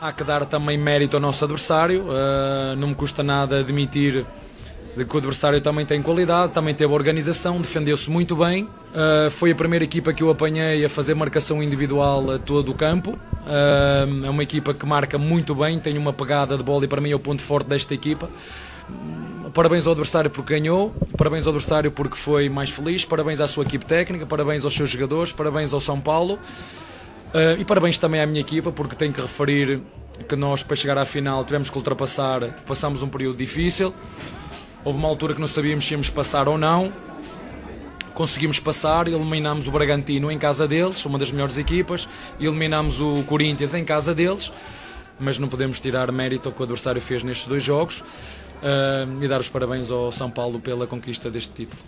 há 0.00 0.12
que 0.12 0.24
dar 0.24 0.46
também 0.46 0.76
mérito 0.76 1.16
ao 1.16 1.20
nosso 1.20 1.44
adversário. 1.44 2.02
Uh, 2.02 2.76
não 2.76 2.88
me 2.88 2.94
custa 2.94 3.22
nada 3.22 3.60
admitir 3.60 4.26
de 4.96 5.04
que 5.04 5.14
o 5.14 5.18
adversário 5.18 5.60
também 5.60 5.84
tem 5.84 6.00
qualidade, 6.00 6.52
também 6.52 6.72
teve 6.74 6.92
organização, 6.92 7.60
defendeu-se 7.60 8.08
muito 8.10 8.36
bem. 8.36 8.64
Uh, 8.64 9.30
foi 9.30 9.50
a 9.50 9.54
primeira 9.54 9.84
equipa 9.84 10.12
que 10.12 10.22
eu 10.22 10.30
apanhei 10.30 10.84
a 10.84 10.88
fazer 10.88 11.14
marcação 11.14 11.62
individual 11.62 12.32
a 12.32 12.38
todo 12.38 12.70
o 12.70 12.74
campo. 12.74 13.10
Uh, 13.10 14.26
é 14.26 14.30
uma 14.30 14.42
equipa 14.42 14.72
que 14.72 14.86
marca 14.86 15.18
muito 15.18 15.54
bem, 15.54 15.78
tem 15.78 15.98
uma 15.98 16.12
pegada 16.12 16.56
de 16.56 16.62
bola 16.62 16.84
e 16.84 16.88
para 16.88 17.00
mim 17.00 17.10
é 17.10 17.14
o 17.14 17.18
ponto 17.18 17.42
forte 17.42 17.68
desta 17.68 17.92
equipa. 17.92 18.28
Parabéns 19.52 19.86
ao 19.86 19.92
adversário 19.92 20.30
porque 20.30 20.58
ganhou, 20.58 20.92
parabéns 21.16 21.46
ao 21.46 21.52
adversário 21.52 21.90
porque 21.90 22.16
foi 22.16 22.48
mais 22.48 22.70
feliz, 22.70 23.04
parabéns 23.04 23.40
à 23.40 23.46
sua 23.46 23.62
equipe 23.64 23.84
técnica, 23.84 24.26
parabéns 24.26 24.64
aos 24.64 24.74
seus 24.74 24.90
jogadores, 24.90 25.32
parabéns 25.32 25.72
ao 25.72 25.80
São 25.80 26.00
Paulo 26.00 26.38
uh, 27.34 27.60
e 27.60 27.64
parabéns 27.64 27.98
também 27.98 28.20
à 28.20 28.26
minha 28.26 28.40
equipa 28.40 28.72
porque 28.72 28.94
tenho 28.94 29.12
que 29.12 29.20
referir 29.20 29.80
que 30.28 30.36
nós 30.36 30.62
para 30.62 30.76
chegar 30.76 30.96
à 30.96 31.04
final 31.04 31.44
tivemos 31.44 31.68
que 31.68 31.76
ultrapassar, 31.76 32.54
passamos 32.66 33.02
um 33.02 33.08
período 33.08 33.36
difícil. 33.36 33.92
Houve 34.84 34.98
uma 34.98 35.08
altura 35.08 35.34
que 35.34 35.40
não 35.40 35.48
sabíamos 35.48 35.84
se 35.84 35.92
íamos 35.92 36.10
passar 36.10 36.46
ou 36.46 36.56
não. 36.56 36.92
Conseguimos 38.14 38.60
passar, 38.60 39.08
eliminamos 39.08 39.66
o 39.66 39.72
Bragantino 39.72 40.30
em 40.30 40.38
casa 40.38 40.68
deles, 40.68 41.04
uma 41.04 41.18
das 41.18 41.32
melhores 41.32 41.58
equipas, 41.58 42.08
eliminamos 42.38 43.00
o 43.00 43.24
Corinthians 43.24 43.74
em 43.74 43.84
casa 43.84 44.14
deles, 44.14 44.52
mas 45.18 45.36
não 45.36 45.48
podemos 45.48 45.80
tirar 45.80 46.12
mérito 46.12 46.48
ao 46.48 46.54
que 46.54 46.60
o 46.60 46.62
adversário 46.62 47.00
fez 47.00 47.24
nestes 47.24 47.48
dois 47.48 47.64
jogos 47.64 48.00
uh, 48.00 49.22
e 49.22 49.26
dar 49.26 49.40
os 49.40 49.48
parabéns 49.48 49.90
ao 49.90 50.12
São 50.12 50.30
Paulo 50.30 50.60
pela 50.60 50.86
conquista 50.86 51.28
deste 51.28 51.52
título. 51.52 51.82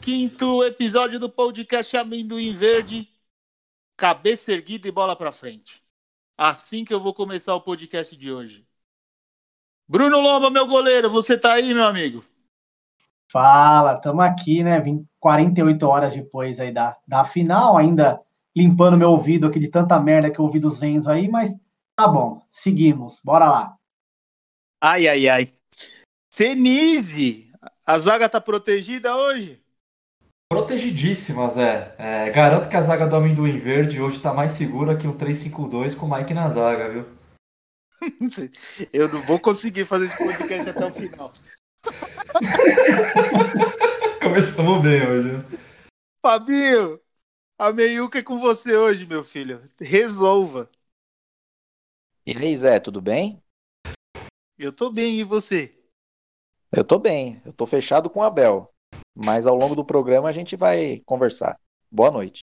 Quinto 0.00 0.64
episódio 0.64 1.20
do 1.20 1.30
podcast 1.30 1.96
Amendoim 1.96 2.52
Verde. 2.52 3.08
Cabeça 3.96 4.50
erguida 4.50 4.88
e 4.88 4.90
bola 4.90 5.14
para 5.14 5.30
frente. 5.30 5.80
Assim 6.36 6.84
que 6.84 6.92
eu 6.92 7.00
vou 7.00 7.14
começar 7.14 7.54
o 7.54 7.60
podcast 7.60 8.16
de 8.16 8.32
hoje. 8.32 8.66
Bruno 9.86 10.20
Lomba, 10.20 10.50
meu 10.50 10.66
goleiro, 10.66 11.08
você 11.08 11.38
tá 11.38 11.52
aí, 11.52 11.72
meu 11.72 11.84
amigo? 11.84 12.24
Fala, 13.30 13.96
tamo 13.96 14.22
aqui, 14.22 14.64
né? 14.64 14.80
Vim 14.80 15.06
48 15.20 15.86
horas 15.86 16.14
depois 16.14 16.58
aí 16.58 16.72
da, 16.72 16.96
da 17.06 17.24
final, 17.24 17.76
ainda 17.76 18.20
limpando 18.56 18.98
meu 18.98 19.10
ouvido 19.10 19.46
aqui 19.46 19.60
de 19.60 19.68
tanta 19.68 20.00
merda 20.00 20.32
que 20.32 20.40
eu 20.40 20.44
ouvi 20.44 20.58
do 20.58 20.70
Zenzo 20.70 21.10
aí, 21.10 21.28
mas 21.28 21.54
tá 21.94 22.08
bom, 22.08 22.44
seguimos, 22.50 23.20
bora 23.22 23.48
lá. 23.48 23.76
Ai, 24.80 25.06
ai, 25.06 25.28
ai. 25.28 25.54
Senise, 26.28 27.43
a 27.86 27.98
zaga 27.98 28.28
tá 28.28 28.40
protegida 28.40 29.16
hoje? 29.16 29.62
Protegidíssimas, 30.48 31.56
é. 31.56 31.94
é. 31.98 32.30
Garanto 32.30 32.68
que 32.68 32.76
a 32.76 32.82
zaga 32.82 33.06
do 33.06 33.16
Amendoim 33.16 33.58
Verde 33.58 34.00
hoje 34.00 34.20
tá 34.20 34.32
mais 34.32 34.52
segura 34.52 34.96
que 34.96 35.06
um 35.06 35.16
3-5-2 35.16 35.96
com 35.96 36.06
o 36.06 36.10
Mike 36.10 36.32
na 36.32 36.48
zaga, 36.48 36.88
viu? 36.88 37.06
Eu 38.92 39.08
não 39.08 39.22
vou 39.22 39.38
conseguir 39.38 39.84
fazer 39.84 40.06
esse 40.06 40.18
podcast 40.18 40.70
até 40.70 40.86
o 40.86 40.92
final. 40.92 41.30
Começamos 44.22 44.82
bem 44.82 45.06
hoje. 45.06 45.44
Fabinho, 46.22 47.00
a 47.58 47.72
meiuca 47.72 48.18
é 48.18 48.22
com 48.22 48.38
você 48.38 48.76
hoje, 48.76 49.06
meu 49.06 49.22
filho. 49.22 49.62
Resolva. 49.78 50.70
E 52.26 52.36
aí, 52.36 52.56
Zé, 52.56 52.80
tudo 52.80 53.02
bem? 53.02 53.42
Eu 54.58 54.72
tô 54.72 54.90
bem, 54.90 55.18
e 55.18 55.24
você? 55.24 55.78
Eu 56.76 56.84
tô 56.84 56.98
bem. 56.98 57.40
Eu 57.44 57.52
tô 57.52 57.66
fechado 57.66 58.10
com 58.10 58.18
o 58.18 58.24
Abel. 58.24 58.68
Mas 59.14 59.46
ao 59.46 59.54
longo 59.54 59.76
do 59.76 59.84
programa 59.84 60.28
a 60.28 60.32
gente 60.32 60.56
vai 60.56 61.00
conversar. 61.06 61.56
Boa 61.88 62.10
noite. 62.10 62.40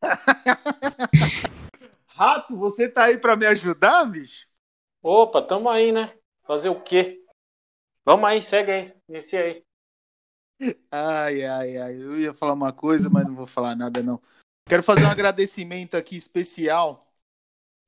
Rato, 2.08 2.56
você 2.56 2.88
tá 2.88 3.04
aí 3.04 3.18
para 3.18 3.36
me 3.36 3.44
ajudar, 3.44 4.06
bicho? 4.06 4.46
Opa, 5.02 5.42
tamo 5.42 5.68
aí, 5.68 5.92
né? 5.92 6.16
Fazer 6.46 6.70
o 6.70 6.82
quê? 6.82 7.22
Vamos 8.06 8.26
aí, 8.26 8.40
segue 8.40 8.72
aí, 8.72 8.94
inicia 9.06 9.42
aí. 9.42 9.62
Ai, 10.90 11.44
ai, 11.44 11.76
ai. 11.76 11.94
Eu 11.94 12.18
ia 12.18 12.32
falar 12.32 12.54
uma 12.54 12.72
coisa, 12.72 13.10
mas 13.10 13.26
não 13.26 13.34
vou 13.34 13.46
falar 13.46 13.76
nada, 13.76 14.02
não. 14.02 14.18
Quero 14.66 14.82
fazer 14.82 15.04
um 15.04 15.10
agradecimento 15.10 15.94
aqui 15.94 16.16
especial 16.16 17.06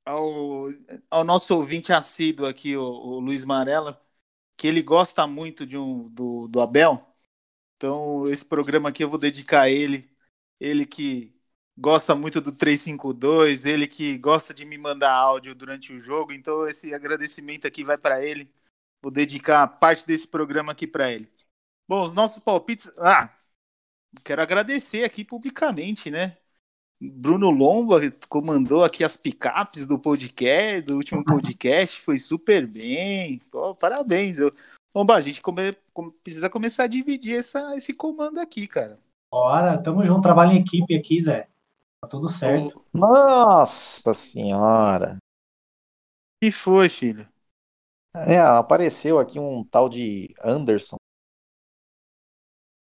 ao, 0.05 0.67
ao 1.09 1.23
nosso 1.23 1.55
ouvinte 1.55 1.91
assíduo 1.91 2.45
aqui, 2.45 2.77
o, 2.77 2.83
o 2.83 3.19
Luiz 3.19 3.43
Marella, 3.43 3.99
que 4.59 4.67
ele 4.67 4.83
gosta 4.83 5.25
muito 5.25 5.65
de 5.65 5.77
um, 5.77 6.09
do, 6.09 6.47
do 6.49 6.61
Abel. 6.61 6.97
Então, 7.77 8.27
esse 8.29 8.45
programa 8.45 8.89
aqui 8.89 9.03
eu 9.03 9.09
vou 9.09 9.19
dedicar 9.19 9.63
a 9.63 9.69
ele. 9.71 10.09
Ele 10.59 10.85
que 10.85 11.35
gosta 11.77 12.15
muito 12.15 12.41
do 12.41 12.51
352, 12.53 13.65
ele 13.65 13.87
que 13.87 14.17
gosta 14.17 14.53
de 14.53 14.65
me 14.65 14.77
mandar 14.77 15.13
áudio 15.13 15.55
durante 15.55 15.93
o 15.93 16.01
jogo. 16.01 16.33
Então, 16.33 16.67
esse 16.67 16.93
agradecimento 16.93 17.67
aqui 17.67 17.83
vai 17.85 17.97
para 17.97 18.23
ele. 18.25 18.51
Vou 19.01 19.11
dedicar 19.11 19.67
parte 19.67 20.05
desse 20.07 20.27
programa 20.27 20.73
aqui 20.73 20.87
para 20.87 21.11
ele. 21.13 21.29
Bom, 21.87 22.03
os 22.03 22.13
nossos 22.13 22.39
palpites. 22.43 22.91
Ah, 22.99 23.33
quero 24.25 24.41
agradecer 24.43 25.05
aqui 25.05 25.25
publicamente, 25.25 26.11
né? 26.11 26.38
Bruno 27.01 27.49
Lomba 27.49 27.99
comandou 28.27 28.83
aqui 28.83 29.03
as 29.03 29.15
picapes 29.15 29.87
do 29.87 29.97
podcast, 29.97 30.81
do 30.81 30.97
último 30.97 31.23
podcast, 31.23 32.01
foi 32.01 32.17
super 32.17 32.67
bem. 32.67 33.39
Pô, 33.49 33.73
parabéns. 33.73 34.37
Eu, 34.37 34.51
Bom, 34.93 35.05
a 35.13 35.21
gente 35.21 35.39
come, 35.41 35.73
precisa 36.23 36.49
começar 36.49 36.83
a 36.83 36.87
dividir 36.87 37.37
essa, 37.37 37.75
esse 37.77 37.93
comando 37.93 38.39
aqui, 38.39 38.67
cara. 38.67 38.99
Bora, 39.31 39.81
tamo 39.81 40.03
junto, 40.03 40.23
trabalho 40.23 40.53
em 40.53 40.61
equipe 40.61 40.95
aqui, 40.95 41.21
Zé. 41.21 41.47
Tá 42.01 42.07
tudo 42.09 42.27
certo. 42.27 42.83
Nossa 42.91 44.13
senhora. 44.13 45.15
O 45.15 46.45
que 46.45 46.51
foi, 46.51 46.89
filho? 46.89 47.29
É, 48.15 48.39
apareceu 48.39 49.19
aqui 49.19 49.39
um 49.39 49.63
tal 49.63 49.87
de 49.87 50.33
Anderson. 50.43 50.97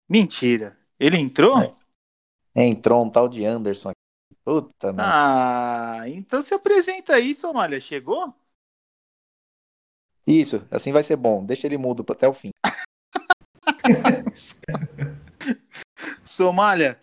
Mentira. 0.09 0.77
Ele 0.99 1.17
entrou? 1.17 1.57
É. 1.59 1.73
Entrou 2.55 3.05
um 3.05 3.09
tal 3.09 3.29
de 3.29 3.45
Anderson 3.45 3.91
Puta, 4.43 4.93
Ah, 4.97 6.03
então 6.07 6.41
se 6.41 6.53
apresenta 6.53 7.15
aí, 7.15 7.33
Somália. 7.33 7.79
Chegou? 7.79 8.33
Isso, 10.27 10.65
assim 10.71 10.91
vai 10.91 11.03
ser 11.03 11.15
bom. 11.15 11.45
Deixa 11.45 11.67
ele 11.67 11.77
mudo 11.77 12.05
até 12.09 12.27
o 12.27 12.33
fim. 12.33 12.51
Somália, 16.23 16.97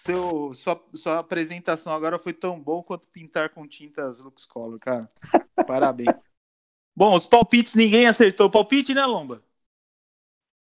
seu, 0.00 0.52
sua, 0.52 0.82
sua 0.94 1.18
apresentação 1.20 1.94
agora 1.94 2.18
foi 2.18 2.32
tão 2.32 2.60
bom 2.60 2.82
quanto 2.82 3.08
pintar 3.08 3.52
com 3.52 3.66
tintas 3.66 4.20
Lux 4.20 4.44
Color, 4.44 4.78
cara. 4.78 5.08
Parabéns. 5.66 6.24
Bom, 6.94 7.16
os 7.16 7.26
palpites 7.26 7.74
ninguém 7.74 8.06
acertou. 8.06 8.50
Palpite, 8.50 8.94
né, 8.94 9.04
Lomba? 9.06 9.42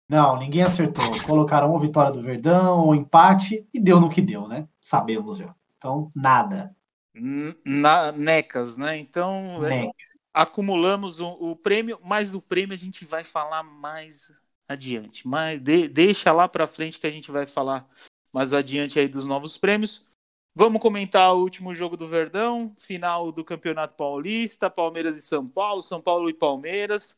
Não, 0.07 0.37
ninguém 0.37 0.63
acertou. 0.63 1.03
Colocaram 1.25 1.71
uma 1.71 1.79
vitória 1.79 2.11
do 2.11 2.21
Verdão, 2.21 2.89
um 2.89 2.95
empate 2.95 3.67
e 3.73 3.79
deu 3.79 3.99
no 3.99 4.09
que 4.09 4.21
deu, 4.21 4.47
né? 4.47 4.67
Sabemos 4.81 5.37
já. 5.37 5.55
Então, 5.81 6.11
nada. 6.15 6.75
Na, 7.65 8.11
necas, 8.11 8.77
né? 8.77 8.99
Então, 8.99 9.65
é, 9.65 9.89
acumulamos 10.31 11.19
o, 11.19 11.27
o, 11.31 11.55
prêmio, 11.55 11.99
mas 12.05 12.35
o 12.35 12.41
prêmio 12.41 12.75
a 12.75 12.77
gente 12.77 13.03
vai 13.03 13.23
falar 13.23 13.63
mais 13.63 14.31
adiante. 14.67 15.27
Mas 15.27 15.59
de, 15.59 15.87
deixa 15.87 16.31
lá 16.31 16.47
para 16.47 16.67
frente 16.67 16.99
que 16.99 17.07
a 17.07 17.11
gente 17.11 17.31
vai 17.31 17.47
falar 17.47 17.89
mais 18.31 18.53
adiante 18.53 18.99
aí 18.99 19.07
dos 19.07 19.25
novos 19.25 19.57
prêmios. 19.57 20.05
Vamos 20.53 20.79
comentar 20.79 21.33
o 21.33 21.39
último 21.41 21.73
jogo 21.73 21.97
do 21.97 22.07
Verdão, 22.07 22.75
final 22.77 23.31
do 23.31 23.43
Campeonato 23.43 23.95
Paulista, 23.95 24.69
Palmeiras 24.69 25.17
e 25.17 25.21
São 25.23 25.47
Paulo, 25.47 25.81
São 25.81 25.99
Paulo 25.99 26.29
e 26.29 26.33
Palmeiras. 26.33 27.17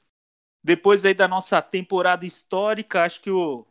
Depois 0.64 1.06
aí 1.06 1.14
da 1.14 1.28
nossa 1.28 1.62
temporada 1.62 2.26
histórica, 2.26 3.04
acho 3.04 3.20
que 3.20 3.30
o, 3.30 3.68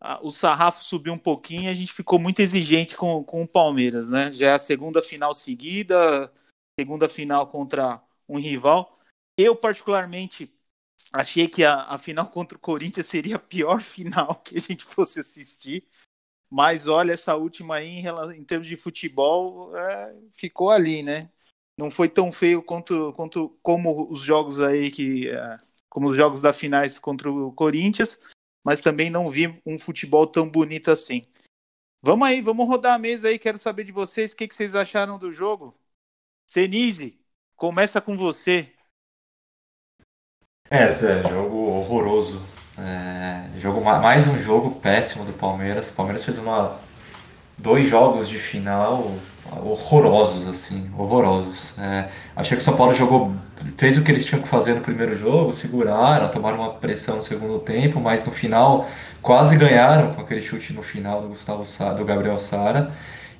a, 0.00 0.24
o 0.24 0.30
sarrafo 0.30 0.84
subiu 0.84 1.12
um 1.12 1.18
pouquinho, 1.18 1.70
a 1.70 1.74
gente 1.74 1.92
ficou 1.92 2.18
muito 2.18 2.40
exigente 2.40 2.96
com, 2.96 3.22
com 3.24 3.42
o 3.42 3.48
Palmeiras, 3.48 4.10
né? 4.10 4.32
Já 4.32 4.48
é 4.48 4.52
a 4.52 4.58
segunda 4.58 5.02
final 5.02 5.34
seguida, 5.34 6.32
segunda 6.78 7.08
final 7.08 7.46
contra 7.48 8.02
um 8.28 8.38
rival. 8.38 8.96
Eu, 9.38 9.54
particularmente, 9.56 10.52
achei 11.12 11.48
que 11.48 11.64
a, 11.64 11.82
a 11.84 11.98
final 11.98 12.28
contra 12.28 12.56
o 12.56 12.60
Corinthians 12.60 13.06
seria 13.06 13.36
a 13.36 13.38
pior 13.38 13.80
final 13.82 14.36
que 14.36 14.56
a 14.56 14.60
gente 14.60 14.84
fosse 14.84 15.20
assistir. 15.20 15.86
Mas 16.50 16.86
olha, 16.86 17.12
essa 17.12 17.34
última 17.34 17.76
aí, 17.76 17.88
em, 17.88 18.06
em 18.36 18.44
termos 18.44 18.68
de 18.68 18.76
futebol, 18.76 19.76
é, 19.76 20.16
ficou 20.32 20.70
ali, 20.70 21.02
né? 21.02 21.20
não 21.76 21.90
foi 21.90 22.08
tão 22.08 22.32
feio 22.32 22.62
quanto, 22.62 23.12
quanto 23.12 23.50
como 23.62 24.10
os 24.10 24.20
jogos 24.20 24.60
aí 24.60 24.90
que 24.90 25.28
uh, 25.30 25.58
como 25.88 26.08
os 26.08 26.16
jogos 26.16 26.40
da 26.40 26.52
finais 26.52 26.98
contra 26.98 27.30
o 27.30 27.52
Corinthians, 27.52 28.22
mas 28.66 28.80
também 28.80 29.08
não 29.08 29.30
vi 29.30 29.62
um 29.64 29.78
futebol 29.78 30.26
tão 30.26 30.50
bonito 30.50 30.90
assim. 30.90 31.22
Vamos 32.02 32.26
aí, 32.26 32.40
vamos 32.40 32.66
rodar 32.66 32.96
a 32.96 32.98
mesa 32.98 33.28
aí, 33.28 33.38
quero 33.38 33.56
saber 33.56 33.84
de 33.84 33.92
vocês, 33.92 34.32
o 34.32 34.36
que, 34.36 34.48
que 34.48 34.56
vocês 34.56 34.74
acharam 34.74 35.16
do 35.20 35.32
jogo? 35.32 35.72
Senise, 36.44 37.16
começa 37.54 38.00
com 38.00 38.16
você. 38.16 38.74
É, 40.68 40.90
Zé, 40.90 41.22
jogo 41.28 41.56
horroroso. 41.56 42.42
É, 42.76 43.56
jogo, 43.56 43.80
mais 43.80 44.26
um 44.26 44.36
jogo 44.36 44.80
péssimo 44.80 45.24
do 45.24 45.32
Palmeiras. 45.32 45.90
O 45.90 45.94
Palmeiras 45.94 46.24
fez 46.24 46.36
uma, 46.36 46.76
dois 47.58 47.88
jogos 47.88 48.28
de 48.28 48.38
final 48.38 49.12
horrorosos, 49.64 50.46
assim, 50.46 50.90
horrorosos. 50.96 51.78
É, 51.78 52.08
achei 52.34 52.56
que 52.56 52.62
o 52.62 52.64
São 52.64 52.76
Paulo 52.76 52.92
jogou, 52.94 53.32
fez 53.76 53.96
o 53.96 54.02
que 54.02 54.10
eles 54.10 54.24
tinham 54.24 54.42
que 54.42 54.48
fazer 54.48 54.74
no 54.74 54.80
primeiro 54.80 55.16
jogo, 55.16 55.52
seguraram, 55.52 56.28
tomaram 56.28 56.58
uma 56.58 56.70
pressão 56.74 57.16
no 57.16 57.22
segundo 57.22 57.58
tempo, 57.58 58.00
mas 58.00 58.24
no 58.24 58.32
final 58.32 58.88
quase 59.22 59.56
ganharam 59.56 60.14
com 60.14 60.20
aquele 60.20 60.42
chute 60.42 60.72
no 60.72 60.82
final 60.82 61.22
do 61.22 61.28
Gustavo 61.28 61.64
Sa 61.64 61.92
do 61.92 62.04
Gabriel 62.04 62.38
Sara. 62.38 62.92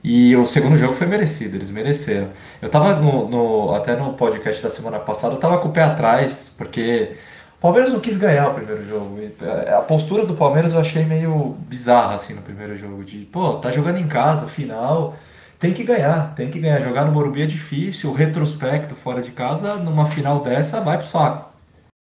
E 0.05 0.37
o 0.37 0.47
segundo 0.47 0.79
jogo 0.79 0.95
foi 0.95 1.07
merecido, 1.09 1.57
eles 1.57 1.71
mereceram. 1.71 2.29
Eu 2.63 2.69
tava 2.69 2.95
no, 2.95 3.29
no, 3.29 3.75
até 3.75 3.97
no 3.97 4.13
podcast 4.13 4.63
da 4.63 4.71
semana 4.71 5.01
passada, 5.01 5.35
eu 5.35 5.41
tava 5.41 5.59
com 5.59 5.69
o 5.69 5.73
pé 5.73 5.83
atrás, 5.83 6.53
porque 6.57 7.17
o 7.59 7.61
Palmeiras 7.61 7.93
não 7.93 8.01
quis 8.01 8.19
ganhar 8.19 8.49
o 8.49 8.55
primeiro 8.55 8.87
jogo. 8.87 9.19
É, 9.41 9.73
a 9.73 9.81
postura 9.81 10.27
do 10.27 10.35
Palmeiras 10.35 10.73
eu 10.73 10.79
achei 10.79 11.05
meio 11.05 11.57
bizarra 11.69 12.15
assim 12.15 12.35
no 12.35 12.43
primeiro 12.43 12.77
jogo, 12.77 13.03
de, 13.03 13.19
pô, 13.19 13.55
tá 13.55 13.71
jogando 13.71 13.99
em 13.99 14.07
casa, 14.07 14.47
final, 14.47 15.17
tem 15.59 15.73
que 15.73 15.83
ganhar, 15.83 16.35
tem 16.35 16.51
que 16.51 16.61
ganhar. 16.61 16.81
Jogar 16.81 17.07
no 17.07 17.13
Morumbi 17.13 17.43
é 17.43 17.47
difícil, 17.47 18.11
o 18.11 18.15
retrospecto 18.15 18.95
fora 18.95 19.23
de 19.23 19.31
casa, 19.31 19.77
numa 19.77 20.07
final 20.07 20.41
dessa, 20.41 20.83
vai 20.83 20.99
pro 20.99 21.07
saco. 21.07 21.51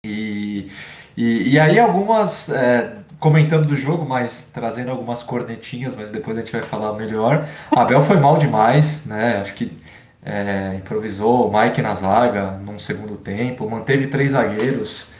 E, 0.04 0.70
e, 1.16 1.54
e 1.54 1.58
aí 1.58 1.78
algumas, 1.78 2.50
é, 2.50 2.92
comentando 3.18 3.66
do 3.66 3.76
jogo, 3.76 4.06
mas 4.06 4.50
trazendo 4.52 4.90
algumas 4.90 5.22
cornetinhas, 5.22 5.94
mas 5.94 6.10
depois 6.10 6.36
a 6.36 6.40
gente 6.40 6.52
vai 6.52 6.62
falar 6.62 6.92
melhor. 6.92 7.48
Abel 7.70 8.02
foi 8.02 8.18
mal 8.18 8.36
demais, 8.36 9.06
né? 9.06 9.38
Acho 9.40 9.54
que 9.54 9.72
é, 10.22 10.74
improvisou 10.76 11.48
o 11.48 11.58
Mike 11.58 11.80
na 11.80 11.94
zaga 11.94 12.52
num 12.58 12.78
segundo 12.78 13.16
tempo, 13.16 13.68
manteve 13.68 14.08
três 14.08 14.32
zagueiros 14.32 15.16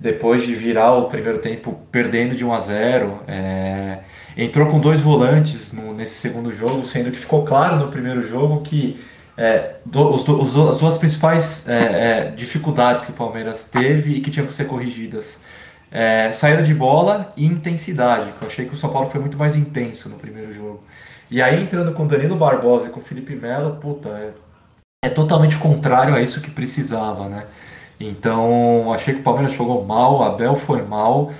depois 0.00 0.46
de 0.46 0.54
virar 0.54 0.94
o 0.94 1.10
primeiro 1.10 1.38
tempo 1.38 1.78
perdendo 1.92 2.34
de 2.34 2.44
1 2.44 2.52
a 2.54 2.58
0. 2.58 3.20
É, 3.28 3.98
entrou 4.36 4.66
com 4.68 4.80
dois 4.80 5.00
volantes 5.00 5.72
no, 5.72 5.92
nesse 5.92 6.14
segundo 6.14 6.50
jogo, 6.52 6.86
sendo 6.86 7.10
que 7.10 7.18
ficou 7.18 7.44
claro 7.44 7.76
no 7.76 7.88
primeiro 7.88 8.26
jogo 8.26 8.62
que 8.62 8.98
é, 9.36 9.76
do, 9.84 10.14
os, 10.14 10.26
os, 10.26 10.56
as 10.56 10.80
duas 10.80 10.96
principais 10.98 11.68
é, 11.68 11.78
é, 11.78 12.30
dificuldades 12.30 13.04
que 13.04 13.10
o 13.10 13.14
Palmeiras 13.14 13.64
teve 13.64 14.14
e 14.14 14.20
que 14.20 14.30
tinham 14.30 14.46
que 14.46 14.52
ser 14.52 14.64
corrigidas 14.64 15.42
é, 15.90 16.30
saída 16.30 16.62
de 16.62 16.72
bola 16.72 17.32
e 17.36 17.44
intensidade, 17.44 18.32
que 18.38 18.44
eu 18.44 18.48
achei 18.48 18.64
que 18.64 18.74
o 18.74 18.76
São 18.76 18.90
Paulo 18.90 19.10
foi 19.10 19.20
muito 19.20 19.36
mais 19.36 19.56
intenso 19.56 20.08
no 20.08 20.16
primeiro 20.16 20.52
jogo. 20.52 20.82
E 21.30 21.42
aí 21.42 21.62
entrando 21.62 21.92
com 21.92 22.06
Danilo 22.06 22.36
Barbosa 22.36 22.86
e 22.86 22.90
com 22.90 23.00
Felipe 23.00 23.34
Melo, 23.34 23.76
puta, 23.76 24.08
é, 24.08 24.30
é 25.04 25.08
totalmente 25.08 25.56
contrário 25.56 26.14
a 26.14 26.20
isso 26.20 26.40
que 26.40 26.50
precisava, 26.50 27.28
né? 27.28 27.44
Então, 28.00 28.92
achei 28.92 29.14
que 29.14 29.20
o 29.20 29.22
Palmeiras 29.22 29.52
jogou 29.52 29.84
mal, 29.84 30.22
Abel 30.22 30.56
foi 30.56 30.82
mal. 30.82 31.30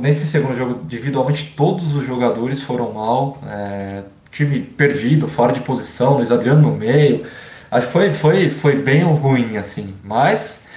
Nesse 0.00 0.26
segundo 0.26 0.56
jogo, 0.56 0.80
individualmente, 0.84 1.54
todos 1.56 1.94
os 1.94 2.06
jogadores 2.06 2.62
foram 2.62 2.92
mal. 2.92 3.38
É, 3.46 4.04
time 4.30 4.60
perdido, 4.60 5.28
fora 5.28 5.52
de 5.52 5.60
posição, 5.60 6.14
Luiz 6.14 6.32
Adriano 6.32 6.62
no 6.62 6.76
meio. 6.76 7.26
Acho 7.70 7.86
que 7.86 7.92
foi, 7.92 8.12
foi, 8.12 8.50
foi 8.50 8.76
bem 8.82 9.02
ruim, 9.02 9.56
assim. 9.56 9.94
Mas, 10.02 10.68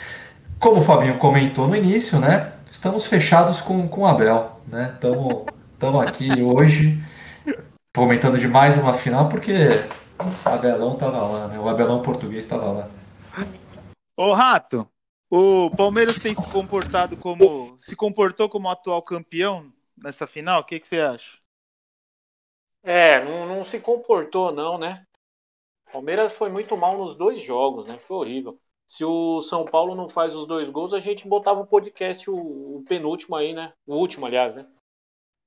como 0.60 0.82
o 0.82 0.82
Fabinho 0.82 1.18
comentou 1.18 1.68
no 1.68 1.76
início, 1.76 2.20
né? 2.20 2.52
estamos 2.76 3.06
fechados 3.06 3.62
com, 3.62 3.88
com 3.88 4.02
o 4.02 4.06
Abel, 4.06 4.60
né? 4.68 4.92
Estamos 4.94 5.46
aqui 6.06 6.44
hoje 6.44 7.02
comentando 7.96 8.38
de 8.38 8.50
mais 8.50 8.78
uma 8.78 8.94
final 8.94 9.30
porque 9.30 9.86
o 10.20 10.50
Abelão 10.50 10.94
estava 10.94 11.22
lá, 11.22 11.48
né? 11.48 11.58
O 11.58 11.70
Abelão 11.70 12.02
português 12.02 12.44
estava 12.44 12.66
lá. 12.66 12.88
Ô 14.18 14.34
Rato, 14.34 14.86
o 15.36 15.76
Palmeiras 15.76 16.18
tem 16.18 16.34
se 16.34 16.50
comportado 16.52 17.18
como 17.18 17.76
se 17.78 17.96
comportou 17.96 18.48
como 18.48 18.70
atual 18.70 19.02
campeão 19.02 19.70
nessa 19.98 20.26
final? 20.26 20.62
O 20.62 20.64
que, 20.64 20.80
que 20.80 20.88
você 20.88 21.02
acha? 21.02 21.40
É, 22.84 23.24
não, 23.24 23.46
não 23.48 23.64
se 23.64 23.80
comportou 23.80 24.52
não, 24.52 24.78
né? 24.78 25.06
Palmeiras 25.92 26.34
foi 26.34 26.50
muito 26.50 26.78
mal 26.78 26.98
nos 26.98 27.16
dois 27.16 27.42
jogos, 27.42 27.86
né? 27.86 27.98
Foi 28.00 28.18
horrível 28.18 28.60
se 28.88 29.04
o 29.04 29.42
São 29.42 29.66
Paulo 29.66 29.96
não 29.96 30.08
faz 30.08 30.36
os 30.36 30.46
dois 30.46 30.70
gols, 30.70 30.94
a 30.94 31.00
gente 31.00 31.28
botava 31.28 31.60
o 31.60 31.68
podcast, 31.68 32.30
o, 32.30 32.78
o 32.78 32.84
penúltimo 32.88 33.36
aí, 33.36 33.54
né? 33.54 33.74
O 33.86 33.96
último, 33.96 34.26
aliás, 34.26 34.56
né? 34.56 34.68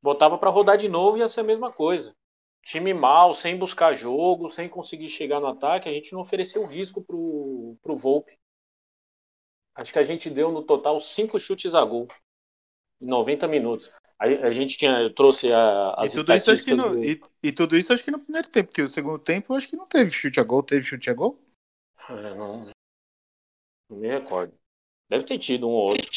Botava 0.02 0.38
para 0.38 0.50
rodar 0.50 0.76
de 0.76 0.88
novo 0.88 1.17
e 1.17 1.20
ia 1.20 1.29
ser 1.29 1.41
a 1.41 1.44
mesma 1.44 1.73
coisa. 1.73 2.14
Time 2.62 2.93
mal, 2.93 3.34
sem 3.34 3.56
buscar 3.56 3.94
jogo, 3.94 4.49
sem 4.49 4.69
conseguir 4.69 5.08
chegar 5.08 5.41
no 5.41 5.46
ataque, 5.46 5.88
a 5.88 5.93
gente 5.93 6.12
não 6.12 6.20
ofereceu 6.20 6.67
risco 6.67 7.02
pro, 7.02 7.76
pro 7.82 7.96
Volpe. 7.96 8.38
Acho 9.78 9.92
que 9.92 9.98
a 10.00 10.04
gente 10.04 10.28
deu 10.28 10.50
no 10.50 10.64
total 10.64 11.00
cinco 11.00 11.38
chutes 11.38 11.72
a 11.72 11.84
gol 11.84 12.08
em 13.00 13.06
90 13.06 13.46
minutos. 13.46 13.92
A, 14.19 14.25
a 14.25 14.50
gente 14.50 14.76
tinha, 14.76 15.00
eu 15.00 15.14
trouxe 15.14 15.52
a, 15.52 15.94
as 15.96 16.12
e 16.12 16.16
tudo 16.16 16.34
isso 16.34 16.50
acho 16.50 16.64
que 16.64 16.75
no, 16.75 16.90
do... 16.90 17.04
e, 17.04 17.22
e, 17.40 17.52
tudo 17.52 17.78
isso 17.78 17.92
acho 17.92 18.02
que 18.02 18.10
no 18.10 18.19
primeiro 18.19 18.48
tempo, 18.48 18.66
porque 18.66 18.82
o 18.82 18.88
segundo 18.88 19.20
tempo 19.20 19.54
acho 19.54 19.69
que 19.69 19.76
não 19.76 19.86
teve 19.86 20.10
chute 20.10 20.40
a 20.40 20.42
gol, 20.42 20.64
teve 20.64 20.82
chute 20.82 21.08
a 21.08 21.14
gol? 21.14 21.38
É, 22.10 22.34
não, 22.34 22.72
não 23.88 23.98
me 23.98 24.08
recordo. 24.08 24.52
Deve 25.08 25.22
ter 25.22 25.38
tido 25.38 25.69
um 25.69 25.70
ou 25.70 25.90
outro. 25.90 26.10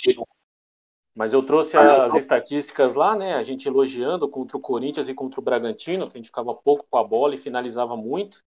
Mas 1.14 1.32
eu 1.32 1.44
trouxe 1.46 1.78
as 1.78 2.16
estatísticas 2.16 2.96
lá, 2.96 3.16
né? 3.16 3.36
A 3.36 3.44
gente 3.44 3.68
elogiando 3.68 4.28
contra 4.28 4.58
o 4.58 4.62
Corinthians 4.62 5.08
e 5.08 5.14
contra 5.14 5.40
o 5.40 5.44
Bragantino, 5.44 6.10
que 6.10 6.18
a 6.18 6.20
gente 6.20 6.30
ficava 6.30 6.56
pouco 6.56 6.88
com 6.90 6.98
a 6.98 7.04
bola 7.04 7.36
e 7.36 7.38
finalizava 7.38 7.96
muito. 7.96 8.42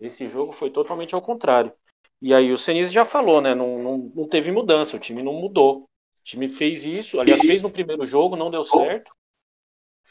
Esse 0.00 0.26
jogo 0.26 0.52
foi 0.52 0.70
totalmente 0.70 1.14
ao 1.14 1.20
contrário. 1.20 1.72
E 2.20 2.34
aí 2.34 2.52
o 2.52 2.58
Senise 2.58 2.92
já 2.92 3.04
falou, 3.04 3.40
né? 3.40 3.54
Não, 3.54 3.80
não, 3.80 3.98
não 4.14 4.28
teve 4.28 4.50
mudança, 4.50 4.96
o 4.96 5.00
time 5.00 5.22
não 5.22 5.34
mudou. 5.34 5.78
O 5.78 6.24
time 6.24 6.48
fez 6.48 6.84
isso, 6.84 7.20
aliás, 7.20 7.40
fez 7.40 7.62
no 7.62 7.70
primeiro 7.70 8.04
jogo, 8.04 8.36
não 8.36 8.50
deu 8.50 8.64
certo. 8.64 9.12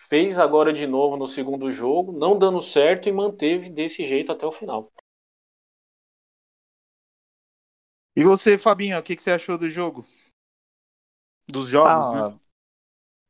Fez 0.08 0.38
agora 0.38 0.72
de 0.72 0.88
novo 0.88 1.18
no 1.18 1.28
segundo 1.28 1.72
jogo, 1.72 2.12
não 2.14 2.38
dando 2.38 2.62
certo 2.62 3.10
e 3.10 3.12
manteve 3.12 3.70
desse 3.70 4.06
jeito 4.06 4.32
até 4.32 4.46
o 4.46 4.52
final. 4.52 4.92
E 8.16 8.24
você, 8.24 8.58
Fabinho, 8.58 8.98
o 8.98 9.04
que, 9.04 9.16
que 9.16 9.22
você 9.22 9.32
achou 9.32 9.58
do 9.58 9.68
jogo? 9.68 10.04
Dos 11.48 11.70
jogos, 11.70 11.92
ah, 11.92 12.32
né? 12.32 12.40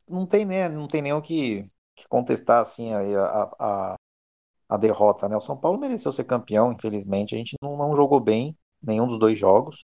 Não 0.08 0.26
tem, 0.26 0.46
né, 0.46 0.70
não 0.70 0.88
tem 0.88 1.02
nem 1.02 1.14
o 1.14 1.22
que, 1.22 1.70
que 1.96 2.08
contestar 2.08 2.62
assim 2.62 2.94
a, 2.94 3.02
a, 3.60 3.96
a, 4.70 4.78
derrota, 4.78 5.28
né? 5.28 5.36
O 5.36 5.42
São 5.42 5.58
Paulo 5.58 5.78
mereceu 5.78 6.12
ser 6.12 6.24
campeão, 6.24 6.72
infelizmente. 6.72 7.36
A 7.36 7.38
gente 7.38 7.56
não, 7.62 7.76
não 7.76 7.96
jogou 7.96 8.20
bem 8.20 8.58
nenhum 8.82 9.08
dos 9.08 9.20
dois 9.20 9.38
jogos. 9.38 9.84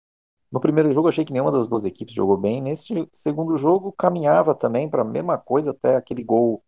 No 0.51 0.61
primeiro 0.61 0.93
jogo, 0.93 1.09
achei 1.09 1.25
que 1.25 1.33
nenhuma 1.33 1.53
das 1.53 1.69
duas 1.69 1.85
equipes 1.85 2.15
jogou 2.15 2.37
bem. 2.37 2.63
Nesse 2.63 3.09
segundo 3.13 3.57
jogo, 3.59 3.93
caminhava 3.93 4.55
também 4.55 4.89
para 4.89 5.03
a 5.03 5.05
mesma 5.05 5.39
coisa, 5.39 5.73
até 5.73 5.97
aquele 5.97 6.25
gol 6.25 6.63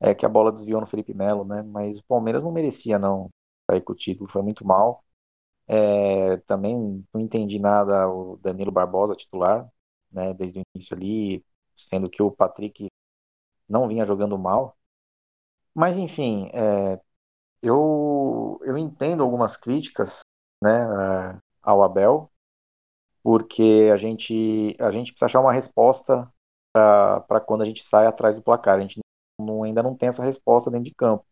é, 0.00 0.14
que 0.14 0.26
a 0.26 0.28
bola 0.28 0.52
desviou 0.52 0.80
no 0.80 0.86
Felipe 0.86 1.14
Melo, 1.14 1.44
né? 1.44 1.62
Mas 1.62 1.98
o 1.98 2.04
Palmeiras 2.04 2.44
não 2.44 2.52
merecia, 2.52 2.98
não, 2.98 3.30
sair 3.70 3.80
com 3.82 3.92
o 3.92 3.96
título. 3.96 4.30
Foi 4.30 4.42
muito 4.42 4.66
mal. 4.66 5.04
É, 5.66 6.36
também 6.46 7.04
não 7.12 7.20
entendi 7.20 7.58
nada 7.58 8.08
o 8.08 8.36
Danilo 8.38 8.70
Barbosa 8.72 9.14
titular, 9.14 9.68
né, 10.12 10.34
desde 10.34 10.58
o 10.58 10.62
início 10.74 10.94
ali, 10.96 11.44
sendo 11.74 12.10
que 12.10 12.22
o 12.22 12.30
Patrick 12.30 12.88
não 13.68 13.88
vinha 13.88 14.04
jogando 14.04 14.38
mal. 14.38 14.76
Mas 15.74 15.98
enfim, 15.98 16.50
é, 16.52 17.00
eu, 17.62 18.60
eu 18.64 18.78
entendo 18.78 19.22
algumas 19.22 19.56
críticas 19.56 20.20
né, 20.64 21.40
ao 21.62 21.82
Abel, 21.82 22.30
porque 23.22 23.90
a 23.92 23.96
gente, 23.96 24.74
a 24.80 24.90
gente 24.90 25.12
precisa 25.12 25.26
achar 25.26 25.40
uma 25.40 25.52
resposta 25.52 26.30
para 26.72 27.40
quando 27.40 27.62
a 27.62 27.64
gente 27.64 27.82
sai 27.84 28.06
atrás 28.06 28.34
do 28.36 28.42
placar. 28.42 28.78
A 28.78 28.80
gente 28.80 29.00
não, 29.40 29.62
ainda 29.62 29.82
não 29.82 29.94
tem 29.94 30.08
essa 30.08 30.24
resposta 30.24 30.70
dentro 30.70 30.84
de 30.84 30.94
campo. 30.94 31.24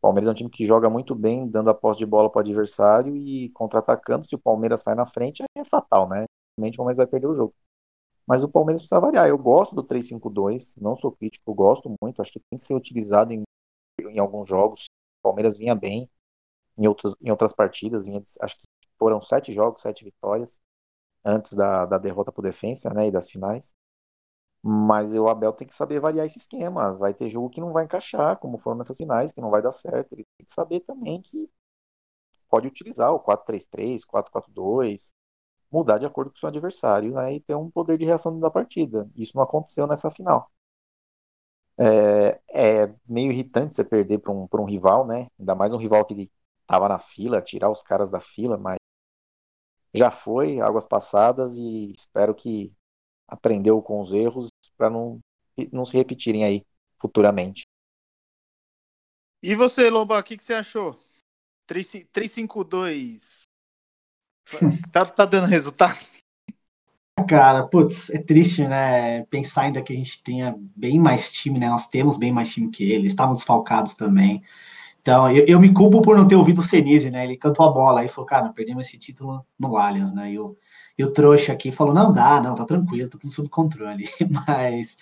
Palmeiras 0.00 0.28
é 0.28 0.32
um 0.32 0.34
time 0.34 0.50
que 0.50 0.64
joga 0.66 0.90
muito 0.90 1.14
bem, 1.14 1.48
dando 1.48 1.70
a 1.70 1.74
posse 1.74 2.00
de 2.00 2.06
bola 2.06 2.28
para 2.28 2.40
o 2.40 2.42
adversário 2.42 3.16
e 3.16 3.50
contra-atacando. 3.50 4.24
Se 4.24 4.34
o 4.34 4.38
Palmeiras 4.38 4.82
sai 4.82 4.96
na 4.96 5.06
frente, 5.06 5.44
é 5.56 5.64
fatal, 5.64 6.08
né? 6.08 6.24
Realmente 6.58 6.74
o 6.74 6.78
Palmeiras 6.78 6.98
vai 6.98 7.06
perder 7.06 7.28
o 7.28 7.34
jogo. 7.34 7.54
Mas 8.26 8.42
o 8.42 8.48
Palmeiras 8.48 8.80
precisa 8.80 9.00
variar. 9.00 9.28
Eu 9.28 9.38
gosto 9.38 9.76
do 9.76 9.84
3-5-2, 9.84 10.74
não 10.80 10.96
sou 10.96 11.12
crítico, 11.12 11.54
gosto 11.54 11.94
muito. 12.02 12.20
Acho 12.20 12.32
que 12.32 12.40
tem 12.50 12.58
que 12.58 12.64
ser 12.64 12.74
utilizado 12.74 13.32
em, 13.32 13.42
em 14.00 14.18
alguns 14.18 14.48
jogos. 14.48 14.86
O 15.20 15.28
Palmeiras 15.28 15.56
vinha 15.56 15.74
bem 15.74 16.10
em, 16.82 16.88
outros, 16.88 17.16
em 17.22 17.30
outras 17.30 17.52
partidas. 17.52 18.06
Vinha, 18.06 18.22
acho 18.42 18.56
que 18.58 18.64
foram 18.98 19.20
sete 19.20 19.52
jogos, 19.52 19.82
sete 19.82 20.04
vitórias 20.04 20.60
antes 21.24 21.54
da, 21.54 21.86
da 21.86 21.98
derrota 21.98 22.32
para 22.32 22.40
o 22.40 22.44
Defensa 22.44 22.92
né, 22.94 23.08
e 23.08 23.10
das 23.12 23.30
finais. 23.30 23.74
Mas 24.62 25.14
o 25.16 25.28
Abel 25.28 25.52
tem 25.52 25.66
que 25.66 25.74
saber 25.74 26.00
variar 26.00 26.26
esse 26.26 26.38
esquema. 26.38 26.94
Vai 26.94 27.14
ter 27.14 27.28
jogo 27.30 27.50
que 27.50 27.60
não 27.60 27.72
vai 27.72 27.84
encaixar, 27.84 28.38
como 28.38 28.58
foram 28.58 28.78
nessas 28.78 28.96
finais, 28.96 29.32
que 29.32 29.40
não 29.40 29.50
vai 29.50 29.62
dar 29.62 29.72
certo. 29.72 30.12
Ele 30.14 30.26
tem 30.38 30.46
que 30.46 30.52
saber 30.52 30.80
também 30.80 31.20
que 31.22 31.50
pode 32.48 32.68
utilizar 32.68 33.12
o 33.12 33.20
4-3-3, 33.20 34.04
4-4-2, 34.06 35.12
mudar 35.70 35.98
de 35.98 36.06
acordo 36.06 36.30
com 36.30 36.36
o 36.36 36.40
seu 36.40 36.48
adversário 36.48 37.12
né, 37.14 37.34
e 37.34 37.40
ter 37.40 37.54
um 37.56 37.70
poder 37.70 37.98
de 37.98 38.04
reação 38.06 38.38
da 38.40 38.50
partida. 38.50 39.10
Isso 39.16 39.36
não 39.36 39.42
aconteceu 39.44 39.86
nessa 39.86 40.10
final. 40.10 40.50
É, 41.78 42.40
é 42.84 42.94
meio 43.08 43.32
irritante 43.32 43.74
você 43.74 43.82
perder 43.84 44.18
para 44.18 44.32
um, 44.32 44.46
um 44.52 44.64
rival, 44.64 45.06
né? 45.06 45.26
Ainda 45.38 45.54
mais 45.54 45.72
um 45.74 45.78
rival 45.78 46.04
que 46.04 46.30
estava 46.62 46.88
na 46.88 46.98
fila, 46.98 47.42
tirar 47.42 47.70
os 47.70 47.82
caras 47.82 48.10
da 48.10 48.20
fila, 48.20 48.56
mas 48.56 48.76
já 49.94 50.10
foi, 50.10 50.60
águas 50.60 50.86
passadas 50.86 51.58
e 51.58 51.92
espero 51.92 52.34
que 52.34 52.72
aprendeu 53.28 53.82
com 53.82 54.00
os 54.00 54.12
erros 54.12 54.48
para 54.76 54.88
não, 54.88 55.20
não 55.70 55.84
se 55.84 55.96
repetirem 55.96 56.44
aí 56.44 56.62
futuramente. 56.98 57.64
E 59.42 59.54
você, 59.54 59.90
Lobo, 59.90 60.16
o 60.16 60.22
que, 60.22 60.36
que 60.36 60.44
você 60.44 60.54
achou? 60.54 60.96
352. 61.66 63.42
Tá, 64.92 65.04
tá 65.04 65.24
dando 65.24 65.46
resultado? 65.46 65.98
Cara, 67.28 67.66
putz, 67.66 68.10
é 68.10 68.18
triste, 68.18 68.66
né? 68.66 69.24
Pensar 69.26 69.62
ainda 69.62 69.82
que 69.82 69.92
a 69.92 69.96
gente 69.96 70.22
tenha 70.22 70.54
bem 70.76 70.98
mais 70.98 71.32
time, 71.32 71.58
né? 71.58 71.68
Nós 71.68 71.88
temos 71.88 72.16
bem 72.16 72.32
mais 72.32 72.52
time 72.52 72.70
que 72.70 72.90
eles, 72.90 73.12
estavam 73.12 73.34
desfalcados 73.34 73.94
também. 73.94 74.42
Então, 75.02 75.28
eu, 75.30 75.44
eu, 75.46 75.60
me 75.60 75.72
culpo 75.74 76.00
por 76.00 76.16
não 76.16 76.28
ter 76.28 76.36
ouvido 76.36 76.60
o 76.60 76.64
Senise, 76.64 77.10
né? 77.10 77.24
Ele 77.24 77.36
cantou 77.36 77.68
a 77.68 77.72
bola 77.72 78.00
aí 78.00 78.08
falou, 78.08 78.24
cara, 78.24 78.48
perdemos 78.50 78.86
esse 78.86 78.96
título 78.96 79.44
no 79.58 79.76
Allianz, 79.76 80.12
né? 80.12 80.32
E 80.32 80.38
o, 80.38 80.56
e 80.96 81.04
o 81.04 81.12
trouxa 81.12 81.52
aqui 81.52 81.72
falou, 81.72 81.92
não 81.92 82.12
dá, 82.12 82.40
não, 82.40 82.54
tá 82.54 82.64
tranquilo, 82.64 83.10
tá 83.10 83.18
tudo 83.18 83.32
sob 83.32 83.48
controle. 83.48 84.08
Mas 84.46 84.96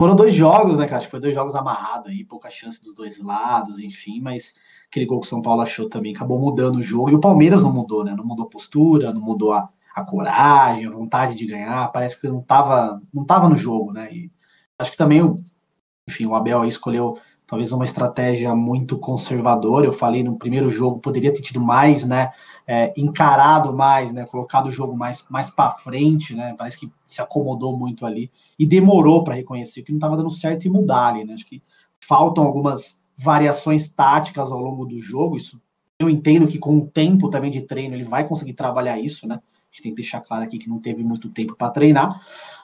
foram 0.00 0.16
dois 0.16 0.34
jogos, 0.34 0.78
né, 0.78 0.86
cara? 0.86 0.96
Acho 0.96 1.06
que 1.06 1.10
foi 1.10 1.20
dois 1.20 1.34
jogos 1.34 1.54
amarrados 1.54 2.10
aí, 2.10 2.24
pouca 2.24 2.48
chance 2.48 2.82
dos 2.82 2.94
dois 2.94 3.20
lados, 3.20 3.78
enfim, 3.78 4.20
mas 4.20 4.54
aquele 4.88 5.06
gol 5.06 5.20
que 5.20 5.26
o 5.26 5.30
São 5.30 5.40
Paulo 5.40 5.60
achou 5.60 5.88
também 5.88 6.14
acabou 6.14 6.38
mudando 6.38 6.76
o 6.76 6.82
jogo. 6.82 7.10
E 7.10 7.14
o 7.14 7.20
Palmeiras 7.20 7.62
não 7.62 7.72
mudou, 7.72 8.04
né? 8.04 8.14
Não 8.16 8.24
mudou 8.24 8.46
a 8.46 8.50
postura, 8.50 9.12
não 9.12 9.20
mudou 9.20 9.52
a, 9.52 9.68
a 9.94 10.04
coragem, 10.04 10.86
a 10.86 10.90
vontade 10.90 11.36
de 11.36 11.46
ganhar. 11.46 11.92
Parece 11.92 12.20
que 12.20 12.26
não 12.26 12.42
tava, 12.42 13.00
não 13.12 13.24
tava 13.24 13.48
no 13.48 13.56
jogo, 13.56 13.92
né? 13.92 14.12
E 14.12 14.32
acho 14.78 14.90
que 14.90 14.96
também, 14.96 15.20
enfim, 16.08 16.26
o 16.26 16.34
Abel 16.34 16.62
aí 16.62 16.68
escolheu 16.68 17.16
talvez 17.46 17.72
uma 17.72 17.84
estratégia 17.84 18.54
muito 18.54 18.98
conservadora. 18.98 19.86
Eu 19.86 19.92
falei 19.92 20.22
no 20.22 20.36
primeiro 20.36 20.70
jogo, 20.70 20.98
poderia 20.98 21.32
ter 21.32 21.42
tido 21.42 21.60
mais, 21.60 22.04
né? 22.04 22.32
É, 22.66 22.92
encarado 22.96 23.74
mais, 23.74 24.12
né? 24.12 24.24
Colocado 24.26 24.66
o 24.66 24.72
jogo 24.72 24.96
mais, 24.96 25.24
mais 25.28 25.50
para 25.50 25.70
frente, 25.70 26.34
né? 26.34 26.54
Parece 26.56 26.78
que 26.78 26.90
se 27.06 27.20
acomodou 27.20 27.76
muito 27.76 28.06
ali 28.06 28.30
e 28.58 28.66
demorou 28.66 29.22
para 29.22 29.34
reconhecer 29.34 29.82
que 29.82 29.92
não 29.92 29.98
estava 29.98 30.16
dando 30.16 30.30
certo 30.30 30.64
e 30.64 30.70
mudar 30.70 31.08
ali, 31.08 31.24
né? 31.24 31.34
Acho 31.34 31.46
que 31.46 31.62
faltam 32.00 32.44
algumas 32.44 33.00
variações 33.16 33.88
táticas 33.88 34.50
ao 34.50 34.60
longo 34.60 34.84
do 34.84 35.00
jogo. 35.00 35.36
Isso 35.36 35.60
eu 35.98 36.10
entendo 36.10 36.46
que 36.46 36.58
com 36.58 36.78
o 36.78 36.86
tempo 36.86 37.30
também 37.30 37.50
de 37.50 37.62
treino 37.62 37.94
ele 37.94 38.04
vai 38.04 38.26
conseguir 38.26 38.54
trabalhar 38.54 38.98
isso, 38.98 39.28
né? 39.28 39.36
A 39.36 39.66
gente 39.70 39.82
tem 39.82 39.92
que 39.92 40.02
deixar 40.02 40.20
claro 40.20 40.44
aqui 40.44 40.58
que 40.58 40.68
não 40.68 40.80
teve 40.80 41.02
muito 41.04 41.28
tempo 41.28 41.54
para 41.54 41.70
treinar, 41.70 42.20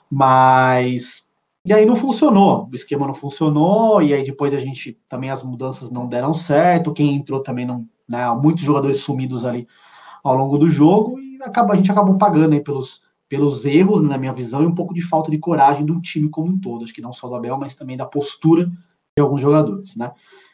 mas 0.09 1.27
e 1.65 1.73
aí 1.73 1.85
não 1.85 1.95
funcionou, 1.95 2.67
o 2.71 2.75
esquema 2.75 3.05
não 3.05 3.13
funcionou, 3.13 4.01
e 4.01 4.13
aí 4.13 4.23
depois 4.23 4.53
a 4.53 4.57
gente 4.57 4.99
também 5.07 5.29
as 5.29 5.43
mudanças 5.43 5.91
não 5.91 6.07
deram 6.07 6.33
certo, 6.33 6.93
quem 6.93 7.15
entrou 7.15 7.41
também 7.43 7.65
não, 7.65 7.87
né, 8.09 8.29
muitos 8.31 8.63
jogadores 8.63 9.01
sumidos 9.01 9.45
ali 9.45 9.67
ao 10.23 10.35
longo 10.35 10.57
do 10.57 10.69
jogo, 10.69 11.19
e 11.19 11.37
acaba, 11.43 11.73
a 11.73 11.75
gente 11.75 11.91
acabou 11.91 12.17
pagando 12.17 12.53
aí 12.53 12.61
pelos, 12.61 13.01
pelos 13.29 13.65
erros, 13.65 14.01
na 14.01 14.17
minha 14.17 14.33
visão, 14.33 14.63
e 14.63 14.65
um 14.65 14.75
pouco 14.75 14.93
de 14.93 15.01
falta 15.01 15.29
de 15.29 15.37
coragem 15.37 15.85
do 15.85 16.01
time 16.01 16.29
como 16.29 16.51
um 16.51 16.59
todo, 16.59 16.83
acho 16.83 16.93
que 16.93 17.01
não 17.01 17.13
só 17.13 17.27
do 17.27 17.35
Abel, 17.35 17.57
mas 17.57 17.75
também 17.75 17.95
da 17.95 18.05
postura 18.05 18.65
de 18.65 19.21
alguns 19.21 19.41
jogadores, 19.41 19.95
né. 19.95 20.11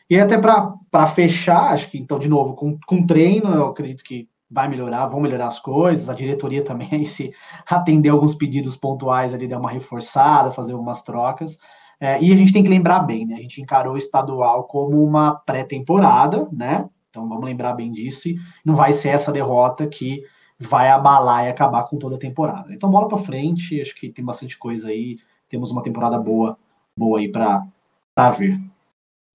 E 0.10 0.18
até 0.18 0.38
para 0.38 1.08
fechar, 1.08 1.74
acho 1.74 1.90
que 1.90 1.98
então, 1.98 2.18
de 2.18 2.30
novo, 2.30 2.54
com, 2.54 2.78
com 2.86 3.06
treino, 3.06 3.54
eu 3.54 3.68
acredito 3.68 4.04
que 4.04 4.30
vai 4.50 4.68
melhorar, 4.68 5.08
vão 5.08 5.20
melhorar 5.20 5.48
as 5.48 5.60
coisas, 5.60 6.10
a 6.10 6.14
diretoria 6.14 6.64
também, 6.64 7.04
se 7.06 7.34
atender 7.70 8.10
alguns 8.10 8.36
pedidos 8.36 8.76
pontuais 8.76 9.34
ali, 9.34 9.48
dar 9.48 9.60
uma 9.60 9.72
reforçada, 9.72 10.52
fazer 10.52 10.74
algumas 10.74 11.02
trocas. 11.02 11.58
É, 12.00 12.22
e 12.22 12.32
a 12.32 12.36
gente 12.36 12.54
tem 12.54 12.64
que 12.64 12.70
lembrar 12.70 13.00
bem, 13.00 13.26
né? 13.26 13.36
A 13.36 13.42
gente 13.42 13.62
encarou 13.62 13.96
o 13.96 13.98
estadual 13.98 14.66
como 14.66 15.04
uma 15.04 15.36
pré-temporada, 15.36 16.48
né? 16.52 16.88
Então 17.10 17.28
vamos 17.28 17.46
lembrar 17.46 17.74
bem 17.74 17.92
disso. 17.92 18.30
Não 18.64 18.76
vai 18.76 18.92
ser 18.92 19.10
essa 19.10 19.32
derrota 19.32 19.88
que 19.88 20.24
vai 20.60 20.90
abalar 20.90 21.46
e 21.46 21.50
acabar 21.50 21.84
com 21.84 21.98
toda 21.98 22.16
a 22.16 22.20
temporada. 22.20 22.72
Então 22.74 22.90
bola 22.90 23.08
para 23.08 23.18
frente, 23.18 23.82
acho 23.82 23.96
que 23.96 24.10
tem 24.10 24.24
bastante 24.24 24.58
coisa 24.58 24.90
aí. 24.90 25.18
Temos 25.50 25.72
uma 25.72 25.82
temporada 25.82 26.20
boa, 26.20 26.58
boa 26.98 27.20
aí 27.20 27.32
para 27.32 28.30
ver. 28.38 28.60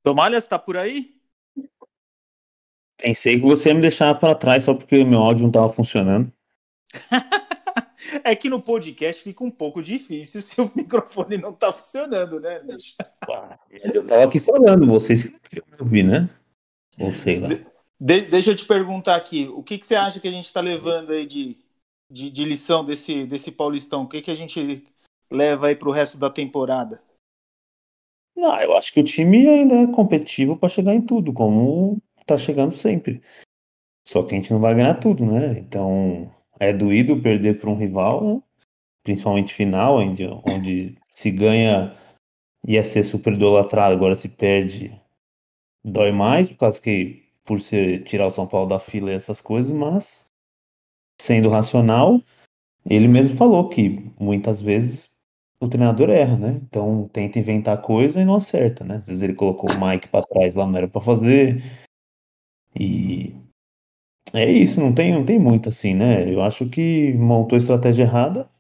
Tomalhas, 0.04 0.44
está 0.44 0.58
por 0.58 0.76
aí? 0.76 1.11
Pensei 3.02 3.40
que 3.40 3.44
você 3.44 3.70
ia 3.70 3.74
me 3.74 3.80
deixar 3.80 4.14
para 4.14 4.32
trás 4.32 4.62
só 4.62 4.74
porque 4.74 4.96
o 4.98 5.06
meu 5.06 5.18
áudio 5.18 5.42
não 5.42 5.48
estava 5.48 5.72
funcionando. 5.72 6.32
é 8.22 8.36
que 8.36 8.48
no 8.48 8.62
podcast 8.62 9.24
fica 9.24 9.42
um 9.42 9.50
pouco 9.50 9.82
difícil 9.82 10.40
se 10.40 10.60
o 10.60 10.70
microfone 10.76 11.36
não 11.36 11.50
está 11.50 11.72
funcionando, 11.72 12.38
né, 12.38 12.60
bicho? 12.60 12.94
Mas 13.82 13.94
eu 13.96 14.02
estava 14.02 14.22
aqui 14.22 14.38
falando, 14.38 14.86
vocês 14.86 15.24
queriam 15.24 15.66
me 15.68 15.76
ouvir, 15.80 16.04
né? 16.04 16.30
Ou 17.00 17.12
sei 17.12 17.40
lá. 17.40 17.48
De, 18.00 18.20
deixa 18.20 18.52
eu 18.52 18.56
te 18.56 18.64
perguntar 18.64 19.16
aqui, 19.16 19.48
o 19.52 19.64
que, 19.64 19.78
que 19.78 19.86
você 19.86 19.96
acha 19.96 20.20
que 20.20 20.28
a 20.28 20.32
gente 20.32 20.44
está 20.44 20.60
levando 20.60 21.10
aí 21.10 21.26
de, 21.26 21.56
de, 22.08 22.30
de, 22.30 22.44
lição 22.44 22.84
desse, 22.84 23.26
desse 23.26 23.50
Paulistão? 23.50 24.02
O 24.02 24.08
que, 24.08 24.22
que 24.22 24.30
a 24.30 24.36
gente 24.36 24.86
leva 25.28 25.66
aí 25.66 25.74
para 25.74 25.88
o 25.88 25.92
resto 25.92 26.18
da 26.18 26.30
temporada? 26.30 27.02
Não, 28.36 28.60
eu 28.60 28.76
acho 28.76 28.92
que 28.92 29.00
o 29.00 29.04
time 29.04 29.48
ainda 29.48 29.74
é 29.74 29.86
competitivo 29.88 30.56
para 30.56 30.68
chegar 30.68 30.94
em 30.94 31.02
tudo, 31.02 31.32
como 31.32 32.00
tá 32.24 32.38
chegando 32.38 32.74
sempre. 32.74 33.22
Só 34.06 34.22
que 34.22 34.34
a 34.34 34.38
gente 34.38 34.52
não 34.52 34.60
vai 34.60 34.74
ganhar 34.74 34.94
tudo, 34.94 35.24
né? 35.24 35.58
Então 35.58 36.32
é 36.58 36.72
doído 36.72 37.20
perder 37.20 37.58
para 37.58 37.70
um 37.70 37.76
rival, 37.76 38.24
né? 38.24 38.42
principalmente 39.02 39.54
final, 39.54 39.98
onde, 39.98 40.26
onde 40.44 40.96
se 41.10 41.30
ganha 41.30 41.96
ia 42.66 42.82
ser 42.82 43.04
super 43.04 43.32
idolatrado, 43.32 43.94
agora 43.94 44.14
se 44.14 44.28
perde 44.28 44.96
dói 45.84 46.12
mais, 46.12 46.48
por 46.48 46.58
causa 46.58 46.80
que 46.80 47.22
por 47.44 47.60
ser 47.60 48.04
tirar 48.04 48.26
o 48.26 48.30
São 48.30 48.46
Paulo 48.46 48.68
da 48.68 48.78
fila 48.78 49.10
e 49.10 49.14
essas 49.14 49.40
coisas, 49.40 49.72
mas 49.72 50.26
sendo 51.20 51.48
racional, 51.48 52.20
ele 52.88 53.08
mesmo 53.08 53.36
falou 53.36 53.68
que 53.68 54.10
muitas 54.18 54.60
vezes 54.60 55.10
o 55.60 55.68
treinador 55.68 56.10
erra, 56.10 56.36
né? 56.36 56.60
Então 56.62 57.08
tenta 57.12 57.38
inventar 57.38 57.80
coisa 57.82 58.20
e 58.20 58.24
não 58.24 58.34
acerta, 58.34 58.84
né? 58.84 58.96
Às 58.96 59.06
vezes 59.08 59.22
ele 59.22 59.34
colocou 59.34 59.70
o 59.70 59.86
Mike 59.86 60.08
para 60.08 60.26
trás 60.26 60.54
lá 60.54 60.66
não 60.66 60.76
era 60.76 60.88
para 60.88 61.00
fazer, 61.00 61.62
e 62.78 63.34
é 64.32 64.50
isso, 64.50 64.80
não 64.80 64.94
tem, 64.94 65.12
não 65.12 65.24
tem 65.24 65.38
muito 65.38 65.68
assim, 65.68 65.94
né? 65.94 66.32
Eu 66.32 66.42
acho 66.42 66.68
que 66.68 67.12
montou 67.14 67.56
a 67.56 67.58
estratégia 67.58 68.04
errada 68.04 68.50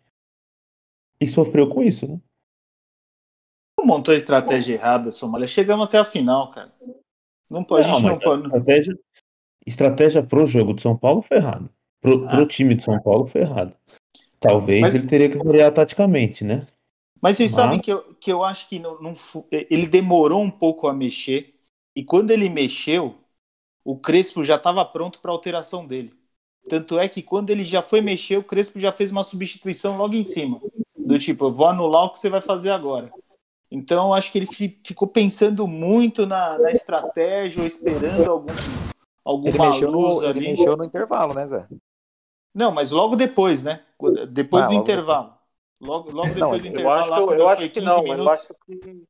e 1.20 1.26
sofreu 1.26 1.68
com 1.68 1.82
isso, 1.82 2.06
né? 2.06 2.20
Montou 3.82 4.14
a 4.14 4.16
estratégia 4.16 4.74
errada, 4.74 5.10
Somália. 5.10 5.48
Chegamos 5.48 5.86
até 5.86 5.98
a 5.98 6.04
final, 6.04 6.50
cara. 6.50 6.72
Não 7.50 7.64
pode, 7.64 7.88
não, 7.88 7.96
a 7.96 8.00
gente 8.00 8.08
não 8.08 8.18
pode. 8.18 8.46
Estratégia, 8.46 8.98
estratégia 9.66 10.22
pro 10.22 10.46
jogo 10.46 10.74
de 10.74 10.82
São 10.82 10.96
Paulo 10.96 11.22
foi 11.22 11.38
errado. 11.38 11.68
Pro, 12.00 12.26
ah. 12.26 12.30
pro 12.30 12.46
time 12.46 12.74
de 12.74 12.82
São 12.82 13.00
Paulo 13.00 13.26
foi 13.26 13.40
errado. 13.40 13.74
Talvez 14.38 14.82
Mas... 14.82 14.94
ele 14.94 15.06
teria 15.06 15.28
que 15.28 15.38
variar 15.38 15.72
taticamente, 15.72 16.44
né? 16.44 16.66
Mas 17.20 17.36
vocês 17.36 17.52
Mas... 17.52 17.56
sabem 17.56 17.78
que 17.78 17.92
eu, 17.92 18.14
que 18.14 18.32
eu 18.32 18.42
acho 18.42 18.68
que 18.68 18.78
não, 18.78 19.00
não, 19.00 19.14
ele 19.50 19.86
demorou 19.86 20.42
um 20.42 20.50
pouco 20.50 20.86
a 20.86 20.92
mexer. 20.92 21.54
E 21.94 22.04
quando 22.04 22.30
ele 22.30 22.48
mexeu, 22.48 23.21
o 23.84 23.96
Crespo 23.98 24.44
já 24.44 24.56
estava 24.56 24.84
pronto 24.84 25.20
para 25.20 25.32
alteração 25.32 25.86
dele. 25.86 26.14
Tanto 26.68 26.98
é 26.98 27.08
que 27.08 27.22
quando 27.22 27.50
ele 27.50 27.64
já 27.64 27.82
foi 27.82 28.00
mexer, 28.00 28.36
o 28.36 28.44
Crespo 28.44 28.78
já 28.78 28.92
fez 28.92 29.10
uma 29.10 29.24
substituição 29.24 29.96
logo 29.96 30.14
em 30.14 30.22
cima. 30.22 30.60
Do 30.96 31.18
tipo, 31.18 31.46
eu 31.46 31.52
vou 31.52 31.66
anular 31.66 32.04
o 32.04 32.10
que 32.10 32.18
você 32.18 32.30
vai 32.30 32.40
fazer 32.40 32.70
agora. 32.70 33.12
Então, 33.70 34.12
acho 34.12 34.30
que 34.30 34.38
ele 34.38 34.46
ficou 34.46 35.08
pensando 35.08 35.66
muito 35.66 36.26
na, 36.26 36.58
na 36.58 36.70
estratégia, 36.70 37.60
ou 37.60 37.66
esperando 37.66 38.30
algum, 38.30 38.52
alguma 39.24 39.48
ele 39.48 39.58
mexeu 39.58 39.90
luz 39.90 40.14
no, 40.16 40.28
ali. 40.28 40.38
Ele 40.40 40.50
mexeu 40.50 40.76
no 40.76 40.84
intervalo, 40.84 41.34
né, 41.34 41.46
Zé? 41.46 41.66
Não, 42.54 42.70
mas 42.70 42.92
logo 42.92 43.16
depois, 43.16 43.62
né? 43.62 43.82
Depois 44.28 44.64
ah, 44.64 44.66
do 44.66 44.74
logo 44.74 44.82
intervalo. 44.82 45.34
Logo, 45.80 46.10
logo 46.12 46.28
depois 46.28 46.40
não, 46.40 46.58
do 46.58 46.66
intervalo. 46.66 47.06
Eu 47.06 47.14
acho, 47.14 47.26
que, 47.26 47.40
eu 47.40 47.48
acho 47.48 47.70
que 47.70 47.80
não, 47.80 48.02
minutos... 48.02 48.24
mas 48.24 48.48
eu 48.48 48.54
acho 48.54 48.54
que, 48.66 49.02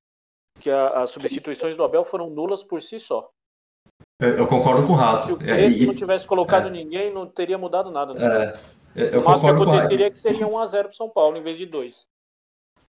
que 0.61 0.71
a, 0.71 0.88
as 1.02 1.11
substituições 1.11 1.76
do 1.76 1.83
Abel 1.83 2.05
foram 2.05 2.31
nulas 2.31 2.62
por 2.62 2.81
si 2.81 2.99
só. 2.99 3.29
Eu 4.26 4.47
concordo 4.47 4.87
com 4.87 4.93
o 4.93 4.97
Rato. 4.97 5.26
Se 5.26 5.33
o 5.33 5.37
Crespo 5.37 5.83
é, 5.83 5.87
não 5.87 5.95
tivesse 5.95 6.26
colocado 6.26 6.69
é. 6.69 6.71
ninguém, 6.71 7.12
não 7.12 7.26
teria 7.26 7.59
mudado 7.59 7.91
nada. 7.91 8.14
Né? 8.14 8.52
É, 8.95 9.14
eu 9.17 9.21
o 9.21 9.25
máximo 9.25 9.55
que 9.55 9.62
aconteceria 9.62 10.07
é 10.07 10.11
que 10.11 10.19
seria 10.19 10.47
1x0 10.47 10.83
para 10.83 10.93
São 10.93 11.09
Paulo 11.09 11.37
em 11.37 11.43
vez 11.43 11.57
de 11.59 11.67
2. 11.67 12.07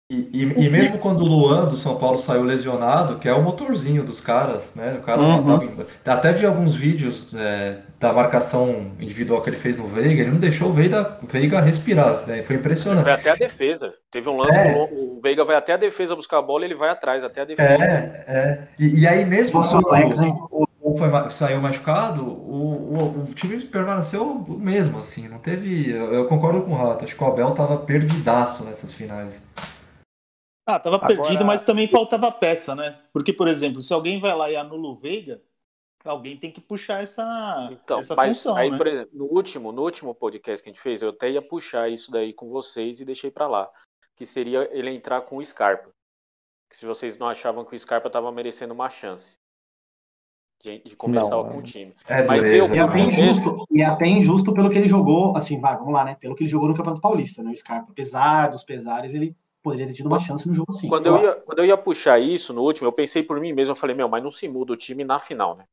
E, 0.09 0.29
e, 0.33 0.43
e, 0.43 0.71
mesmo 0.71 1.01
quando 1.01 1.23
o 1.23 1.27
Luan 1.27 1.67
do 1.67 1.77
São 1.77 1.99
Paulo 1.99 2.17
saiu 2.17 2.45
lesionado, 2.45 3.19
que 3.19 3.29
é 3.29 3.33
o 3.33 3.43
motorzinho 3.43 4.05
dos 4.05 4.21
caras, 4.21 4.77
né? 4.77 4.99
O 5.01 5.03
cara 5.03 5.21
uhum. 5.21 5.45
tava, 5.45 5.87
até 6.07 6.33
vi 6.33 6.47
alguns 6.47 6.77
vídeos 6.77 7.35
é, 7.35 7.79
da 7.99 8.13
marcação 8.13 8.93
individual 9.01 9.43
que 9.43 9.51
ele 9.51 9.57
fez 9.57 9.77
no 9.77 9.89
Veiga, 9.89 10.23
ele 10.23 10.31
não 10.31 10.39
deixou 10.39 10.69
o 10.69 10.73
Veiga, 10.73 11.19
Veiga 11.25 11.61
respirar, 11.61 12.25
né? 12.25 12.41
Foi 12.45 12.55
impressionante. 12.55 13.03
Foi 13.03 13.13
até 13.15 13.31
a 13.31 13.35
defesa. 13.35 13.93
Teve 14.13 14.29
um 14.29 14.37
lance 14.37 14.57
é. 14.57 14.77
o 14.77 15.19
Veiga 15.21 15.45
vai 15.45 15.57
até 15.57 15.73
a 15.73 15.77
defesa 15.77 16.15
buscar 16.15 16.39
a 16.39 16.43
bola, 16.43 16.65
ele 16.65 16.77
vai 16.77 16.91
atrás, 16.91 17.25
até 17.25 17.41
a 17.41 17.45
defesa. 17.45 17.85
É, 17.85 18.25
é. 18.29 18.69
E, 18.79 19.01
e 19.01 19.09
aí 19.09 19.25
mesmo. 19.25 19.47
Se 19.47 19.53
fosse 19.71 19.75
o 19.75 19.89
Alex, 19.89 20.21
hein? 20.21 20.33
o 20.53 20.66
foi, 20.97 21.31
saiu 21.31 21.61
machucado, 21.61 22.25
o, 22.25 22.97
o, 22.97 23.23
o 23.23 23.35
time 23.35 23.61
permaneceu 23.65 24.23
o 24.25 24.59
mesmo, 24.59 24.99
assim, 24.99 25.29
não 25.29 25.39
teve. 25.39 25.91
Eu, 25.91 26.13
eu 26.15 26.27
concordo 26.29 26.63
com 26.65 26.73
o 26.73 26.75
Rato, 26.77 27.05
acho 27.05 27.17
que 27.17 27.23
o 27.23 27.27
Abel 27.27 27.55
tava 27.55 27.79
perdidaço 27.85 28.65
nessas 28.65 28.93
finais. 28.95 29.43
Ah, 30.69 30.81
tava 30.81 30.97
Agora- 30.97 31.15
perdido, 31.15 31.45
mas 31.45 31.63
também 31.65 31.87
faltava 31.87 32.31
peça, 32.33 32.75
né? 32.75 32.99
Porque, 33.13 33.33
por 33.33 33.47
exemplo, 33.49 33.81
se 33.81 33.93
alguém 33.93 34.21
vai 34.21 34.35
lá 34.35 34.51
e 34.51 34.57
anula 34.57 34.89
o 34.89 34.97
Veiga, 34.97 35.41
alguém 36.05 36.37
tem 36.37 36.51
que 36.51 36.61
puxar 36.61 37.03
essa, 37.03 37.69
Então, 37.71 37.99
essa 38.01 38.15
mas 38.17 38.37
função, 38.37 38.57
aí, 38.57 38.71
né? 38.71 38.77
por 38.77 38.87
exemplo, 38.87 39.11
no 39.13 39.25
último, 39.27 39.71
no 39.73 39.83
último 39.83 40.15
podcast 40.15 40.63
que 40.63 40.69
a 40.69 40.73
gente 40.73 40.83
fez, 40.83 41.03
eu 41.03 41.11
até 41.11 41.31
ia 41.31 41.43
puxar 41.43 41.89
isso 41.89 42.11
daí 42.11 42.33
com 42.33 42.49
vocês 42.49 43.01
e 43.01 43.05
deixei 43.05 43.31
pra 43.31 43.47
lá, 43.47 43.71
que 44.17 44.27
seria 44.27 44.69
ele 44.73 44.91
entrar 44.91 45.21
com 45.23 45.37
o 45.37 45.45
Scarpa. 45.45 45.89
Que 46.69 46.77
se 46.77 46.85
vocês 46.85 47.17
não 47.17 47.29
achavam 47.29 47.65
que 47.65 47.75
o 47.75 47.79
Scarpa 47.79 48.11
tava 48.11 48.31
merecendo 48.33 48.75
uma 48.75 48.91
chance 48.91 49.37
de, 50.67 50.79
de 50.81 50.97
começar 50.97 51.31
Não, 51.31 51.45
com 51.45 51.59
o 51.59 51.61
é. 51.61 51.63
time. 51.63 51.95
É 52.09 52.27
Mas 52.27 52.43
dureza, 52.43 52.75
eu- 52.75 52.77
E 52.77 52.79
até 52.81 52.99
injusto, 52.99 53.67
e 53.71 53.83
até 53.83 54.07
injusto 54.07 54.53
pelo 54.53 54.69
que 54.71 54.79
ele 54.79 54.89
jogou, 54.89 55.37
assim, 55.37 55.61
vai, 55.61 55.77
vamos 55.77 55.95
lá, 55.95 56.05
né? 56.05 56.17
Pelo 56.19 56.35
que 56.35 56.43
ele 56.43 56.51
jogou 56.51 56.69
no 56.69 56.75
Campeonato 56.75 57.01
Paulista, 57.01 57.43
né? 57.43 57.51
O 57.51 57.57
Scarpa, 57.57 57.91
apesar 57.91 58.49
dos 58.49 58.65
pesares, 58.65 59.15
ele 59.15 59.35
poderia 59.63 59.87
ter 59.87 59.95
tido 59.95 60.07
uma 60.07 60.19
chance 60.19 60.47
no 60.47 60.55
jogo 60.55 60.73
sim. 60.73 60.89
Quando 60.89 61.07
eu, 61.07 61.23
ia, 61.23 61.33
quando 61.35 61.59
eu 61.61 61.65
ia 61.65 61.77
puxar 61.77 62.19
isso 62.19 62.53
no 62.53 62.63
último, 62.63 62.89
eu 62.89 62.93
pensei 62.93 63.23
por 63.23 63.41
mim 63.41 63.53
mesmo, 63.53 63.73
eu 63.73 63.77
falei, 63.77 63.95
meu, 63.97 64.09
mas 64.09 64.23
não 64.23 64.31
se 64.31 64.49
muda 64.49 64.73
o 64.73 64.77
time 64.77 65.05
na 65.05 65.19
final, 65.19 65.57
né? 65.57 65.65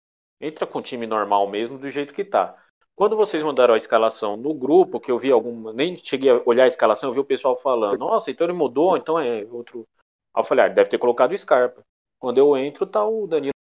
Entra 0.42 0.66
com 0.66 0.80
o 0.80 0.82
time 0.82 1.08
normal 1.08 1.48
mesmo, 1.48 1.78
do 1.78 1.90
jeito 1.90 2.14
que 2.14 2.24
tá. 2.24 2.56
Quando 2.96 3.16
vocês 3.16 3.42
mandaram 3.44 3.74
a 3.74 3.78
escalação 3.78 4.38
no 4.38 4.54
grupo, 4.54 5.00
que 5.00 5.12
eu 5.12 5.18
vi 5.18 5.32
alguma, 5.32 5.74
nem 5.74 5.96
cheguei 5.96 6.30
a 6.32 6.42
olhar 6.46 6.66
a 6.66 6.68
escalação, 6.68 7.10
eu 7.10 7.14
vi 7.14 7.20
o 7.20 7.26
pessoal 7.26 7.56
falando, 7.56 7.98
nossa, 7.98 8.30
então 8.30 8.46
ele 8.46 8.54
mudou, 8.54 8.96
então 8.98 9.20
é 9.20 9.46
outro. 9.50 9.88
Aí 10.36 10.42
eu 10.42 10.46
falei, 10.46 10.66
ah, 10.66 10.70
deve 10.70 10.90
ter 10.90 10.98
colocado 10.98 11.32
o 11.32 11.38
Scarpa. 11.38 11.82
Quando 12.20 12.38
eu 12.38 12.56
entro, 12.56 12.86
tá 12.86 13.06
o 13.06 13.28
Danilo. 13.28 13.53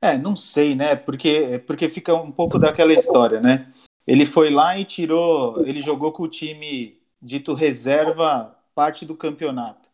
É, 0.00 0.16
não 0.16 0.36
sei, 0.36 0.74
né? 0.74 0.94
Porque, 0.94 1.62
porque 1.66 1.88
fica 1.88 2.14
um 2.14 2.30
pouco 2.30 2.58
daquela 2.58 2.92
história, 2.92 3.40
né? 3.40 3.72
Ele 4.06 4.24
foi 4.24 4.50
lá 4.50 4.78
e 4.78 4.84
tirou. 4.84 5.66
Ele 5.66 5.80
jogou 5.80 6.12
com 6.12 6.22
o 6.22 6.28
time 6.28 6.98
dito 7.20 7.54
reserva 7.54 8.56
parte 8.74 9.04
do 9.04 9.14
campeonato. 9.14 9.90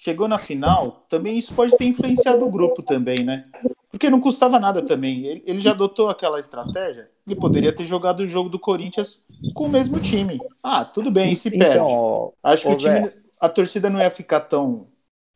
Chegou 0.00 0.28
na 0.28 0.38
final, 0.38 1.04
também 1.08 1.36
isso 1.36 1.52
pode 1.52 1.76
ter 1.76 1.84
influenciado 1.84 2.46
o 2.46 2.50
grupo 2.50 2.84
também, 2.84 3.24
né? 3.24 3.46
Porque 3.90 4.08
não 4.08 4.20
custava 4.20 4.60
nada 4.60 4.80
também. 4.80 5.26
Ele, 5.26 5.42
ele 5.44 5.60
já 5.60 5.72
adotou 5.72 6.08
aquela 6.08 6.38
estratégia. 6.38 7.10
Ele 7.26 7.34
poderia 7.34 7.74
ter 7.74 7.84
jogado 7.84 8.20
o 8.20 8.28
jogo 8.28 8.48
do 8.48 8.58
Corinthians 8.58 9.24
com 9.54 9.64
o 9.64 9.68
mesmo 9.68 9.98
time. 9.98 10.38
Ah, 10.62 10.84
tudo 10.84 11.10
bem, 11.10 11.32
e 11.32 11.36
se 11.36 11.50
perde. 11.50 11.78
Então, 11.78 12.32
Acho 12.42 12.68
que 12.68 12.72
o 12.72 12.76
time, 12.76 13.10
a 13.40 13.48
torcida 13.48 13.90
não 13.90 13.98
ia 13.98 14.10
ficar 14.10 14.42
tão 14.42 14.86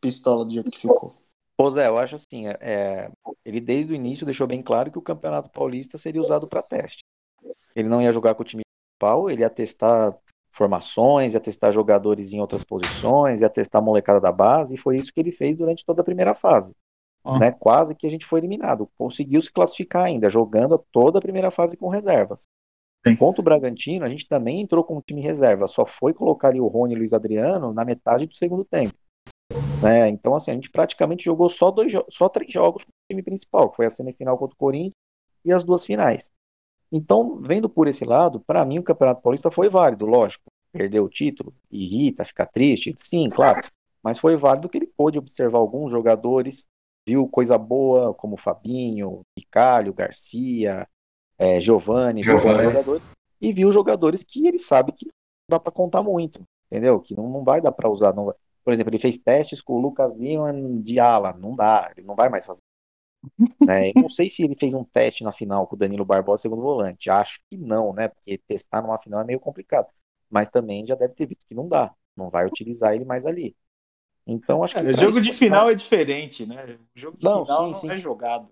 pistola 0.01 0.45
do 0.45 0.53
jeito 0.53 0.71
que 0.71 0.79
ficou. 0.79 1.13
Ô 1.63 1.71
Zé, 1.71 1.87
eu 1.87 1.97
acho 1.97 2.17
assim, 2.17 2.49
é, 2.49 2.59
é, 2.61 3.11
ele 3.45 3.61
desde 3.61 3.93
o 3.93 3.97
início 3.97 4.27
deixou 4.27 4.49
bem 4.49 4.61
claro 4.61 4.91
que 4.91 4.99
o 4.99 5.03
Campeonato 5.03 5.49
Paulista 5.49 5.97
seria 5.97 6.21
usado 6.21 6.47
para 6.49 6.61
teste. 6.61 7.05
Ele 7.77 7.89
não 7.89 8.03
ia 8.03 8.13
jogar 8.13 8.35
com 8.35 8.43
o 8.43 8.45
time 8.45 8.63
principal, 8.65 9.31
ele 9.31 9.43
ia 9.43 9.51
testar 9.51 10.13
formações, 10.51 11.35
ia 11.35 11.41
testar 11.41 11.71
jogadores 11.71 12.33
em 12.33 12.41
outras 12.41 12.65
posições, 12.65 13.41
ia 13.41 13.49
testar 13.49 13.79
a 13.79 13.83
molecada 13.83 14.21
da 14.21 14.33
base, 14.33 14.75
e 14.75 14.79
foi 14.79 14.97
isso 14.97 15.13
que 15.13 15.21
ele 15.21 15.31
fez 15.31 15.57
durante 15.57 15.85
toda 15.85 16.03
a 16.03 16.05
primeira 16.05 16.35
fase. 16.35 16.75
Ah. 17.25 17.39
Né? 17.39 17.53
Quase 17.53 17.95
que 17.95 18.09
a 18.09 18.11
gente 18.11 18.27
foi 18.27 18.41
eliminado. 18.41 18.91
Conseguiu 18.99 19.41
se 19.41 19.53
classificar 19.53 20.05
ainda, 20.07 20.29
jogando 20.29 20.77
toda 20.91 21.21
a 21.21 21.23
primeira 21.23 21.51
fase 21.51 21.77
com 21.77 21.89
reservas. 21.89 22.43
Sim. 23.07 23.17
Contra 23.17 23.41
o 23.41 23.45
Bragantino, 23.45 24.05
a 24.05 24.09
gente 24.09 24.29
também 24.29 24.61
entrou 24.61 24.83
com 24.83 24.97
o 24.97 25.03
time 25.03 25.23
reserva, 25.23 25.67
só 25.69 25.87
foi 25.87 26.13
colocar 26.13 26.49
ali 26.49 26.61
o 26.61 26.67
Rony 26.67 26.95
e 26.95 26.97
o 26.97 26.99
Luiz 26.99 27.13
Adriano 27.13 27.73
na 27.73 27.85
metade 27.85 28.27
do 28.27 28.35
segundo 28.35 28.65
tempo. 28.65 28.95
Né? 29.83 30.09
Então, 30.09 30.35
assim, 30.35 30.51
a 30.51 30.55
gente 30.55 30.71
praticamente 30.71 31.25
jogou 31.25 31.49
só, 31.49 31.71
dois 31.71 31.93
só 32.11 32.29
três 32.29 32.53
jogos 32.53 32.85
com 32.85 32.91
o 32.91 33.11
time 33.11 33.23
principal, 33.23 33.71
que 33.71 33.77
foi 33.77 33.87
a 33.87 33.91
semifinal 33.91 34.39
contra 34.39 34.55
o 34.55 34.59
Corinthians 34.59 34.95
e 35.45 35.53
as 35.53 35.65
duas 35.65 35.85
finais. 35.85 36.31
Então, 36.91 37.41
vendo 37.41 37.69
por 37.69 37.89
esse 37.89 38.05
lado, 38.05 38.41
para 38.41 38.65
mim 38.65 38.79
o 38.79 38.83
Campeonato 38.83 39.23
Paulista 39.23 39.51
foi 39.51 39.69
válido, 39.69 40.07
lógico. 40.07 40.45
Perdeu 40.73 41.05
o 41.05 41.09
título, 41.09 41.53
irrita, 41.71 42.25
fica 42.25 42.47
triste, 42.47 42.95
sim, 42.97 43.29
claro. 43.29 43.63
Mas 44.03 44.19
foi 44.19 44.37
válido 44.37 44.69
que 44.69 44.79
ele 44.79 44.87
pôde 44.87 45.19
observar 45.19 45.59
alguns 45.59 45.91
jogadores, 45.91 46.67
viu 47.07 47.29
coisa 47.29 47.57
boa, 47.59 48.15
como 48.15 48.37
Fabinho, 48.37 49.23
Ricalho, 49.39 49.93
Garcia, 49.93 50.87
eh, 51.39 51.61
Giovanni, 51.61 52.23
jogadores, 52.23 53.11
e 53.41 53.53
viu 53.53 53.71
jogadores 53.73 54.23
que 54.23 54.47
ele 54.47 54.59
sabe 54.59 54.93
que 54.93 55.07
não 55.07 55.13
dá 55.57 55.61
para 55.61 55.73
contar 55.73 56.03
muito, 56.03 56.43
entendeu? 56.71 57.01
Que 57.01 57.17
não, 57.17 57.29
não 57.29 57.43
vai 57.45 57.61
dar 57.61 57.73
para 57.73 57.89
usar. 57.91 58.15
não 58.15 58.27
vai- 58.27 58.35
Por 58.65 58.73
exemplo, 58.73 58.91
ele 58.91 58.99
fez 59.01 59.19
testes 59.19 59.61
com 59.61 59.75
o 59.75 59.81
Lucas 59.81 60.15
Lima 60.15 60.53
de 60.83 60.99
ala, 61.01 61.33
não 61.35 61.55
dá, 61.57 61.93
ele 61.97 62.07
não 62.07 62.15
vai 62.15 62.29
mais 62.29 62.47
fazer. 62.47 62.63
né? 63.67 63.91
Eu 63.91 63.95
não 64.03 64.09
sei 64.09 64.29
se 64.29 64.43
ele 64.43 64.57
fez 64.59 64.75
um 64.75 64.85
teste 64.85 65.25
na 65.25 65.33
final 65.33 65.67
com 65.67 65.77
o 65.77 65.79
Danilo 65.79 66.05
Barbosa, 66.05 66.43
segundo 66.43 66.63
volante. 66.63 67.11
Acho 67.11 67.41
que 67.49 67.57
não, 67.57 67.93
né? 67.93 68.09
Porque 68.09 68.39
testar 68.39 68.83
numa 68.83 68.99
final 68.99 69.21
é 69.21 69.25
meio 69.25 69.41
complicado. 69.41 69.89
Mas 70.31 70.49
também 70.49 70.87
já 70.87 70.95
deve 70.95 71.15
ter 71.15 71.27
visto 71.27 71.47
que 71.47 71.55
não 71.55 71.69
dá. 71.69 71.95
Não 72.17 72.31
vai 72.31 72.47
utilizar 72.47 72.95
ele 72.95 73.05
mais 73.05 73.27
ali. 73.27 73.57
Então, 74.27 74.63
acho 74.65 74.77
que. 74.77 74.87
É, 74.87 74.93
jogo 74.95 75.21
isso 75.21 75.21
de 75.21 75.33
final 75.33 75.65
válido. 75.67 75.71
é 75.71 75.75
diferente, 75.75 76.47
né? 76.47 76.79
O 76.97 76.99
jogo 77.01 77.19
de 77.19 77.25
Não, 77.25 77.45
final 77.45 77.67
sim, 77.67 77.73
não 77.73 77.81
sim. 77.81 77.89
é 77.91 77.99
jogado. 77.99 78.49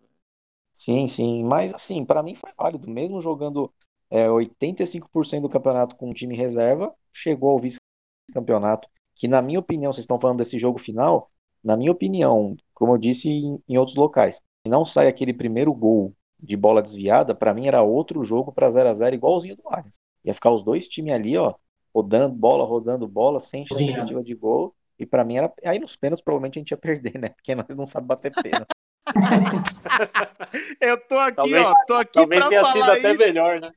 Sim, 0.72 1.06
sim. 1.08 1.44
Mas, 1.44 1.74
assim, 1.74 2.04
para 2.04 2.22
mim 2.22 2.34
foi 2.34 2.52
válido. 2.56 2.88
Mesmo 2.90 3.20
jogando 3.20 3.72
é, 4.10 4.28
85% 4.30 5.42
do 5.42 5.48
campeonato 5.48 5.96
com 5.96 6.10
um 6.10 6.14
time 6.14 6.34
reserva, 6.36 6.94
chegou 7.12 7.50
ao 7.50 7.58
vice-campeonato. 7.58 8.88
Que, 9.20 9.28
na 9.28 9.42
minha 9.42 9.58
opinião, 9.58 9.92
vocês 9.92 10.04
estão 10.04 10.18
falando 10.18 10.38
desse 10.38 10.58
jogo 10.58 10.78
final. 10.78 11.30
Na 11.62 11.76
minha 11.76 11.92
opinião, 11.92 12.56
como 12.72 12.94
eu 12.94 12.98
disse 12.98 13.28
em, 13.28 13.62
em 13.68 13.76
outros 13.76 13.94
locais, 13.94 14.36
se 14.36 14.70
não 14.70 14.82
sai 14.82 15.08
aquele 15.08 15.34
primeiro 15.34 15.74
gol 15.74 16.14
de 16.42 16.56
bola 16.56 16.80
desviada, 16.80 17.34
para 17.34 17.52
mim 17.52 17.66
era 17.66 17.82
outro 17.82 18.24
jogo 18.24 18.50
para 18.50 18.70
0 18.70 18.88
a 18.88 18.94
0 18.94 19.14
igualzinho 19.14 19.56
do 19.56 19.62
Allianz. 19.66 19.96
Ia 20.24 20.32
ficar 20.32 20.50
os 20.50 20.62
dois 20.62 20.88
times 20.88 21.12
ali, 21.12 21.36
ó, 21.36 21.52
rodando 21.94 22.34
bola, 22.34 22.64
rodando 22.64 23.06
bola, 23.06 23.38
sem 23.40 23.62
efetiva 23.64 24.22
de 24.24 24.34
gol. 24.34 24.74
E 24.98 25.04
para 25.04 25.22
mim 25.22 25.36
era. 25.36 25.52
Aí 25.66 25.78
nos 25.78 25.96
pênaltis 25.96 26.24
provavelmente 26.24 26.58
a 26.58 26.60
gente 26.60 26.70
ia 26.70 26.78
perder, 26.78 27.18
né? 27.18 27.28
Porque 27.28 27.54
nós 27.54 27.76
não 27.76 27.84
sabemos 27.84 28.08
bater 28.08 28.32
pênalti. 28.32 28.68
Eu 30.80 30.96
tô 31.06 31.18
aqui, 31.18 31.36
Talvez- 31.36 31.66
ó, 31.66 31.74
tô 31.86 31.94
aqui 31.94 32.12
Talvez 32.12 32.40
pra 32.40 32.48
tenha 32.48 32.64
sido 32.64 32.72
falar 32.80 32.96
até 32.96 33.10
isso. 33.12 33.18
melhor, 33.20 33.60
né? 33.60 33.70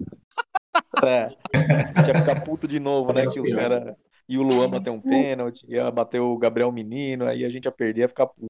É. 1.04 1.28
A 1.96 2.02
gente 2.02 2.08
ia 2.16 2.20
ficar 2.22 2.42
puto 2.46 2.66
de 2.66 2.80
novo, 2.80 3.12
né? 3.12 3.26
Que 3.28 3.42
os 3.42 3.50
caras. 3.50 3.94
E 4.28 4.38
o 4.38 4.44
Luan 4.44 4.70
bateu 4.70 4.94
um 4.94 5.02
pênalti, 5.02 5.66
ia 5.68 5.90
bater 5.92 6.20
o 6.20 6.38
Gabriel 6.38 6.72
Menino, 6.72 7.26
aí 7.28 7.44
a 7.44 7.50
gente 7.50 7.66
ia 7.66 7.72
perder, 7.72 8.02
ia 8.02 8.08
ficar 8.08 8.28
puto. 8.28 8.48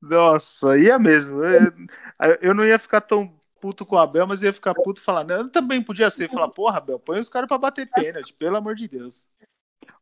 Nossa, 0.00 0.78
ia 0.78 0.98
mesmo. 0.98 1.42
Eu, 1.44 2.38
eu 2.40 2.54
não 2.54 2.64
ia 2.64 2.78
ficar 2.78 3.00
tão 3.00 3.34
puto 3.60 3.86
com 3.86 3.96
o 3.96 3.98
Abel, 3.98 4.26
mas 4.26 4.42
ia 4.42 4.52
ficar 4.52 4.74
puto 4.74 5.00
e 5.00 5.02
falar, 5.02 5.24
não, 5.24 5.36
eu 5.36 5.50
também 5.50 5.82
podia 5.82 6.10
ser. 6.10 6.28
Falar, 6.30 6.48
porra, 6.48 6.78
Abel, 6.78 6.98
põe 6.98 7.18
os 7.18 7.28
caras 7.28 7.48
pra 7.48 7.56
bater 7.56 7.88
pênalti, 7.90 8.34
pelo 8.34 8.56
amor 8.56 8.74
de 8.74 8.86
Deus. 8.86 9.24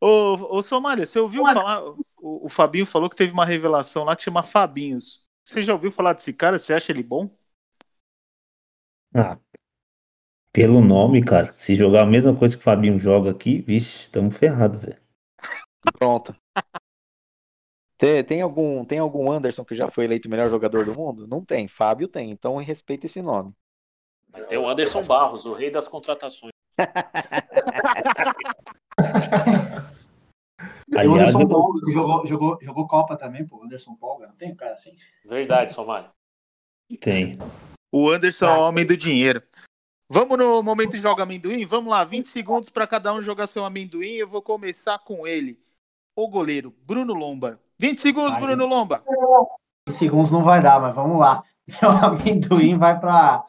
Ô, 0.01 0.57
ô 0.57 0.63
Somália, 0.63 1.07
você 1.07 1.21
ouviu 1.21 1.45
falar? 1.45 1.83
O, 1.85 2.47
o 2.47 2.49
Fabinho 2.49 2.85
falou 2.85 3.09
que 3.09 3.17
teve 3.17 3.33
uma 3.33 3.45
revelação 3.45 4.05
lá 4.05 4.17
que 4.17 4.25
chama 4.25 4.43
Fabinhos. 4.43 5.25
Você 5.45 5.63
já 5.63 5.73
ouviu 5.73 5.93
falar 5.93 6.13
desse 6.13 6.33
cara? 6.33 6.59
Você 6.59 6.75
acha 6.75 6.91
ele 6.91 7.03
bom? 7.03 7.31
Ah, 9.15 9.39
pelo 10.53 10.81
nome, 10.81 11.25
cara, 11.25 11.53
se 11.57 11.75
jogar 11.75 12.03
a 12.03 12.07
mesma 12.07 12.35
coisa 12.37 12.55
que 12.57 12.61
o 12.61 12.65
Fabinho 12.65 12.99
joga 12.99 13.31
aqui, 13.31 13.61
vixe, 13.62 14.03
estamos 14.03 14.37
ferrados, 14.37 14.81
velho. 14.81 15.01
Pronto. 15.99 16.35
Tem, 17.97 18.23
tem 18.25 18.43
algum, 18.43 18.85
tem 18.85 18.99
algum 18.99 19.31
Anderson 19.31 19.65
que 19.65 19.75
já 19.75 19.88
foi 19.88 20.05
eleito 20.05 20.29
o 20.29 20.31
melhor 20.31 20.49
jogador 20.49 20.85
do 20.85 20.95
mundo? 20.95 21.27
Não 21.27 21.43
tem. 21.45 21.69
Fábio 21.69 22.09
tem, 22.09 22.31
então 22.31 22.57
respeita 22.57 23.07
esse 23.07 23.23
nome. 23.23 23.53
Mas 24.33 24.47
tem 24.47 24.59
o 24.59 24.69
Anderson 24.69 25.03
Barros, 25.05 25.47
o 25.47 25.55
rei 25.55 25.71
das 25.71 25.88
contratações. 25.88 26.53
E 30.88 30.95
o 30.95 30.99
Aliás, 30.99 31.35
Anderson 31.35 31.41
eu- 31.41 31.49
Polga, 31.49 31.81
que 31.87 31.93
jogou, 31.93 32.27
jogou, 32.27 32.59
jogou 32.61 32.87
Copa 32.87 33.17
também, 33.17 33.47
pô. 33.47 33.65
Anderson 33.65 33.95
Polga, 33.95 34.27
não 34.27 34.35
tem 34.37 34.53
um 34.53 34.55
cara 34.55 34.75
assim? 34.75 34.95
Verdade, 35.25 35.73
Somália. 35.73 36.11
tem. 37.01 37.33
O 37.91 38.11
Anderson 38.11 38.47
é 38.47 38.59
o 38.59 38.61
homem 38.61 38.85
do 38.85 38.95
dinheiro. 38.97 39.43
Vamos 40.14 40.37
no 40.37 40.62
momento 40.62 40.94
Joga 40.98 41.22
Amendoim? 41.22 41.64
Vamos 41.64 41.90
lá, 41.90 42.05
20 42.05 42.29
segundos 42.29 42.68
para 42.68 42.87
cada 42.87 43.14
um 43.14 43.22
jogar 43.22 43.46
seu 43.46 43.64
amendoim. 43.64 44.11
Eu 44.11 44.29
vou 44.29 44.42
começar 44.42 44.98
com 44.98 45.27
ele, 45.27 45.59
o 46.14 46.29
goleiro, 46.29 46.68
Bruno 46.87 47.14
Lomba. 47.14 47.59
20 47.79 47.98
segundos, 47.98 48.33
Ai, 48.33 48.40
Bruno 48.42 48.66
Lomba. 48.66 49.03
20 49.88 49.96
segundos 49.96 50.31
não 50.31 50.42
vai 50.42 50.61
dar, 50.61 50.79
mas 50.83 50.94
vamos 50.94 51.18
lá. 51.18 51.42
Meu 51.81 51.90
amendoim 51.90 52.77
vai 52.77 53.01
para 53.01 53.42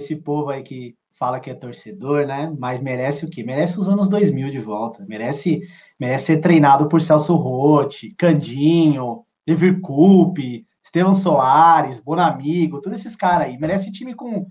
esse 0.00 0.16
povo 0.16 0.48
aí 0.48 0.62
que 0.62 0.96
fala 1.12 1.38
que 1.38 1.50
é 1.50 1.54
torcedor, 1.54 2.26
né? 2.26 2.50
Mas 2.58 2.80
merece 2.80 3.26
o 3.26 3.28
quê? 3.28 3.44
Merece 3.44 3.78
os 3.78 3.86
anos 3.86 4.08
2000 4.08 4.50
de 4.50 4.58
volta. 4.58 5.04
Merece, 5.06 5.68
merece 6.00 6.24
ser 6.28 6.38
treinado 6.38 6.88
por 6.88 7.02
Celso 7.02 7.34
Rotti, 7.34 8.14
Candinho, 8.16 9.22
Lever 9.46 9.82
Coupe, 9.82 10.66
Estevão 10.82 11.12
Soares, 11.12 12.00
Bonamigo, 12.00 12.80
todos 12.80 13.00
esses 13.00 13.14
caras 13.14 13.48
aí. 13.48 13.58
Merece 13.58 13.92
time 13.92 14.14
com 14.14 14.46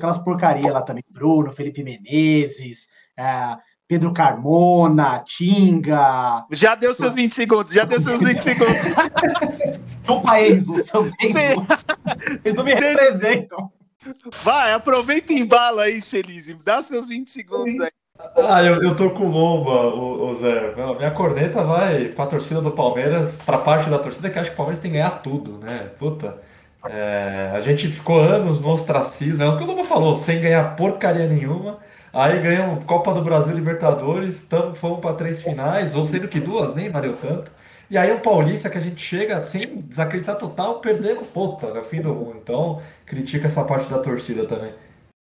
aquelas 0.00 0.18
porcarias 0.18 0.72
lá 0.72 0.82
também. 0.82 1.04
Bruno, 1.10 1.52
Felipe 1.52 1.82
Menezes, 1.84 2.88
é, 3.16 3.56
Pedro 3.86 4.12
Carmona, 4.12 5.22
Tinga. 5.24 6.44
Já 6.50 6.74
deu 6.74 6.94
seus 6.94 7.14
20 7.14 7.32
segundos, 7.34 7.72
já 7.72 7.84
deu 7.84 8.00
seus 8.00 8.22
20 8.22 8.40
segundos. 8.40 8.86
Eles, 10.38 10.68
os 10.68 10.86
seus 10.86 11.10
Eles 12.44 12.56
não 12.56 12.64
me 12.64 12.72
Cê- 12.72 12.88
representam. 12.88 13.70
Vai, 14.42 14.72
aproveita 14.72 15.32
e 15.32 15.40
embala 15.40 15.82
aí, 15.82 16.00
Celise. 16.00 16.54
Dá 16.64 16.82
seus 16.82 17.06
20 17.08 17.30
segundos 17.30 17.78
aí. 17.80 17.90
Ah, 18.36 18.62
eu, 18.62 18.82
eu 18.82 18.94
tô 18.96 19.10
com 19.10 19.28
lomba, 19.28 19.94
o, 19.94 20.34
Zé. 20.34 20.74
Não, 20.76 20.94
Minha 20.96 21.10
corneta 21.10 21.62
vai 21.64 22.06
pra 22.06 22.26
torcida 22.26 22.60
do 22.60 22.70
Palmeiras, 22.72 23.40
pra 23.42 23.58
parte 23.58 23.88
da 23.88 23.98
torcida 23.98 24.28
que 24.28 24.38
acha 24.38 24.48
que 24.48 24.54
o 24.54 24.56
Palmeiras 24.56 24.80
tem 24.80 24.90
que 24.90 24.96
ganhar 24.96 25.22
tudo, 25.22 25.58
né? 25.58 25.90
Puta. 25.98 26.38
É, 26.84 27.50
a 27.54 27.60
gente 27.60 27.88
ficou 27.88 28.18
anos 28.18 28.60
no 28.60 28.70
ostracismo, 28.70 29.42
é 29.42 29.48
o 29.48 29.58
que 29.58 29.64
o 29.64 29.66
Lobo 29.66 29.84
falou, 29.84 30.16
sem 30.16 30.40
ganhar 30.40 30.76
porcaria 30.76 31.28
nenhuma. 31.28 31.78
Aí 32.12 32.40
ganhamos 32.40 32.84
Copa 32.84 33.14
do 33.14 33.22
Brasil 33.22 33.54
Libertadores, 33.54 34.48
tamo, 34.48 34.74
fomos 34.74 35.00
pra 35.00 35.12
três 35.12 35.42
finais, 35.42 35.94
ou 35.94 36.04
sendo 36.04 36.26
que 36.26 36.40
duas, 36.40 36.74
nem 36.74 36.90
valeu 36.90 37.16
tanto. 37.16 37.50
E 37.90 37.98
aí 37.98 38.12
o 38.12 38.20
Paulista 38.20 38.70
que 38.70 38.78
a 38.78 38.80
gente 38.80 39.02
chega 39.02 39.38
sem 39.40 39.76
desacreditar 39.82 40.36
total, 40.36 40.80
perdendo, 40.80 41.22
puta, 41.22 41.66
é 41.66 41.80
o 41.80 41.84
fim 41.84 42.00
do 42.00 42.14
mundo. 42.14 42.38
Então, 42.42 42.80
critica 43.04 43.46
essa 43.46 43.64
parte 43.64 43.88
da 43.90 43.98
torcida 43.98 44.46
também. 44.46 44.72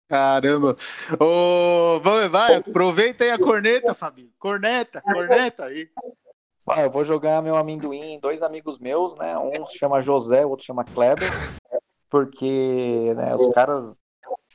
Caramba. 0.08 0.76
Ô, 1.20 2.00
vai, 2.00 2.28
vai, 2.28 2.54
aproveita 2.56 3.24
aí 3.24 3.30
a 3.30 3.38
corneta, 3.38 3.94
Fabinho. 3.94 4.30
Corneta, 4.38 5.00
corneta 5.02 5.66
aí. 5.66 5.88
Ah, 6.70 6.82
eu 6.82 6.90
vou 6.90 7.04
jogar 7.04 7.42
meu 7.42 7.56
amendoim 7.56 8.18
dois 8.20 8.42
amigos 8.42 8.78
meus, 8.78 9.14
né? 9.16 9.38
Um 9.38 9.66
se 9.66 9.78
chama 9.78 10.00
José, 10.00 10.44
o 10.44 10.50
outro 10.50 10.66
chama 10.66 10.84
Kleber, 10.84 11.28
porque 12.10 13.14
né, 13.14 13.34
os 13.34 13.48
caras 13.54 13.98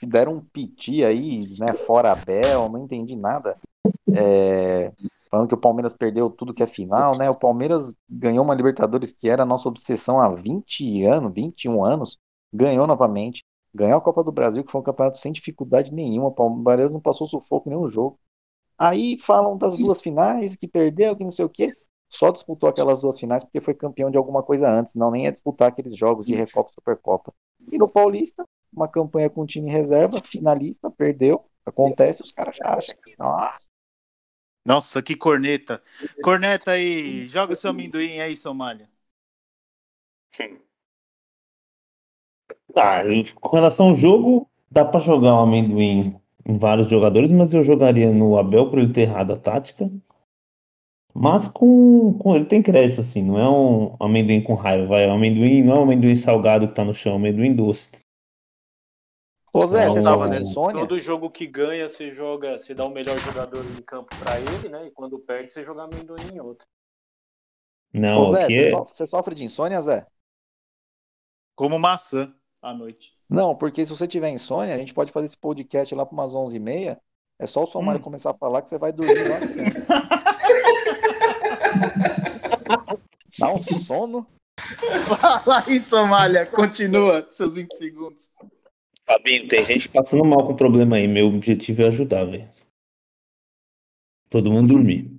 deram 0.02 0.34
um 0.34 0.42
piti 0.42 1.04
aí, 1.04 1.56
né? 1.60 1.74
Fora 1.74 2.12
Abel, 2.12 2.70
não 2.70 2.84
entendi 2.84 3.16
nada. 3.16 3.58
É, 4.16 4.92
falando 5.30 5.48
que 5.48 5.56
o 5.56 5.60
Palmeiras 5.60 5.94
perdeu 5.94 6.30
tudo 6.30 6.54
que 6.54 6.62
é 6.62 6.68
final, 6.68 7.18
né? 7.18 7.30
O 7.30 7.38
Palmeiras 7.38 7.94
ganhou 8.10 8.44
uma 8.44 8.54
Libertadores 8.54 9.12
que 9.12 9.30
era 9.30 9.44
a 9.44 9.46
nossa 9.46 9.68
obsessão 9.68 10.20
há 10.20 10.30
20 10.30 11.06
anos, 11.06 11.34
21 11.34 11.84
anos, 11.84 12.20
ganhou 12.54 12.86
novamente. 12.86 13.44
Ganhou 13.74 13.98
a 13.98 14.02
Copa 14.02 14.24
do 14.24 14.32
Brasil, 14.32 14.64
que 14.64 14.72
foi 14.72 14.82
um 14.82 14.84
campeonato 14.84 15.18
sem 15.18 15.32
dificuldade 15.32 15.92
nenhuma. 15.92 16.28
O 16.28 16.32
Palmeiras 16.32 16.92
não 16.92 17.00
passou 17.00 17.28
sufoco 17.28 17.68
em 17.68 17.72
nenhum 17.74 17.90
jogo. 17.90 18.20
Aí 18.78 19.18
falam 19.18 19.58
das 19.58 19.76
duas 19.76 20.00
finais, 20.00 20.56
que 20.56 20.68
perdeu, 20.68 21.16
que 21.16 21.24
não 21.24 21.32
sei 21.32 21.46
o 21.46 21.50
quê. 21.50 21.76
Só 22.14 22.30
disputou 22.30 22.70
aquelas 22.70 23.00
duas 23.00 23.20
finais 23.20 23.44
porque 23.44 23.60
foi 23.60 23.74
campeão 23.74 24.12
de 24.12 24.18
alguma 24.20 24.44
coisa 24.44 24.70
antes, 24.70 24.94
não 24.94 25.10
nem 25.10 25.26
é 25.26 25.32
disputar 25.32 25.70
aqueles 25.70 25.96
jogos 25.96 26.28
de 26.28 26.36
Recopa 26.36 26.70
e 26.70 26.76
Supercopa. 26.76 27.34
E 27.72 27.78
no 27.78 27.90
Paulista, 27.90 28.46
uma 28.72 28.88
campanha 28.88 29.32
com 29.32 29.46
time 29.48 29.72
reserva, 29.72 30.22
finalista, 30.24 30.92
perdeu. 30.92 31.44
Acontece, 31.66 32.22
os 32.22 32.32
caras 32.32 32.56
já 32.56 32.66
acham 32.68 32.96
que. 33.04 33.16
Ah, 33.18 33.58
Nossa, 34.64 35.02
que 35.02 35.16
corneta. 35.16 35.82
Corneta 36.22 36.72
aí, 36.72 37.28
joga 37.28 37.56
seu 37.56 37.72
amendoim 37.72 38.20
aí, 38.20 38.36
Somália. 38.36 38.88
Tá, 42.74 43.04
com 43.40 43.56
relação 43.56 43.90
ao 43.90 43.96
jogo, 43.96 44.50
dá 44.70 44.84
pra 44.84 45.00
jogar 45.00 45.36
um 45.36 45.40
amendoim 45.40 46.16
em 46.46 46.58
vários 46.58 46.90
jogadores, 46.90 47.32
mas 47.32 47.54
eu 47.54 47.64
jogaria 47.64 48.12
no 48.12 48.38
Abel 48.38 48.70
por 48.70 48.80
ele 48.80 48.92
ter 48.92 49.02
errado 49.02 49.32
a 49.34 49.38
tática. 49.38 49.90
Mas 51.16 51.48
com, 51.48 52.18
com 52.18 52.36
ele 52.36 52.46
tem 52.46 52.62
crédito, 52.62 53.02
assim, 53.02 53.22
não 53.24 53.38
é 53.38 53.50
um 53.50 53.96
amendoim 54.00 54.42
com 54.42 54.56
raiva, 54.56 54.88
vai, 54.88 55.06
é 55.06 55.08
um 55.08 55.16
amendoim, 55.16 55.62
não 55.64 55.74
é 55.74 55.80
um 55.80 55.84
amendoim 55.84 56.16
salgado 56.16 56.68
que 56.68 56.74
tá 56.76 56.84
no 56.84 56.94
chão, 56.94 57.14
é 57.14 57.16
um 57.16 57.20
amendoim 57.20 57.56
doce. 57.56 57.92
Ô 59.54 59.66
Zé, 59.68 59.88
você 59.88 60.02
Não, 60.02 60.04
tava 60.04 60.28
não. 60.28 60.36
com 60.36 60.42
insônia? 60.42 60.82
Todo 60.82 61.00
jogo 61.00 61.30
que 61.30 61.46
ganha, 61.46 61.88
você 61.88 62.12
joga, 62.12 62.58
você 62.58 62.74
dá 62.74 62.84
o 62.86 62.90
melhor 62.90 63.16
jogador 63.20 63.64
em 63.64 63.82
campo 63.84 64.10
pra 64.20 64.40
ele, 64.40 64.68
né? 64.70 64.88
E 64.88 64.92
quando 64.92 65.20
perde, 65.20 65.52
você 65.52 65.64
joga 65.64 65.84
amendoim 65.84 66.34
em 66.34 66.40
outro. 66.40 66.66
Não, 67.94 68.24
Ô 68.24 68.26
Zé, 68.34 68.50
você, 68.50 68.64
é, 68.64 68.70
so- 68.72 68.84
você 68.92 69.06
sofre 69.06 69.36
de 69.36 69.44
insônia, 69.44 69.80
Zé? 69.82 70.08
Como 71.56 71.78
maçã 71.78 72.34
à 72.62 72.74
noite. 72.74 73.14
Não, 73.30 73.56
porque 73.56 73.86
se 73.86 73.96
você 73.96 74.08
tiver 74.08 74.30
insônia, 74.32 74.74
a 74.74 74.78
gente 74.78 74.94
pode 74.94 75.12
fazer 75.12 75.28
esse 75.28 75.38
podcast 75.38 75.94
lá 75.94 76.06
para 76.06 76.14
umas 76.14 76.34
11h30. 76.34 77.00
É 77.40 77.48
só 77.48 77.64
o 77.64 77.68
Somário 77.68 78.00
Hum. 78.00 78.04
começar 78.04 78.32
a 78.32 78.36
falar 78.36 78.62
que 78.62 78.70
você 78.70 78.78
vai 78.78 78.92
dormir 78.92 79.28
lá. 79.28 79.40
Dá 83.38 83.52
um 83.52 83.58
sono. 83.58 84.28
Fala 85.08 85.64
aí, 85.66 85.80
Somália. 85.80 86.46
Continua 86.46 87.26
seus 87.30 87.56
20 87.56 87.76
segundos. 87.76 88.32
Fabinho, 89.06 89.48
tem 89.48 89.64
gente 89.64 89.90
passando 89.90 90.24
mal 90.24 90.48
com 90.48 90.56
problema 90.56 90.96
aí, 90.96 91.08
meu 91.08 91.28
objetivo 91.28 91.82
é 91.82 91.88
ajudar, 91.88 92.26
velho. 92.26 92.50
Todo 94.30 94.52
mundo 94.52 94.70
dormir. 94.70 95.12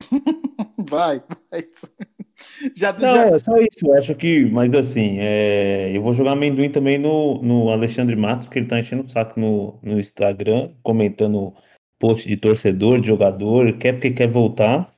Vai, 0.88 1.20
vai. 1.50 1.62
Já, 2.74 2.92
Não, 2.92 3.00
já... 3.00 3.26
é 3.28 3.38
só 3.38 3.56
isso. 3.58 3.86
Eu 3.86 3.94
acho 3.94 4.14
que, 4.14 4.44
mas 4.46 4.72
assim, 4.74 5.16
é, 5.18 5.90
eu 5.94 6.02
vou 6.02 6.14
jogar 6.14 6.32
amendoim 6.32 6.70
também 6.70 6.98
no, 6.98 7.42
no 7.42 7.70
Alexandre 7.70 8.14
Matos, 8.14 8.48
que 8.48 8.58
ele 8.58 8.68
tá 8.68 8.78
enchendo 8.78 9.02
o 9.02 9.08
saco 9.08 9.40
no, 9.40 9.80
no 9.82 9.98
Instagram, 9.98 10.70
comentando 10.82 11.54
post 11.98 12.28
de 12.28 12.36
torcedor, 12.36 13.00
de 13.00 13.08
jogador, 13.08 13.76
quer 13.78 13.94
porque 13.94 14.12
quer 14.12 14.28
voltar. 14.28 14.94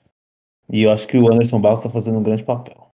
E 0.70 0.82
eu 0.82 0.92
acho 0.92 1.06
que 1.08 1.16
o 1.16 1.32
Anderson 1.32 1.60
Barros 1.60 1.82
tá 1.82 1.88
fazendo 1.88 2.18
um 2.18 2.22
grande 2.22 2.44
papel. 2.44 2.90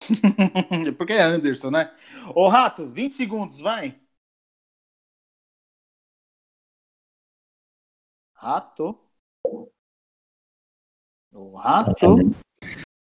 Porque 0.96 1.12
é 1.12 1.22
Anderson, 1.22 1.70
né? 1.70 1.94
Ô, 2.34 2.48
Rato, 2.48 2.86
20 2.88 3.12
segundos, 3.12 3.60
vai. 3.60 4.00
Rato. 8.34 8.98
O 11.32 11.56
Rato. 11.56 12.16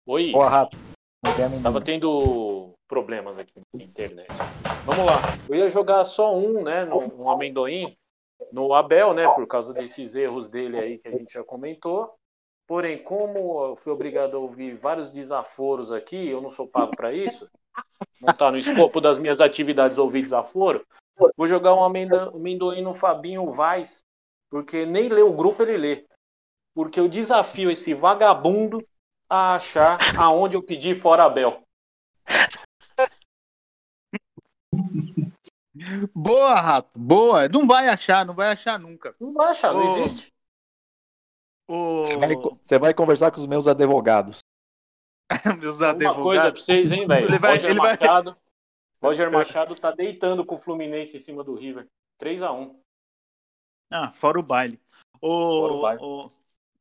Oi, 0.06 0.32
Boa, 0.32 0.49
rato. 0.49 0.77
Tava 1.62 1.82
tendo 1.82 2.73
problemas 2.88 3.38
aqui 3.38 3.53
na 3.73 3.84
internet. 3.84 4.27
Vamos 4.86 5.06
lá. 5.06 5.21
Eu 5.49 5.56
ia 5.56 5.69
jogar 5.69 6.03
só 6.03 6.38
um, 6.38 6.62
né? 6.62 6.86
No, 6.86 7.08
no 7.08 7.29
amendoim, 7.29 7.97
no 8.51 8.73
Abel, 8.73 9.13
né? 9.13 9.27
Por 9.34 9.47
causa 9.47 9.73
desses 9.73 10.15
erros 10.15 10.49
dele 10.49 10.77
aí 10.77 10.97
que 10.97 11.08
a 11.08 11.12
gente 11.12 11.34
já 11.34 11.43
comentou. 11.43 12.13
Porém, 12.67 12.97
como 13.04 13.65
eu 13.65 13.76
fui 13.76 13.91
obrigado 13.91 14.38
a 14.38 14.39
ouvir 14.39 14.76
vários 14.76 15.10
desaforos 15.10 15.91
aqui, 15.91 16.30
eu 16.30 16.41
não 16.41 16.49
sou 16.49 16.67
pago 16.67 16.95
para 16.95 17.13
isso, 17.13 17.49
não 18.21 18.32
está 18.32 18.49
no 18.49 18.58
escopo 18.58 19.02
das 19.02 19.19
minhas 19.19 19.41
atividades 19.41 19.97
ouvir 19.97 20.21
desaforo, 20.21 20.86
vou 21.36 21.47
jogar 21.47 21.76
um 21.76 21.84
amendoim 21.84 22.82
no 22.82 22.93
Fabinho 22.93 23.45
Vaz, 23.47 24.04
porque 24.49 24.86
nem 24.86 25.10
lê 25.10 25.21
o 25.21 25.34
grupo 25.34 25.63
ele 25.63 25.78
lê. 25.78 26.06
Porque 26.73 26.99
eu 26.99 27.08
desafio 27.08 27.71
esse 27.71 27.93
vagabundo 27.93 28.84
a 29.30 29.56
achar 29.56 29.97
aonde 30.17 30.56
eu 30.56 30.63
pedi 30.63 30.95
fora 30.95 31.26
Abel. 31.26 31.62
Boa, 36.13 36.56
Rato. 36.56 36.89
Boa. 36.97 37.47
Não 37.47 37.67
vai 37.67 37.89
achar, 37.89 38.26
não 38.26 38.34
vai 38.34 38.52
achar 38.52 38.80
nunca. 38.80 39.15
Não 39.19 39.34
vai 39.34 39.52
achar, 39.52 39.73
não 39.73 39.82
Ô. 39.82 39.97
existe. 39.97 40.32
O... 41.67 42.04
Você 42.04 42.17
vai, 42.17 42.36
você 42.36 42.80
vai 42.80 42.93
conversar 42.93 43.32
com 43.32 43.39
os 43.39 43.47
meus 43.47 43.67
advogados. 43.67 44.39
Meus 45.60 45.78
Uma 45.78 45.93
coisa 45.93 45.97
pra 45.97 46.10
advogados. 46.12 46.65
vocês, 46.65 46.91
hein, 46.91 47.08
velho? 47.08 47.26
Ele 47.28 47.39
vai- 47.39 47.56
Roger 47.56 47.69
ele 47.69 47.80
vai- 47.80 47.97
Machado. 47.97 48.38
Roger 49.02 49.32
Machado 49.32 49.76
tá 49.76 49.91
deitando 49.91 50.45
com 50.45 50.56
o 50.56 50.60
Fluminense 50.60 51.17
em 51.17 51.19
cima 51.19 51.43
do 51.43 51.56
River. 51.56 51.88
3x1. 52.21 52.76
Ah, 53.91 54.12
fora 54.12 54.39
o 54.39 54.43
baile. 54.43 54.80
Fora 55.19 55.73
Ô, 55.73 55.78
o 55.78 55.82
baile. 55.82 56.02
ô, 56.02 56.30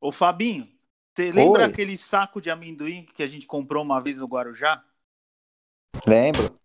ô, 0.01 0.11
Fabinho, 0.11 0.69
você 1.15 1.31
lembra 1.31 1.63
Oi. 1.63 1.69
aquele 1.69 1.97
saco 1.97 2.39
de 2.39 2.49
amendoim 2.49 3.05
que 3.15 3.23
a 3.23 3.27
gente 3.27 3.45
comprou 3.47 3.83
uma 3.83 3.99
vez 4.01 4.19
no 4.19 4.27
Guarujá? 4.27 4.83
Lembro. 6.07 6.57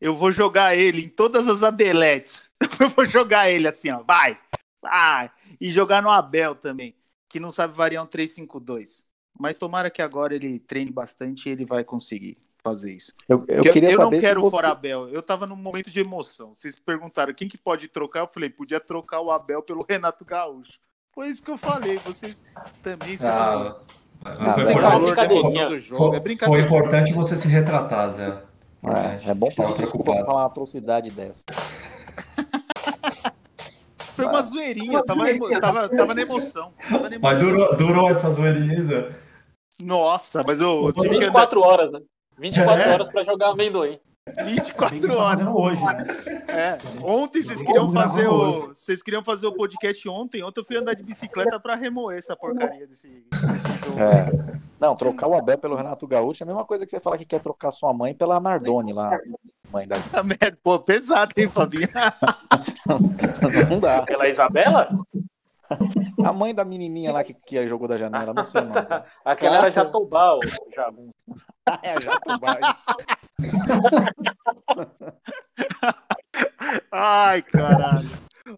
Eu 0.00 0.14
vou 0.16 0.30
jogar 0.32 0.74
ele 0.76 1.04
em 1.04 1.08
todas 1.08 1.48
as 1.48 1.62
abeletes. 1.62 2.54
Eu 2.80 2.88
vou 2.88 3.04
jogar 3.06 3.48
ele 3.48 3.68
assim, 3.68 3.90
ó. 3.90 4.02
Vai! 4.02 4.38
Vai! 4.82 5.30
E 5.60 5.70
jogar 5.70 6.02
no 6.02 6.10
Abel 6.10 6.54
também, 6.54 6.94
que 7.34 7.40
não 7.40 7.50
sabe 7.50 7.74
variar 7.74 8.04
um 8.04 8.06
3-5-2. 8.06 9.02
Mas 9.36 9.58
tomara 9.58 9.90
que 9.90 10.00
agora 10.00 10.32
ele 10.36 10.60
treine 10.60 10.92
bastante 10.92 11.48
e 11.48 11.52
ele 11.52 11.64
vai 11.64 11.82
conseguir 11.82 12.38
fazer 12.62 12.94
isso. 12.94 13.10
Eu, 13.28 13.44
eu 13.48 13.64
queria 13.72 13.90
eu 13.90 13.98
não 13.98 14.04
saber 14.04 14.20
quero 14.20 14.40
o 14.40 14.44
você... 14.44 14.50
fora 14.52 14.68
Abel. 14.68 15.08
Eu 15.08 15.20
tava 15.20 15.44
num 15.44 15.56
momento 15.56 15.90
de 15.90 15.98
emoção. 15.98 16.54
Vocês 16.54 16.78
perguntaram 16.78 17.34
quem 17.34 17.48
que 17.48 17.58
pode 17.58 17.88
trocar. 17.88 18.20
Eu 18.20 18.30
falei, 18.32 18.48
podia 18.50 18.78
trocar 18.78 19.20
o 19.20 19.32
Abel 19.32 19.60
pelo 19.62 19.82
Renato 19.90 20.24
Gaúcho. 20.24 20.78
Foi 21.12 21.26
isso 21.28 21.42
que 21.42 21.50
eu 21.50 21.58
falei. 21.58 21.98
Vocês 21.98 22.44
também. 22.80 23.18
Vocês 23.18 23.34
Ah, 23.34 23.76
Ah, 24.24 24.52
foi, 24.52 24.62
não 24.62 24.66
tem 24.66 24.76
velho. 24.76 24.78
importante, 24.78 24.80
calor 24.80 25.16
da 25.16 25.26
brincadeirinha. 25.26 25.62
emoção 25.62 25.68
do 25.68 25.78
jogo. 25.78 26.14
É 26.14 26.20
foi, 26.20 26.20
foi 26.20 26.20
brincadeira. 26.20 26.66
importante 26.66 27.12
você 27.12 27.36
se 27.36 27.48
retratar, 27.48 28.10
Zé. 28.12 28.42
É, 29.26 29.30
é 29.30 29.34
bom 29.34 29.48
por 29.50 29.74
preocupado. 29.74 30.24
falar 30.24 30.40
uma 30.42 30.46
atrocidade 30.46 31.10
dessa. 31.10 31.44
Foi 34.14 34.24
uma 34.26 34.42
zoeirinha. 34.42 35.02
Tava, 35.04 35.24
tava, 35.60 35.88
tava 35.88 36.14
na 36.14 36.22
emoção. 36.22 36.72
Tava 36.88 37.10
na 37.10 37.18
Mas 37.18 37.38
durou, 37.38 37.76
durou 37.76 38.08
essa 38.10 38.30
zoeirinha. 38.30 39.14
Nossa, 39.82 40.42
mas 40.46 40.60
o, 40.62 40.84
o 40.86 40.92
time 40.92 41.08
que 41.18 41.24
anda 41.24 41.26
24 41.26 41.60
horas, 41.60 41.90
né? 41.92 42.00
24 42.38 42.82
É. 42.82 42.92
horas 42.92 43.08
pra 43.10 43.22
jogar 43.22 43.50
amendoim. 43.50 43.98
24 44.46 44.98
Tá 45.06 45.14
horas. 45.14 45.46
hoje, 45.46 45.84
né? 45.84 46.06
É. 46.48 46.78
Ontem 47.02 47.42
vocês 47.42 47.60
queriam 47.62 47.92
fazer 47.92 48.26
o. 48.28 48.68
Vocês 48.68 49.02
queriam 49.02 49.22
fazer 49.22 49.46
o 49.46 49.52
podcast 49.52 50.08
ontem. 50.08 50.42
Ontem 50.42 50.60
eu 50.60 50.64
fui 50.64 50.76
andar 50.78 50.94
de 50.94 51.02
bicicleta 51.02 51.60
pra 51.60 51.74
remoer 51.74 52.16
essa 52.18 52.34
porcaria 52.34 52.86
desse, 52.86 53.22
desse 53.52 53.68
jogo. 53.84 53.98
É. 54.00 54.58
Não, 54.80 54.96
trocar 54.96 55.26
o 55.28 55.34
Abel 55.34 55.58
pelo 55.58 55.76
Renato 55.76 56.06
Gaúcho 56.06 56.42
é 56.42 56.44
a 56.44 56.46
mesma 56.46 56.64
coisa 56.64 56.84
que 56.86 56.90
você 56.90 57.00
falar 57.00 57.18
que 57.18 57.26
quer 57.26 57.40
trocar 57.40 57.70
sua 57.70 57.92
mãe 57.92 58.14
pela 58.14 58.40
Nardone 58.40 58.92
lá. 58.94 59.18
Mãe 59.74 59.88
da. 59.88 60.00
Puta 60.00 60.22
merda, 60.22 60.58
pô, 60.62 60.78
pesado, 60.78 61.32
hein, 61.36 61.48
Fabinho? 61.48 61.88
Não 63.68 63.80
dá. 63.80 63.98
Aquela 63.98 64.28
Isabela? 64.28 64.88
A 66.24 66.32
mãe 66.32 66.54
da 66.54 66.64
menininha 66.64 67.12
lá 67.12 67.24
que, 67.24 67.34
que 67.34 67.68
jogou 67.68 67.88
da 67.88 67.96
janela, 67.96 68.34
não 68.34 68.44
sei 68.44 68.60
o 68.60 68.64
nome. 68.66 68.86
Aquela 69.24 69.56
era 69.56 69.70
Jatobá, 69.70 70.38
Jagunço. 70.74 71.16
É 71.82 71.92
a 71.92 72.00
Jatobá. 72.00 72.58
Ai, 76.92 77.42
caralho. 77.42 78.10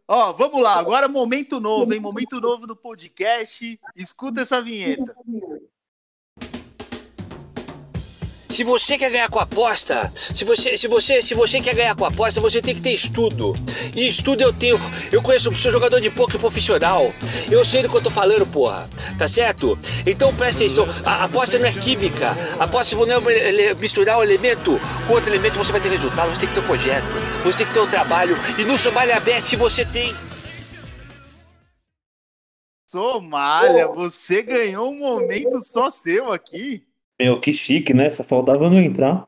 Ó, 0.09 0.33
vamos 0.33 0.61
lá, 0.61 0.75
agora 0.75 1.07
momento 1.07 1.61
novo, 1.61 1.95
hein? 1.95 2.01
Momento 2.01 2.41
novo 2.41 2.67
no 2.67 2.75
podcast. 2.75 3.81
Escuta 3.95 4.41
essa 4.41 4.61
vinheta. 4.61 5.15
Se 8.57 8.65
você 8.65 8.97
quer 8.97 9.11
ganhar 9.11 9.29
com 9.29 9.39
a 9.39 9.43
aposta, 9.43 10.11
se 10.15 10.43
você, 10.43 10.79
se 10.79 10.89
você, 10.89 11.21
se 11.21 11.35
você 11.35 11.61
quer 11.61 11.75
ganhar 11.75 11.95
com 11.95 12.07
aposta, 12.07 12.41
você 12.41 12.63
tem 12.63 12.75
que 12.75 12.81
ter 12.81 12.93
estudo. 12.93 13.55
E 13.95 14.07
estudo 14.07 14.41
eu 14.41 14.51
tenho. 14.51 14.81
Eu 15.13 15.21
conheço, 15.21 15.53
sou 15.53 15.71
jogador 15.71 16.01
de 16.01 16.09
poker 16.09 16.41
profissional. 16.41 17.13
Eu 17.51 17.63
sei 17.67 17.83
do 17.83 17.91
que 17.91 17.95
eu 17.95 18.01
tô 18.01 18.09
falando, 18.09 18.47
porra. 18.47 18.89
Tá 19.19 19.29
certo? 19.29 19.79
Então 20.07 20.35
presta 20.35 20.65
atenção. 20.65 20.87
A 21.05 21.25
aposta 21.25 21.59
não 21.59 21.67
é 21.67 21.73
química. 21.73 22.35
A 22.59 22.65
aposta 22.65 22.97
não 22.97 23.31
é 23.31 23.75
misturar 23.75 24.19
um 24.21 24.23
elemento 24.23 24.81
com 25.07 25.13
outro 25.13 25.31
elemento, 25.31 25.59
você 25.59 25.71
vai 25.71 25.81
ter 25.83 25.91
resultado. 25.91 26.31
Você 26.31 26.41
tem 26.41 26.49
que 26.49 26.55
ter 26.55 26.61
um 26.61 26.67
projeto. 26.67 27.05
Você 27.45 27.59
tem 27.59 27.67
que 27.67 27.73
ter 27.75 27.81
um 27.81 27.91
trabalho. 27.91 28.39
E 28.59 28.65
no 28.65 28.79
Somalia 28.79 29.21
Bet 29.21 29.55
você 29.55 29.85
tem. 29.85 30.17
Somália, 32.87 33.87
você 33.87 34.43
ganhou 34.43 34.91
um 34.91 34.99
momento 34.99 35.61
só 35.61 35.91
seu 35.91 36.33
aqui. 36.33 36.86
Meu, 37.19 37.41
que 37.41 37.53
chique, 37.53 37.95
né? 37.95 38.11
Só 38.11 38.23
faltava 38.23 38.69
não 38.71 38.81
entrar. 38.81 39.27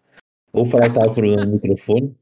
Ou 0.53 0.65
faltar 0.67 1.13
pro 1.13 1.27
microfone. 1.47 2.17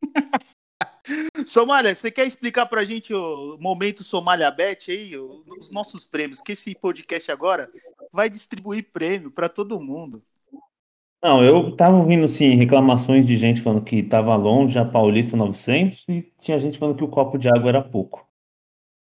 Somália, 1.46 1.94
você 1.94 2.10
quer 2.10 2.26
explicar 2.26 2.66
pra 2.66 2.84
gente 2.84 3.14
o 3.14 3.56
momento 3.58 4.04
Somália 4.04 4.50
Bet 4.50 4.90
aí, 4.90 5.16
os 5.16 5.70
nossos 5.70 6.04
prêmios? 6.04 6.40
Que 6.40 6.52
esse 6.52 6.74
podcast 6.74 7.30
agora 7.32 7.70
vai 8.12 8.28
distribuir 8.28 8.90
prêmio 8.92 9.30
pra 9.30 9.48
todo 9.48 9.82
mundo. 9.82 10.22
Não, 11.22 11.42
eu 11.42 11.74
tava 11.74 11.96
ouvindo, 11.96 12.24
assim, 12.26 12.54
reclamações 12.54 13.26
de 13.26 13.36
gente 13.36 13.60
falando 13.62 13.82
que 13.82 14.02
tava 14.02 14.36
longe 14.36 14.78
a 14.78 14.84
Paulista 14.84 15.36
900 15.36 16.04
e 16.08 16.22
tinha 16.40 16.58
gente 16.60 16.78
falando 16.78 16.96
que 16.96 17.04
o 17.04 17.08
copo 17.08 17.38
de 17.38 17.48
água 17.48 17.70
era 17.70 17.82
pouco. 17.82 18.26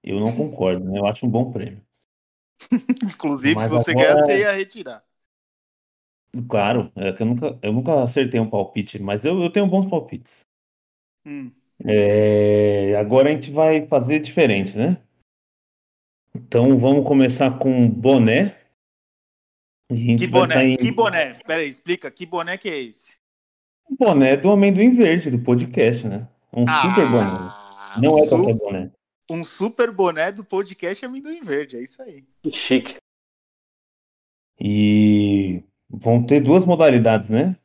Eu 0.02 0.20
não 0.20 0.32
concordo, 0.36 0.84
né? 0.84 0.98
Eu 0.98 1.06
acho 1.06 1.26
um 1.26 1.30
bom 1.30 1.50
prêmio. 1.52 1.82
Inclusive, 3.04 3.54
Mas 3.54 3.64
se 3.64 3.68
você 3.68 3.90
agora- 3.90 4.06
ganhar, 4.14 4.22
você 4.22 4.38
ia 4.38 4.52
retirar. 4.52 5.04
Claro, 6.48 6.92
é 6.94 7.12
que 7.12 7.22
eu 7.22 7.26
nunca, 7.26 7.58
eu 7.62 7.72
nunca 7.72 8.02
acertei 8.02 8.38
um 8.38 8.48
palpite, 8.50 9.00
mas 9.00 9.24
eu, 9.24 9.40
eu 9.42 9.50
tenho 9.50 9.66
bons 9.66 9.86
palpites. 9.86 10.46
Hum. 11.26 11.50
É, 11.84 12.94
agora 12.96 13.28
a 13.28 13.32
gente 13.32 13.50
vai 13.50 13.86
fazer 13.86 14.20
diferente, 14.20 14.76
né? 14.76 15.00
Então 16.34 16.78
vamos 16.78 17.06
começar 17.06 17.58
com 17.58 17.88
boné. 17.88 18.56
Que 19.90 20.26
boné? 20.26 20.64
em- 20.66 20.76
Que 20.76 20.92
boné? 20.92 21.34
Pera 21.46 21.62
aí, 21.62 21.68
explica. 21.68 22.10
Que 22.10 22.26
boné 22.26 22.58
que 22.58 22.68
é 22.68 22.78
esse? 22.78 23.16
boné 23.98 24.36
do 24.36 24.50
amendoim 24.50 24.90
verde 24.92 25.30
do 25.30 25.38
podcast, 25.42 26.06
né? 26.06 26.28
Um 26.52 26.66
super 26.68 27.08
boné. 27.10 27.30
Ah, 27.30 27.96
Não 28.02 28.12
um 28.12 28.18
é 28.18 28.22
su- 28.26 28.36
qualquer 28.36 28.54
boné. 28.56 28.92
Um 29.30 29.44
super 29.44 29.90
boné 29.90 30.30
do 30.32 30.44
podcast 30.44 31.04
Amendoim 31.06 31.40
Verde, 31.40 31.76
é 31.76 31.82
isso 31.82 32.02
aí. 32.02 32.24
Que 32.42 32.54
chique. 32.54 32.96
E 34.60 35.62
vão 35.88 36.24
ter 36.24 36.40
duas 36.40 36.64
modalidades, 36.64 37.28
né? 37.28 37.56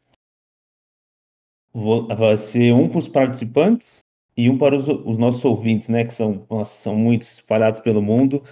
Vou- 1.73 2.07
Vai 2.07 2.37
ser 2.37 2.71
um 2.73 2.87
para 2.89 2.99
os 2.99 3.07
participantes 3.07 3.99
e 4.37 4.49
um 4.49 4.57
para 4.57 4.77
os, 4.77 4.87
os 4.87 5.17
nossos 5.17 5.43
ouvintes, 5.43 5.87
né? 5.89 6.05
Que 6.05 6.13
são, 6.13 6.45
nossa, 6.49 6.73
são 6.81 6.95
muitos 6.95 7.31
espalhados 7.33 7.79
pelo 7.79 8.01
mundo. 8.01 8.43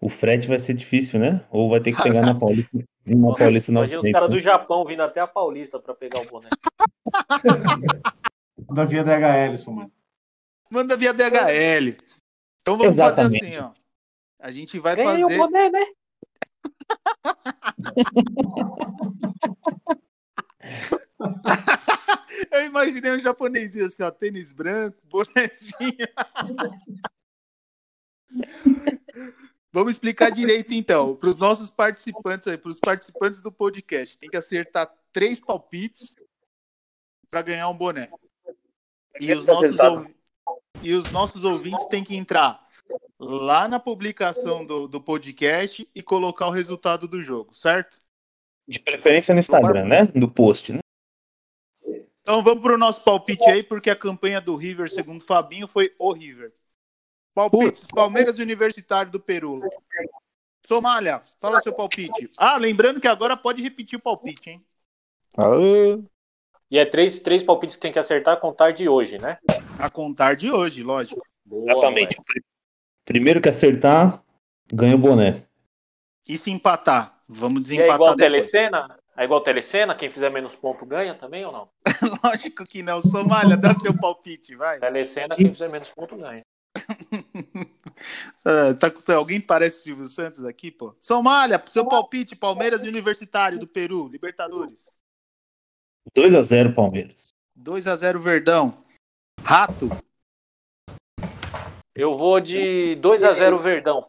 O 0.00 0.08
frete 0.08 0.46
vai 0.46 0.60
ser 0.60 0.74
difícil, 0.74 1.18
né? 1.18 1.44
Ou 1.50 1.68
vai 1.70 1.80
ter 1.80 1.92
que 1.92 2.00
chegar 2.00 2.22
na 2.24 2.38
Paulista, 2.38 2.70
na 3.04 3.34
Paulista 3.34 3.72
Imagina 3.72 3.98
os 4.00 4.04
900. 4.04 4.12
caras 4.12 4.28
né? 4.30 4.36
do 4.36 4.40
Japão 4.40 4.84
vindo 4.84 5.02
até 5.02 5.18
a 5.20 5.26
Paulista 5.26 5.80
pra 5.80 5.94
pegar 5.94 6.20
o 6.20 6.24
boné. 6.26 6.48
Da 8.70 8.84
via 8.84 9.02
DHL, 9.04 9.54
isso, 9.54 9.72
mano. 9.72 9.90
Manda 10.70 10.96
via 10.96 11.12
DHL. 11.14 11.96
Então 12.60 12.76
vamos 12.76 12.96
fazer 12.96 13.22
Exatamente. 13.22 13.44
assim, 13.46 13.58
ó. 13.58 13.70
A 14.40 14.50
gente 14.52 14.78
vai 14.78 14.94
Ganhei 14.96 15.24
o 15.24 15.28
fazer. 15.28 15.36
boné, 15.38 15.70
né? 15.70 15.86
Eu 22.52 22.64
imaginei 22.64 23.12
um 23.12 23.18
japonesinho 23.18 23.86
assim, 23.86 24.02
ó, 24.02 24.10
tênis 24.10 24.52
branco, 24.52 24.98
bonezinho. 25.04 26.06
Vamos 29.72 29.92
explicar 29.92 30.30
direito 30.30 30.72
então, 30.72 31.16
para 31.16 31.28
os 31.28 31.38
nossos 31.38 31.70
participantes 31.70 32.48
aí, 32.48 32.56
para 32.56 32.70
os 32.70 32.78
participantes 32.78 33.42
do 33.42 33.52
podcast, 33.52 34.18
tem 34.18 34.30
que 34.30 34.36
acertar 34.36 34.90
três 35.12 35.40
palpites 35.40 36.16
para 37.30 37.42
ganhar 37.42 37.68
um 37.68 37.76
boné. 37.76 38.08
E 39.20 39.32
os 39.32 39.44
nossos 39.44 39.76
e 40.82 40.94
os 40.94 41.10
nossos 41.10 41.44
ouvintes 41.44 41.84
têm 41.86 42.04
que 42.04 42.16
entrar 42.16 42.66
lá 43.18 43.66
na 43.66 43.80
publicação 43.80 44.64
do, 44.64 44.86
do 44.86 45.00
podcast 45.00 45.88
e 45.94 46.02
colocar 46.02 46.46
o 46.46 46.52
resultado 46.52 47.08
do 47.08 47.20
jogo, 47.20 47.54
certo? 47.54 47.98
De 48.66 48.78
preferência 48.78 49.34
no 49.34 49.40
Instagram, 49.40 49.86
né? 49.86 50.08
No 50.14 50.30
post, 50.30 50.72
né? 50.72 50.78
Então 52.20 52.42
vamos 52.42 52.62
pro 52.62 52.76
nosso 52.76 53.02
palpite 53.02 53.48
aí, 53.48 53.62
porque 53.62 53.90
a 53.90 53.96
campanha 53.96 54.40
do 54.40 54.54
River, 54.54 54.90
segundo 54.90 55.20
o 55.20 55.24
Fabinho, 55.24 55.66
foi 55.66 55.94
o 55.98 56.12
River. 56.12 56.52
Palpites, 57.34 57.86
Palmeiras 57.86 58.38
Universitário 58.38 59.10
do 59.10 59.18
Peru. 59.18 59.62
Somália, 60.66 61.22
fala 61.40 61.62
seu 61.62 61.72
palpite. 61.72 62.28
Ah, 62.36 62.58
lembrando 62.58 63.00
que 63.00 63.08
agora 63.08 63.36
pode 63.36 63.62
repetir 63.62 63.98
o 63.98 64.02
palpite, 64.02 64.50
hein? 64.50 64.64
Aê. 65.36 66.02
E 66.70 66.78
é 66.78 66.84
três, 66.84 67.20
três 67.20 67.42
palpites 67.42 67.76
que 67.76 67.82
tem 67.82 67.92
que 67.92 67.98
acertar 67.98 68.34
a 68.34 68.36
contar 68.36 68.72
de 68.72 68.86
hoje, 68.88 69.16
né? 69.18 69.38
A 69.78 69.88
contar 69.88 70.36
de 70.36 70.50
hoje, 70.50 70.82
lógico. 70.82 71.22
Boa, 71.46 71.72
Exatamente. 71.72 72.16
Primeiro 73.08 73.40
que 73.40 73.48
acertar, 73.48 74.22
ganha 74.70 74.94
o 74.94 74.98
boné. 74.98 75.46
E 76.28 76.36
se 76.36 76.50
empatar? 76.50 77.18
Vamos 77.26 77.70
E 77.70 77.78
é 77.80 77.84
igual 77.84 78.14
desempatar 78.14 78.16
depois. 78.16 78.50
telecena? 78.50 78.98
É 79.16 79.24
igual 79.24 79.40
telecena? 79.40 79.94
Quem 79.94 80.10
fizer 80.10 80.28
menos 80.30 80.54
ponto 80.54 80.84
ganha 80.84 81.14
também 81.14 81.42
ou 81.42 81.50
não? 81.50 81.70
Lógico 82.22 82.66
que 82.66 82.82
não. 82.82 83.00
Somália, 83.00 83.56
dá 83.56 83.72
seu 83.72 83.98
palpite, 83.98 84.54
vai. 84.54 84.78
Telecena, 84.78 85.36
quem 85.36 85.50
fizer 85.50 85.72
menos 85.72 85.90
ponto 85.90 86.16
ganha. 86.16 86.42
Ah, 88.46 88.72
tá, 88.78 88.90
com- 88.90 89.12
alguém 89.12 89.40
parece 89.40 89.78
o 89.78 89.82
Silvio 89.82 90.06
Santos 90.06 90.44
aqui, 90.44 90.70
pô? 90.70 90.94
Somália, 91.00 91.60
seu 91.66 91.84
palpite, 91.84 92.36
Palmeiras 92.36 92.84
Universitário 92.84 93.58
do 93.58 93.66
Peru, 93.66 94.06
Libertadores. 94.06 94.94
2 96.14 96.34
a 96.36 96.42
0 96.44 96.74
Palmeiras. 96.74 97.30
2 97.56 97.88
a 97.88 97.96
0 97.96 98.20
Verdão. 98.20 98.70
Rato. 99.42 99.88
Eu 101.98 102.16
vou 102.16 102.38
de 102.38 102.94
2 102.94 103.24
a 103.24 103.32
0 103.34 103.58
Verdão. 103.58 104.08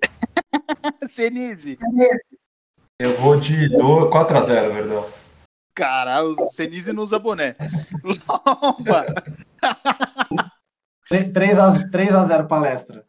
Senise. 1.06 1.78
Eu 2.98 3.12
vou 3.18 3.38
de 3.38 3.68
4x0, 3.76 4.72
Verdão. 4.72 5.06
Cara, 5.74 6.24
o 6.24 6.34
Senise 6.46 6.94
não 6.94 7.02
usa 7.02 7.18
boné. 7.18 7.54
Lomba. 8.02 9.04
3 11.10 11.58
a, 11.58 11.88
3 11.90 12.14
a 12.14 12.24
0 12.24 12.48
palestra. 12.48 13.06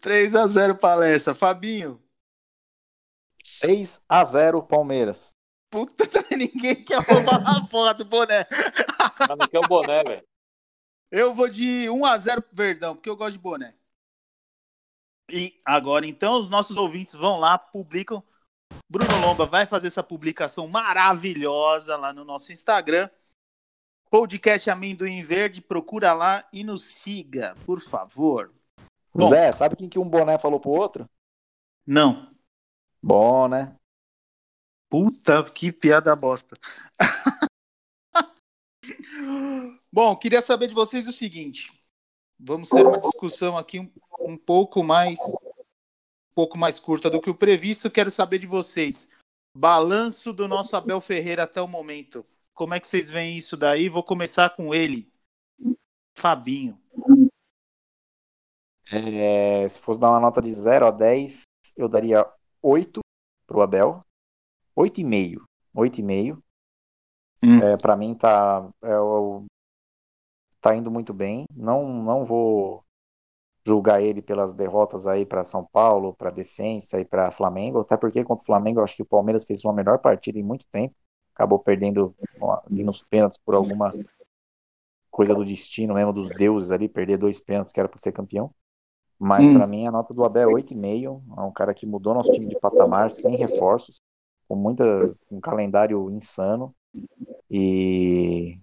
3 0.00 0.36
a 0.36 0.46
0 0.46 0.76
palestra. 0.76 1.34
Fabinho. 1.34 2.00
6 3.42 4.00
a 4.08 4.24
0 4.24 4.62
Palmeiras. 4.62 5.34
Puta, 5.68 6.04
ninguém 6.30 6.84
quer 6.84 7.00
roubar 7.00 7.42
a 7.44 7.66
porra 7.66 7.94
do 7.94 8.04
boné. 8.04 8.46
Mas 9.18 9.36
não 9.36 9.48
quer 9.48 9.58
o 9.58 9.68
boné, 9.68 10.04
velho. 10.04 10.28
Eu 11.10 11.34
vou 11.34 11.48
de 11.48 11.88
1 11.88 12.04
a 12.04 12.18
0 12.18 12.42
pro 12.42 12.56
Verdão, 12.56 12.94
porque 12.94 13.08
eu 13.08 13.16
gosto 13.16 13.32
de 13.32 13.38
boné. 13.38 13.74
E 15.30 15.56
agora, 15.64 16.06
então, 16.06 16.38
os 16.38 16.48
nossos 16.48 16.76
ouvintes 16.76 17.14
vão 17.14 17.38
lá, 17.38 17.58
publicam. 17.58 18.22
Bruno 18.88 19.18
Lomba 19.20 19.46
vai 19.46 19.66
fazer 19.66 19.88
essa 19.88 20.02
publicação 20.02 20.68
maravilhosa 20.68 21.96
lá 21.96 22.12
no 22.12 22.24
nosso 22.24 22.52
Instagram. 22.52 23.08
Podcast 24.10 24.70
Amendoim 24.70 25.22
Verde, 25.24 25.60
procura 25.60 26.14
lá 26.14 26.42
e 26.50 26.64
nos 26.64 26.84
siga, 26.84 27.54
por 27.66 27.80
favor. 27.80 28.50
Bom. 29.14 29.28
Zé, 29.28 29.52
sabe 29.52 29.76
quem 29.76 29.88
que 29.88 29.98
um 29.98 30.08
boné 30.08 30.38
falou 30.38 30.58
pro 30.58 30.70
outro? 30.70 31.08
Não. 31.86 32.34
Bom, 33.02 33.48
né? 33.48 33.76
Puta, 34.88 35.44
que 35.44 35.70
piada 35.70 36.16
bosta. 36.16 36.56
Bom, 39.92 40.16
queria 40.16 40.40
saber 40.40 40.68
de 40.68 40.74
vocês 40.74 41.06
o 41.08 41.12
seguinte. 41.12 41.68
Vamos 42.38 42.68
ter 42.68 42.86
uma 42.86 42.98
discussão 43.00 43.56
aqui 43.56 43.80
um, 43.80 43.90
um 44.20 44.36
pouco 44.36 44.82
mais 44.84 45.18
um 45.20 46.34
pouco 46.34 46.56
mais 46.56 46.78
curta 46.78 47.10
do 47.10 47.20
que 47.20 47.30
o 47.30 47.34
previsto. 47.34 47.90
Quero 47.90 48.10
saber 48.10 48.38
de 48.38 48.46
vocês. 48.46 49.08
balanço 49.56 50.32
do 50.32 50.46
nosso 50.46 50.76
Abel 50.76 51.00
Ferreira 51.00 51.42
até 51.44 51.60
o 51.60 51.66
momento. 51.66 52.24
Como 52.54 52.74
é 52.74 52.80
que 52.80 52.86
vocês 52.86 53.10
veem 53.10 53.36
isso 53.36 53.56
daí? 53.56 53.88
Vou 53.88 54.02
começar 54.04 54.50
com 54.50 54.72
ele, 54.74 55.10
Fabinho. 56.16 56.78
É, 58.92 59.68
se 59.68 59.80
fosse 59.80 60.00
dar 60.00 60.10
uma 60.10 60.20
nota 60.20 60.40
de 60.40 60.52
0 60.52 60.86
a 60.86 60.90
10, 60.90 61.42
eu 61.76 61.88
daria 61.88 62.24
8 62.62 63.00
pro 63.46 63.60
Abel. 63.60 64.00
8,5. 64.76 65.42
8,5. 65.74 66.40
Hum. 67.42 67.58
É, 67.62 67.76
para 67.76 67.96
mim 67.96 68.14
tá, 68.14 68.68
é, 68.82 68.98
o- 68.98 69.44
tá 70.68 70.76
indo 70.76 70.90
muito 70.90 71.14
bem. 71.14 71.46
Não, 71.54 72.02
não 72.02 72.24
vou 72.24 72.84
julgar 73.66 74.02
ele 74.02 74.22
pelas 74.22 74.54
derrotas 74.54 75.06
aí 75.06 75.26
para 75.26 75.44
São 75.44 75.64
Paulo, 75.64 76.14
para 76.14 76.30
Defensa 76.30 77.00
e 77.00 77.04
para 77.04 77.30
Flamengo, 77.30 77.80
até 77.80 77.96
porque 77.96 78.24
contra 78.24 78.42
o 78.42 78.46
Flamengo 78.46 78.80
eu 78.80 78.84
acho 78.84 78.96
que 78.96 79.02
o 79.02 79.06
Palmeiras 79.06 79.44
fez 79.44 79.64
uma 79.64 79.72
melhor 79.72 79.98
partida 79.98 80.38
em 80.38 80.42
muito 80.42 80.66
tempo. 80.70 80.94
Acabou 81.34 81.58
perdendo 81.58 82.14
ali 82.66 82.82
nos 82.82 83.02
pênaltis 83.02 83.38
por 83.38 83.54
alguma 83.54 83.92
coisa 85.10 85.34
do 85.34 85.44
destino 85.44 85.94
mesmo 85.94 86.12
dos 86.12 86.28
deuses 86.30 86.70
ali, 86.70 86.88
perder 86.88 87.16
dois 87.16 87.40
pênaltis 87.40 87.72
que 87.72 87.80
era 87.80 87.88
para 87.88 87.98
ser 87.98 88.12
campeão. 88.12 88.50
Mas 89.18 89.46
Hum. 89.46 89.54
para 89.54 89.66
mim 89.66 89.86
a 89.86 89.90
nota 89.90 90.14
do 90.14 90.24
Abel 90.24 90.50
é 90.50 90.52
8,5. 90.52 91.22
É 91.36 91.40
um 91.40 91.52
cara 91.52 91.74
que 91.74 91.86
mudou 91.86 92.14
nosso 92.14 92.30
time 92.30 92.46
de 92.46 92.58
patamar 92.58 93.10
sem 93.10 93.36
reforços, 93.36 94.00
com 94.46 94.54
muita 94.54 94.84
um 95.30 95.40
calendário 95.40 96.10
insano 96.10 96.74
e 97.50 98.58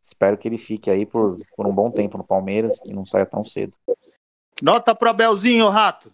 espero 0.00 0.36
que 0.38 0.48
ele 0.48 0.56
fique 0.56 0.90
aí 0.90 1.04
por, 1.04 1.36
por 1.56 1.66
um 1.66 1.72
bom 1.72 1.90
tempo 1.90 2.18
no 2.18 2.24
Palmeiras, 2.24 2.80
que 2.80 2.92
não 2.92 3.04
saia 3.04 3.26
tão 3.26 3.44
cedo. 3.44 3.76
Nota 4.62 4.94
pro 4.94 5.10
Abelzinho, 5.10 5.68
Rato. 5.68 6.12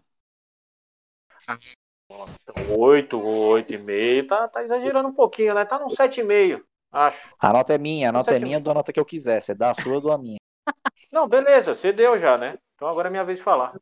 Então, 2.09 2.79
8, 2.79 3.19
8,5. 3.19 4.29
Tá, 4.29 4.49
tá 4.49 4.63
exagerando 4.65 5.09
um 5.09 5.15
pouquinho, 5.15 5.55
né? 5.55 5.65
Tá 5.65 5.79
num 5.79 5.89
7,5, 5.89 6.63
acho. 6.93 7.35
A 7.41 7.53
nota 7.53 7.75
é 7.75 7.79
minha, 7.79 8.09
a 8.09 8.13
nota 8.13 8.35
é 8.35 8.39
minha, 8.39 8.59
eu 8.59 8.61
dou 8.61 8.71
a 8.71 8.75
nota 8.75 8.93
que 8.93 9.01
eu 9.01 9.05
quiser. 9.05 9.41
Você 9.41 9.55
dá 9.55 9.71
a 9.71 9.75
sua, 9.75 9.95
eu 9.95 10.01
dou 10.01 10.13
a 10.13 10.19
minha. 10.19 10.39
Não, 11.13 11.29
beleza, 11.29 11.75
você 11.75 11.93
deu 11.93 12.19
já, 12.19 12.37
né? 12.39 12.59
Então 12.75 12.89
agora 12.89 13.09
é 13.09 13.11
minha 13.11 13.25
vez 13.25 13.39
de 13.39 13.45
falar. 13.45 13.75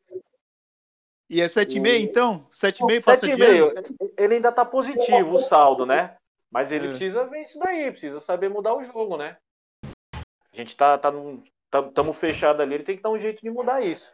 E 1.29 1.41
é 1.41 1.45
7,5 1.45 2.01
então? 2.01 2.47
7,5 2.51 3.03
passa 3.03 3.25
de 3.25 3.41
ano? 3.41 3.71
7,5. 3.73 4.13
Ele 4.17 4.35
ainda 4.35 4.51
tá 4.51 4.63
positivo, 4.63 5.35
o 5.35 5.39
saldo, 5.39 5.85
né? 5.85 6.17
Mas 6.51 6.71
ele 6.71 6.85
É. 6.85 6.89
precisa 6.89 7.25
ver 7.25 7.41
isso 7.41 7.59
daí, 7.59 7.89
precisa 7.91 8.19
saber 8.19 8.49
mudar 8.49 8.75
o 8.75 8.83
jogo, 8.83 9.17
né? 9.17 9.37
A 10.55 10.57
gente 10.57 10.77
tá, 10.77 10.97
tá, 10.97 11.11
num, 11.11 11.43
tamo 11.93 12.13
fechado 12.13 12.61
ali, 12.61 12.75
ele 12.75 12.85
tem 12.85 12.95
que 12.95 13.03
dar 13.03 13.09
um 13.09 13.19
jeito 13.19 13.41
de 13.41 13.49
mudar 13.49 13.81
isso. 13.81 14.13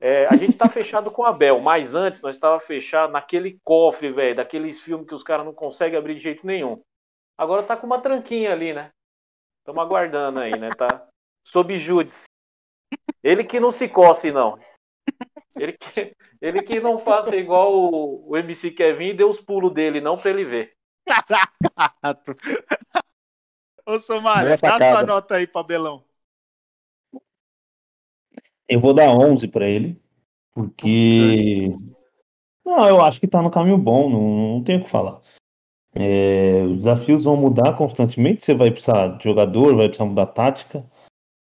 É, 0.00 0.26
a 0.26 0.36
gente 0.36 0.56
tá 0.56 0.68
fechado 0.68 1.10
com 1.10 1.22
o 1.22 1.24
Abel, 1.24 1.60
mas 1.60 1.92
antes 1.92 2.22
nós 2.22 2.38
tava 2.38 2.60
fechado 2.60 3.12
naquele 3.12 3.58
cofre, 3.64 4.12
velho, 4.12 4.36
daqueles 4.36 4.80
filmes 4.80 5.08
que 5.08 5.14
os 5.14 5.24
caras 5.24 5.44
não 5.44 5.52
conseguem 5.52 5.98
abrir 5.98 6.14
de 6.14 6.22
jeito 6.22 6.46
nenhum. 6.46 6.80
Agora 7.36 7.64
tá 7.64 7.76
com 7.76 7.84
uma 7.84 8.00
tranquinha 8.00 8.52
ali, 8.52 8.72
né? 8.72 8.90
Estamos 9.58 9.82
aguardando 9.82 10.38
aí, 10.38 10.56
né? 10.56 10.70
Tá 10.70 11.08
sob 11.44 11.76
júdice. 11.76 12.26
Ele 13.24 13.42
que 13.42 13.58
não 13.58 13.72
se 13.72 13.88
coce, 13.88 14.30
não. 14.30 14.56
Ele 15.56 15.72
que, 15.72 16.16
ele 16.40 16.62
que 16.62 16.78
não 16.78 16.98
faça 17.00 17.34
igual 17.34 17.74
o, 17.74 18.30
o 18.30 18.36
MC 18.36 18.70
Kevin 18.70 19.08
e 19.08 19.14
dê 19.14 19.24
os 19.24 19.40
pulos 19.40 19.72
dele, 19.72 20.00
não 20.00 20.16
pra 20.16 20.30
ele 20.30 20.44
ver. 20.44 20.76
Ô, 23.86 23.98
Somália, 23.98 24.56
Boa 24.56 24.78
dá 24.78 24.90
sua 24.90 25.02
nota 25.02 25.34
aí 25.34 25.46
pro 25.46 25.60
Abelão. 25.60 26.04
Eu 28.68 28.80
vou 28.80 28.94
dar 28.94 29.10
11 29.10 29.48
pra 29.48 29.68
ele, 29.68 30.00
porque. 30.54 31.74
Não, 32.64 32.88
eu 32.88 33.00
acho 33.00 33.20
que 33.20 33.26
tá 33.26 33.42
no 33.42 33.50
caminho 33.50 33.76
bom, 33.76 34.08
não, 34.08 34.54
não 34.54 34.64
tenho 34.64 34.80
o 34.80 34.84
que 34.84 34.90
falar. 34.90 35.20
É, 35.94 36.62
os 36.64 36.78
desafios 36.78 37.24
vão 37.24 37.36
mudar 37.36 37.76
constantemente, 37.76 38.42
você 38.42 38.54
vai 38.54 38.70
precisar 38.70 39.18
de 39.18 39.24
jogador, 39.24 39.76
vai 39.76 39.88
precisar 39.88 40.06
mudar 40.06 40.26
tática, 40.26 40.88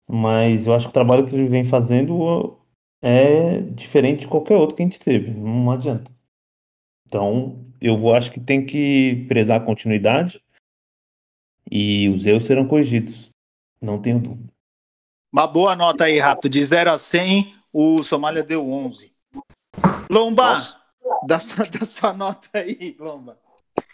mas 0.07 0.67
eu 0.67 0.75
acho 0.75 0.87
que 0.87 0.91
o 0.91 0.95
trabalho 0.95 1.27
que 1.27 1.35
ele 1.35 1.49
vem 1.49 1.65
fazendo 1.65 2.59
é 3.01 3.61
diferente 3.61 4.21
de 4.21 4.29
qualquer 4.29 4.57
outro 4.57 4.77
que 4.77 4.83
a 4.83 4.85
gente 4.85 5.01
teve, 5.01 5.31
não 5.31 5.71
adianta. 5.71 6.11
Então, 7.07 7.65
eu 7.81 7.97
vou, 7.97 8.15
acho 8.15 8.33
que 8.33 8.41
tem 8.41 8.67
que 8.67 9.25
prezar 9.29 9.61
a 9.61 9.65
continuidade 9.65 10.43
e 11.71 12.09
os 12.09 12.25
erros 12.27 12.45
serão 12.45 12.67
corrigidos, 12.67 13.31
não 13.81 14.01
tenho 14.01 14.19
dúvida. 14.21 14.53
Uma 15.35 15.47
boa 15.47 15.77
nota 15.77 16.05
aí, 16.05 16.19
Rato. 16.19 16.49
De 16.49 16.63
0 16.63 16.91
a 16.93 16.99
100, 16.99 17.53
o 17.73 18.03
Somália 18.03 18.43
deu 18.43 18.71
11. 18.71 19.13
Lomba, 20.11 20.63
dá 21.27 21.39
sua, 21.39 21.65
dá 21.67 21.85
sua 21.85 22.13
nota 22.13 22.49
aí, 22.55 22.97
Lomba. 22.99 23.39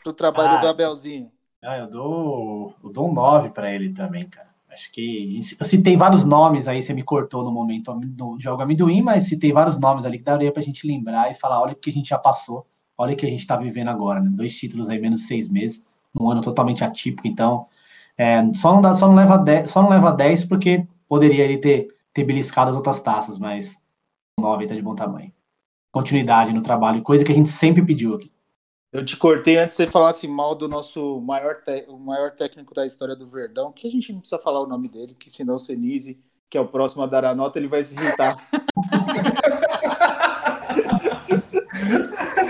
Pro 0.03 0.13
trabalho 0.13 0.59
Ah, 0.59 0.61
do 0.61 0.69
Abelzinho. 0.69 1.31
Ah, 1.63 1.79
eu 1.79 1.89
dou, 1.89 2.75
eu 2.83 2.91
dou 2.91 3.09
um 3.11 3.15
9 3.15 3.51
pra 3.51 3.73
ele 3.73 3.93
também, 3.93 4.29
cara. 4.29 4.49
Acho 4.71 4.91
que. 4.91 5.39
Eu 5.61 5.67
citei 5.67 5.97
vários 5.97 6.25
nomes 6.25 6.67
aí, 6.67 6.81
você 6.81 6.95
me 6.95 7.03
cortou 7.03 7.45
no 7.45 7.51
momento 7.53 7.93
do 7.95 8.39
jogo 8.41 8.63
amendoim, 8.63 9.03
mas 9.03 9.25
citei 9.25 9.53
vários 9.53 9.79
nomes 9.79 10.05
ali 10.05 10.19
que 10.19 10.25
daria 10.25 10.51
pra 10.51 10.63
gente 10.63 10.87
lembrar 10.87 11.31
e 11.31 11.35
falar: 11.35 11.61
olha 11.61 11.73
o 11.73 11.77
que 11.77 11.91
a 11.91 11.93
gente 11.93 12.09
já 12.09 12.19
passou, 12.19 12.67
olha 12.97 13.13
o 13.13 13.17
que 13.17 13.27
a 13.27 13.29
gente 13.29 13.47
tá 13.47 13.57
vivendo 13.57 13.89
agora, 13.89 14.21
né? 14.21 14.31
Dois 14.33 14.57
títulos 14.57 14.89
aí, 14.89 14.99
menos 14.99 15.27
seis 15.27 15.49
meses, 15.51 15.85
num 16.15 16.31
ano 16.31 16.41
totalmente 16.43 16.85
atípico, 16.85 17.27
então. 17.29 17.67
é, 18.19 18.43
só, 18.55 18.75
não 18.75 18.81
dá, 18.81 18.95
só, 18.95 19.09
não 19.09 19.15
leva 19.17 19.39
10, 19.39 19.71
só 19.71 19.83
não 19.83 19.91
leva 19.91 20.13
10 20.13 20.45
porque 20.45 20.87
poderia 21.09 21.45
ele 21.45 21.59
ter, 21.59 21.89
ter 22.13 22.25
beliscado 22.25 22.71
as 22.71 22.77
outras 22.77 23.01
taças, 23.01 23.39
mas 23.39 23.81
9 24.39 24.67
tá 24.67 24.75
de 24.75 24.83
bom 24.83 24.95
tamanho. 24.95 25.33
Continuidade 25.93 26.53
no 26.53 26.63
trabalho, 26.63 27.03
coisa 27.03 27.25
que 27.25 27.33
a 27.33 27.35
gente 27.35 27.49
sempre 27.51 27.85
pediu 27.85 28.15
aqui. 28.17 28.31
Eu 28.93 29.05
te 29.05 29.17
cortei 29.17 29.57
antes 29.59 29.77
de 29.77 29.85
você 29.85 29.91
falasse 29.91 30.29
mal 30.29 30.55
do 30.55 30.69
nosso 30.69 31.21
maior, 31.21 31.63
te- 31.63 31.87
o 31.89 31.99
maior 31.99 32.31
técnico 32.33 32.75
da 32.75 32.85
história 32.87 33.17
do 33.17 33.27
Verdão, 33.27 33.73
que 33.73 33.87
a 33.87 33.91
gente 33.91 34.13
não 34.13 34.21
precisa 34.21 34.41
falar 34.41 34.61
o 34.61 34.67
nome 34.67 34.89
dele, 34.89 35.15
que 35.19 35.31
senão 35.31 35.55
o 35.57 35.59
Senise, 35.59 36.23
que 36.51 36.59
é 36.59 36.61
o 36.61 36.69
próximo 36.69 37.03
a 37.03 37.07
dar 37.07 37.25
a 37.25 37.35
nota, 37.35 37.59
ele 37.59 37.69
vai 37.69 37.83
se 37.85 37.99
irritar. 37.99 38.37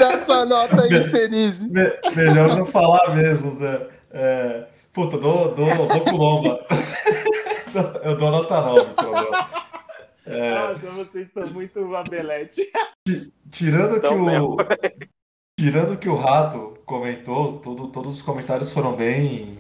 Dá 0.02 0.18
sua 0.18 0.44
nota 0.44 0.82
aí, 0.82 1.02
Senise. 1.02 1.70
Me- 1.72 1.92
melhor 2.16 2.56
não 2.56 2.66
falar 2.66 3.14
mesmo, 3.14 3.52
Zé. 3.54 3.86
É, 4.10 4.64
puta, 4.92 5.16
dou, 5.16 5.54
dou, 5.54 5.68
dou 5.74 6.00
pro 6.00 6.16
Lomba. 6.16 6.58
Eu 8.04 8.16
dou 8.18 8.30
nota 8.30 8.60
9 8.60 8.90
pro 8.94 9.16
Abel. 9.16 9.30
É, 10.26 10.50
Nossa, 10.54 10.86
vocês 10.90 11.28
estão 11.28 11.46
muito 11.48 11.94
abelete. 11.96 12.60
tirando, 13.50 13.92
que 14.00 14.06
Então, 14.06 14.44
o, 14.50 14.56
tirando 15.58 15.96
que 15.96 16.08
o 16.08 16.14
Rato 16.14 16.74
comentou, 16.84 17.58
tudo, 17.58 17.88
todos 17.88 18.16
os 18.16 18.22
comentários 18.22 18.72
foram 18.72 18.94
bem, 18.94 19.58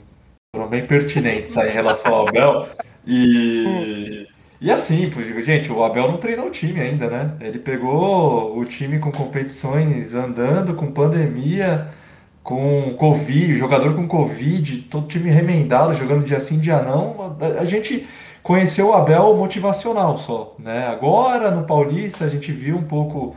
foram 0.54 0.68
bem 0.68 0.86
pertinentes 0.86 1.56
aí 1.56 1.70
em 1.70 1.72
relação 1.72 2.14
ao 2.14 2.28
Abel. 2.28 2.68
E, 3.06 4.28
e 4.62 4.70
assim, 4.70 5.10
gente, 5.42 5.72
o 5.72 5.82
Abel 5.82 6.06
não 6.06 6.18
treinou 6.18 6.46
o 6.46 6.50
time 6.50 6.80
ainda, 6.80 7.08
né? 7.10 7.32
Ele 7.40 7.58
pegou 7.58 8.56
o 8.56 8.64
time 8.64 9.00
com 9.00 9.10
competições 9.10 10.14
andando, 10.14 10.74
com 10.74 10.92
pandemia, 10.92 11.88
com 12.44 12.94
Covid, 12.96 13.56
jogador 13.56 13.96
com 13.96 14.06
Covid, 14.06 14.82
todo 14.82 15.08
time 15.08 15.30
remendado, 15.30 15.94
jogando 15.94 16.24
dia 16.24 16.38
sim, 16.38 16.60
dia 16.60 16.80
não. 16.80 17.36
A, 17.58 17.64
gente 17.64 18.06
conheceu 18.40 18.90
o 18.90 18.92
Abel 18.92 19.34
motivacional 19.36 20.16
só, 20.16 20.54
né? 20.60 20.86
Agora 20.86 21.50
no 21.50 21.64
Paulista 21.64 22.24
a 22.24 22.28
gente 22.28 22.52
viu 22.52 22.76
um 22.76 22.84
pouco 22.84 23.34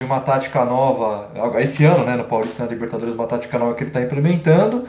de 0.00 0.06
uma 0.06 0.20
tática 0.20 0.64
nova, 0.64 1.32
esse 1.60 1.84
ano, 1.84 2.04
né, 2.04 2.14
no 2.14 2.24
Paulista 2.24 2.62
na 2.62 2.70
Libertadores, 2.70 3.14
uma 3.14 3.26
tática 3.26 3.58
nova 3.58 3.74
que 3.74 3.82
ele 3.82 3.90
está 3.90 4.00
implementando. 4.00 4.86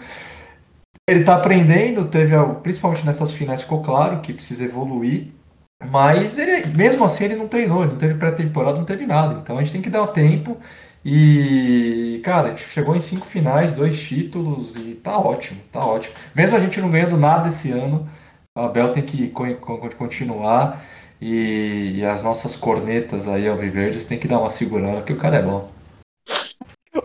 Ele 1.09 1.21
está 1.21 1.35
aprendendo, 1.35 2.05
teve 2.05 2.35
principalmente 2.61 3.03
nessas 3.07 3.31
finais 3.31 3.63
ficou 3.63 3.81
claro 3.81 4.19
que 4.19 4.31
precisa 4.31 4.63
evoluir, 4.63 5.38
mas 5.83 6.37
ele, 6.37 6.67
mesmo 6.75 7.03
assim 7.03 7.25
ele 7.25 7.35
não 7.35 7.47
treinou, 7.47 7.83
ele 7.83 7.91
não 7.93 7.97
teve 7.99 8.15
pré-temporada, 8.15 8.77
não 8.77 8.85
teve 8.85 9.05
nada. 9.05 9.39
Então 9.41 9.57
a 9.57 9.63
gente 9.63 9.71
tem 9.73 9.81
que 9.81 9.89
dar 9.89 10.03
o 10.03 10.07
tempo. 10.07 10.57
E, 11.03 12.21
cara, 12.25 12.57
chegou 12.57 12.95
em 12.95 13.01
cinco 13.01 13.25
finais, 13.25 13.73
dois 13.73 13.99
títulos 14.01 14.75
e 14.75 14.95
tá 14.95 15.17
ótimo, 15.17 15.59
tá 15.71 15.79
ótimo. 15.85 16.13
Mesmo 16.35 16.55
a 16.57 16.59
gente 16.59 16.79
não 16.81 16.91
ganhando 16.91 17.17
nada 17.17 17.47
esse 17.49 17.71
ano, 17.71 18.07
a 18.53 18.65
Abel 18.65 18.91
tem 18.93 19.03
que 19.03 19.29
co- 19.29 19.55
co- 19.55 19.89
continuar 19.95 20.83
e, 21.21 21.93
e 21.97 22.05
as 22.05 22.21
nossas 22.23 22.55
cornetas 22.57 23.27
aí 23.29 23.47
alviverdes 23.47 24.05
tem 24.05 24.19
que 24.19 24.27
dar 24.27 24.39
uma 24.39 24.49
segurada, 24.49 24.97
porque 24.97 25.13
o 25.13 25.17
cara 25.17 25.37
é 25.37 25.41
bom. 25.41 25.71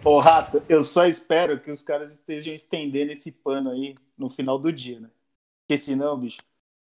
Ô, 0.05 0.19
Rato, 0.21 0.65
eu 0.69 0.83
só 0.83 1.07
espero 1.07 1.61
que 1.61 1.71
os 1.71 1.83
caras 1.83 2.13
estejam 2.15 2.55
estendendo 2.55 3.13
esse 3.13 3.33
pano 3.33 3.71
aí 3.71 3.95
no 4.17 4.29
final 4.31 4.59
do 4.59 4.73
dia, 4.73 5.01
né? 5.01 5.11
Porque 5.67 5.79
senão, 5.79 6.19
bicho, 6.19 6.41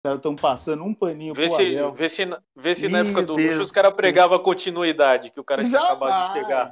caras 0.04 0.18
estão 0.20 0.36
passando 0.36 0.84
um 0.84 0.94
paninho 0.94 1.34
Vê 1.34 1.48
pro 1.48 1.56
se, 1.56 1.62
Abel. 1.64 1.92
vê 1.94 2.10
se, 2.10 2.26
na- 2.26 2.40
vê 2.56 2.74
se 2.76 2.90
na 2.90 3.00
época 3.00 3.22
do 3.24 3.36
Deus. 3.36 3.52
Luxo 3.52 3.62
os 3.64 3.72
caras 3.72 3.94
pregavam 3.94 4.36
a 4.36 4.40
continuidade 4.40 5.32
que 5.32 5.40
o 5.40 5.44
cara 5.44 5.64
tinha 5.64 5.80
acabado 5.80 6.34
de 6.34 6.40
chegar. 6.40 6.72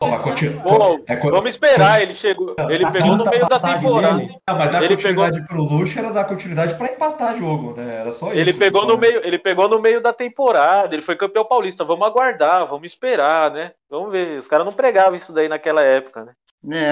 Mas 0.00 0.20
continu- 0.22 0.62
Pô, 0.62 1.04
é 1.06 1.16
co- 1.16 1.30
vamos 1.30 1.48
esperar, 1.50 2.00
ele 2.02 2.14
chegou. 2.14 2.54
Ele 2.70 2.84
A 2.86 2.90
pegou 2.90 3.16
no 3.16 3.24
meio 3.24 3.46
da 3.48 3.58
temporada. 3.60 4.16
dele, 4.18 4.36
Ah, 4.46 4.54
mas 4.54 4.70
dar 4.70 4.82
Ele 4.82 4.96
continuidade 4.96 5.44
pro 5.46 5.62
Luxo 5.62 5.98
era 5.98 6.10
dar 6.10 6.24
continuidade 6.24 6.74
pra 6.74 6.86
empatar 6.92 7.36
jogo, 7.36 7.74
né? 7.76 7.96
Era 7.96 8.12
só 8.12 8.28
isso. 8.28 8.36
Ele 8.38 8.52
pegou 8.54 8.86
no 8.86 8.96
meio, 8.96 9.26
ele 9.26 9.38
pegou 9.38 9.68
no 9.68 9.78
meio 9.80 10.00
da 10.00 10.12
temporada, 10.12 10.94
ele 10.94 11.02
foi 11.02 11.16
campeão 11.16 11.44
paulista. 11.44 11.84
Vamos 11.84 12.06
aguardar, 12.06 12.66
vamos 12.66 12.86
esperar, 12.86 13.50
né? 13.50 13.72
Vamos 13.90 14.10
ver. 14.10 14.38
Os 14.38 14.46
caras 14.48 14.64
não 14.64 14.72
pregavam 14.72 15.14
isso 15.14 15.32
daí 15.34 15.48
naquela 15.48 15.82
época, 15.82 16.24
né? 16.24 16.32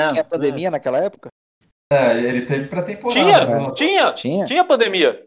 É, 0.08 0.12
Tinha 0.12 0.24
pandemia 0.24 0.70
naquela 0.70 0.98
época? 1.02 1.28
É, 1.90 2.12
ele 2.18 2.42
teve 2.42 2.66
pré-temporada. 2.68 3.20
Tinha, 3.20 3.44
né? 3.46 3.72
tinha, 3.74 4.12
Tinha. 4.12 4.44
tinha 4.44 4.64
pandemia. 4.64 5.22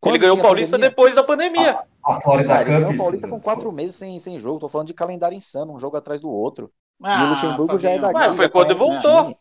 Quando 0.00 0.14
ele 0.14 0.22
ganhou 0.22 0.36
o 0.36 0.40
Paulista 0.42 0.72
pandemia? 0.72 0.90
depois 0.90 1.14
da 1.14 1.22
pandemia. 1.24 1.78
A 2.04 2.20
Florida 2.20 2.48
Cara, 2.48 2.60
ele 2.62 2.70
ganhou 2.70 2.86
Cup. 2.86 2.94
o 2.94 2.98
Paulista 2.98 3.28
com 3.28 3.40
quatro 3.40 3.72
meses 3.72 3.96
sem, 3.96 4.18
sem 4.20 4.38
jogo. 4.38 4.60
Tô 4.60 4.68
falando 4.68 4.86
de 4.86 4.94
calendário 4.94 5.36
insano, 5.36 5.74
um 5.74 5.78
jogo 5.78 5.96
atrás 5.96 6.20
do 6.20 6.30
outro. 6.30 6.70
Ah, 7.02 7.22
e 7.22 7.26
o 7.26 7.28
Luxemburgo 7.30 7.78
já 7.78 7.90
é 7.90 7.98
Fabinho. 7.98 8.12
daqui. 8.12 8.28
Mas 8.28 8.36
foi 8.36 8.48
quando 8.48 8.76
voltou. 8.76 9.22
time. 9.24 9.36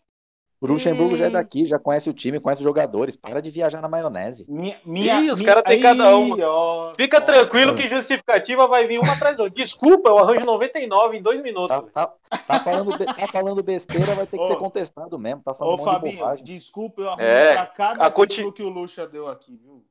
O 0.59 0.65
Luxemburgo 0.65 1.15
já 1.15 1.27
é 1.27 1.29
daqui, 1.29 1.67
já 1.67 1.77
conhece 1.77 2.09
o 2.09 2.13
time, 2.13 2.39
conhece 2.39 2.61
os 2.61 2.63
jogadores. 2.63 3.15
Para 3.15 3.39
de 3.39 3.51
viajar 3.51 3.79
na 3.79 3.87
maionese. 3.87 4.43
Minha, 4.49 4.75
minha, 4.83 5.21
Ih, 5.21 5.29
os 5.29 5.39
caras 5.39 5.63
têm 5.63 5.79
cada 5.79 6.03
ó, 6.17 6.93
Fica 6.95 7.19
ó. 7.19 7.21
tranquilo 7.21 7.75
que 7.75 7.87
justificativa 7.87 8.67
vai 8.67 8.87
vir 8.87 8.99
uma 8.99 9.13
atrás 9.13 9.37
da 9.37 9.43
outra. 9.43 9.55
Desculpa, 9.63 10.09
eu 10.09 10.17
arranjo 10.17 10.43
99 10.45 11.17
em 11.17 11.21
dois 11.21 11.39
minutos. 11.43 11.69
Tá, 11.69 11.83
tá- 11.93 12.13
tá 12.47 12.59
falando, 12.59 12.97
tá 12.97 13.27
falando 13.31 13.61
besteira, 13.61 14.15
vai 14.15 14.25
ter 14.25 14.35
que 14.37 14.43
Ô. 14.43 14.47
ser 14.47 14.55
contestado 14.57 15.19
mesmo. 15.19 15.43
Tá 15.43 15.53
falando 15.53 15.73
Ô, 15.73 15.75
um 15.75 15.77
de 15.77 15.83
Fabinho, 15.91 16.17
bobagem. 16.17 16.43
desculpa, 16.43 17.01
eu 17.03 17.09
arrumo 17.09 17.21
É, 17.21 17.53
pra 17.53 17.65
cada 17.67 18.05
a 18.07 18.09
conti- 18.11 18.51
que 18.51 18.63
o 18.63 18.69
Luxa 18.69 19.07
deu 19.07 19.27
aqui, 19.27 19.55
viu? 19.63 19.85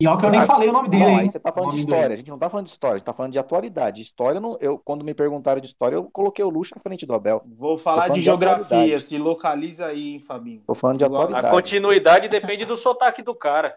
E 0.00 0.06
ó 0.08 0.16
que 0.16 0.24
eu 0.24 0.30
nem 0.30 0.40
falei 0.46 0.68
o 0.68 0.72
nome 0.72 0.88
dele, 0.88 1.04
Não, 1.04 1.16
aí 1.18 1.28
você 1.28 1.38
tá 1.38 1.52
falando 1.52 1.72
de 1.72 1.80
história. 1.80 2.02
dele. 2.02 2.14
A 2.14 2.16
gente 2.16 2.30
não 2.30 2.38
tá 2.38 2.48
falando 2.48 2.64
de 2.66 2.72
história, 2.72 2.94
a 2.94 2.98
gente 2.98 3.04
tá 3.06 3.12
falando 3.12 3.32
de 3.32 3.38
atualidade. 3.38 4.00
História, 4.00 4.40
não- 4.40 4.56
eu, 4.60 4.78
quando 4.78 5.04
me 5.04 5.12
perguntaram 5.12 5.60
de 5.60 5.66
história, 5.66 5.96
eu 5.96 6.04
coloquei 6.10 6.42
o 6.44 6.48
Luxo 6.48 6.74
na 6.74 6.80
frente 6.80 7.04
do 7.04 7.14
Abel. 7.14 7.42
Vou 7.46 7.76
falar 7.76 8.08
de 8.08 8.14
de 8.14 8.20
geografia, 8.22 8.64
atualidade. 8.64 9.04
se 9.04 9.18
localiza 9.18 9.86
aí, 9.86 10.12
hein, 10.14 10.18
Fabinho. 10.20 10.62
Tô 10.66 10.74
falando 10.74 10.98
de 10.98 11.04
Igual- 11.04 11.20
A 11.20 11.24
atualidade. 11.26 11.54
continuidade 11.54 12.28
depende 12.28 12.64
do 12.64 12.76
sotaque 12.78 13.22
do 13.22 13.34
cara. 13.34 13.76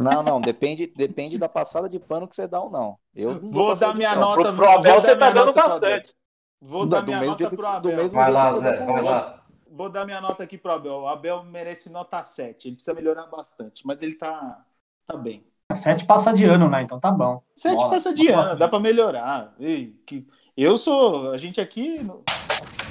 Não, 0.00 0.22
não, 0.22 0.40
depende, 0.40 0.86
depende 0.96 1.36
da 1.36 1.50
passada 1.50 1.86
de 1.86 1.98
pano 1.98 2.26
que 2.26 2.34
você 2.34 2.48
dá 2.48 2.58
ou 2.58 2.70
não. 2.70 2.96
Eu 3.14 3.34
não 3.34 3.50
Vou 3.50 3.74
dar 3.76 3.94
minha 3.94 4.10
pano. 4.14 4.20
nota. 4.22 4.42
Pro, 4.44 4.54
pro 4.56 4.70
Abel 4.70 5.00
você 5.02 5.14
tá 5.14 5.30
dando 5.30 5.52
bastante. 5.52 6.14
Vou 6.62 6.86
Da- 6.86 7.00
dar 7.00 7.06
minha 7.06 7.20
nota 7.20 7.50
pro 7.50 7.66
Abel. 7.66 7.96
mesmo 7.98 8.18
Vai 8.18 8.30
lá, 8.30 8.50
Zé, 8.58 8.86
vai 8.86 9.02
lá. 9.02 9.42
Vou 9.70 9.90
dar 9.90 10.06
minha 10.06 10.20
nota 10.20 10.42
aqui 10.44 10.56
pro 10.56 10.72
Abel. 10.72 10.92
O 11.00 11.08
Abel 11.08 11.42
merece 11.44 11.90
nota 11.90 12.22
7. 12.22 12.68
Ele 12.68 12.76
precisa 12.76 12.94
melhorar 12.94 13.26
bastante, 13.26 13.86
mas 13.86 14.02
ele 14.02 14.14
tá, 14.14 14.64
tá 15.06 15.16
bem. 15.16 15.44
Sete 15.74 16.04
passa 16.04 16.32
de 16.34 16.44
ano, 16.44 16.68
né? 16.68 16.82
Então 16.82 17.00
tá 17.00 17.10
bom. 17.10 17.42
7 17.54 17.76
Bora. 17.76 17.88
passa 17.90 18.14
de 18.14 18.28
ano, 18.28 18.56
dá 18.58 18.68
pra 18.68 18.78
melhorar. 18.78 19.54
Ei, 19.58 19.96
que- 20.06 20.26
Eu 20.54 20.76
sou. 20.76 21.30
A 21.30 21.38
gente 21.38 21.62
aqui 21.62 21.98
não, 22.02 22.22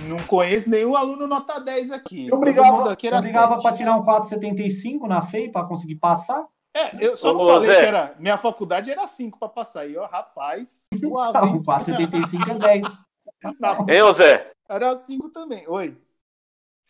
não 0.07 0.17
conhece 0.25 0.67
nenhum 0.67 0.95
aluno 0.95 1.27
nota 1.27 1.59
10 1.59 1.91
aqui. 1.91 2.27
Eu 2.27 2.39
brigava, 2.39 2.91
aqui 2.91 3.05
era 3.05 3.17
eu 3.17 3.21
brigava 3.21 3.53
7. 3.53 3.61
pra 3.61 3.73
tirar 3.73 3.95
um 3.97 4.03
4,75 4.03 5.07
na 5.07 5.21
FEI 5.21 5.49
pra 5.49 5.63
conseguir 5.65 5.95
passar. 5.95 6.43
É, 6.75 7.05
eu 7.05 7.15
só 7.15 7.33
não 7.33 7.41
Ô, 7.41 7.47
falei 7.49 7.69
Zé. 7.69 7.79
que 7.81 7.85
era. 7.85 8.15
Minha 8.17 8.37
faculdade 8.37 8.89
era 8.89 9.05
5 9.05 9.37
pra 9.37 9.47
passar. 9.49 9.85
E 9.87 9.95
ó, 9.95 10.07
rapaz, 10.07 10.83
suave, 10.99 11.29
Então, 11.29 11.47
hein? 11.49 11.63
4,75 11.63 12.49
é 12.49 12.55
10. 12.55 13.01
Não, 13.59 13.85
Hein, 13.87 14.01
ô 14.01 14.11
Zé? 14.11 14.51
era 14.67 14.95
5 14.97 15.29
também. 15.29 15.67
Oi. 15.67 15.95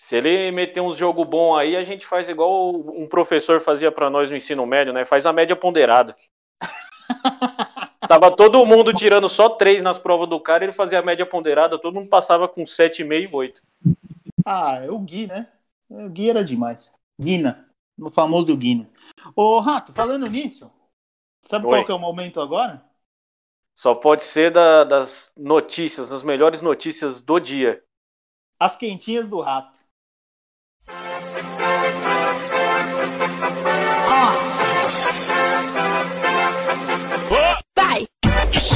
Se 0.02 0.16
ele 0.16 0.50
meter 0.50 0.82
uns 0.82 0.98
jogo 0.98 1.24
bom 1.24 1.56
aí, 1.56 1.76
a 1.76 1.84
gente 1.84 2.08
faz 2.08 2.28
igual 2.28 2.74
um 2.76 3.08
professor 3.08 3.62
fazia 3.62 3.92
pra 3.92 4.10
nós 4.10 4.32
no 4.32 4.36
ensino 4.36 4.66
médio, 4.66 4.92
né? 4.92 5.06
Faz 5.06 5.28
a 5.28 5.32
média 5.32 5.56
ponderada. 5.56 6.16
Tava 8.10 8.36
todo 8.36 8.66
mundo 8.66 8.92
tirando 8.94 9.30
só 9.30 9.48
três 9.48 9.84
nas 9.84 10.00
provas 10.00 10.28
do 10.28 10.40
cara, 10.40 10.64
ele 10.64 10.74
fazia 10.74 10.98
a 10.98 11.04
média 11.04 11.24
ponderada, 11.24 11.78
todo 11.78 11.94
mundo 11.94 12.10
passava 12.10 12.48
com 12.48 12.64
7,5 12.64 13.30
e 13.30 13.30
8. 13.32 13.62
Ah, 14.44 14.80
é 14.84 14.90
o 14.90 14.98
Gui, 14.98 15.28
né? 15.28 15.48
O 15.88 16.10
Gui 16.10 16.32
era 16.32 16.44
demais. 16.44 16.92
Guina. 17.22 17.70
O 17.96 18.10
famoso 18.10 18.58
Guina. 18.58 18.90
Ô, 19.36 19.60
Rato, 19.60 19.94
falando 19.94 20.28
nisso, 20.28 20.74
sabe 21.46 21.68
Oi. 21.68 21.74
qual 21.74 21.86
que 21.86 21.92
é 21.92 21.96
o 21.96 22.00
momento 22.00 22.42
agora? 22.42 22.84
Só 23.76 23.94
pode 23.94 24.24
ser 24.24 24.50
da- 24.50 24.84
das 24.84 25.32
notícias, 25.38 26.10
das 26.10 26.24
melhores 26.24 26.60
notícias 26.60 27.22
do 27.22 27.40
dia. 27.40 27.84
As 28.60 28.76
quentinhas 28.76 29.30
do 29.30 29.40
Rato. 29.40 29.81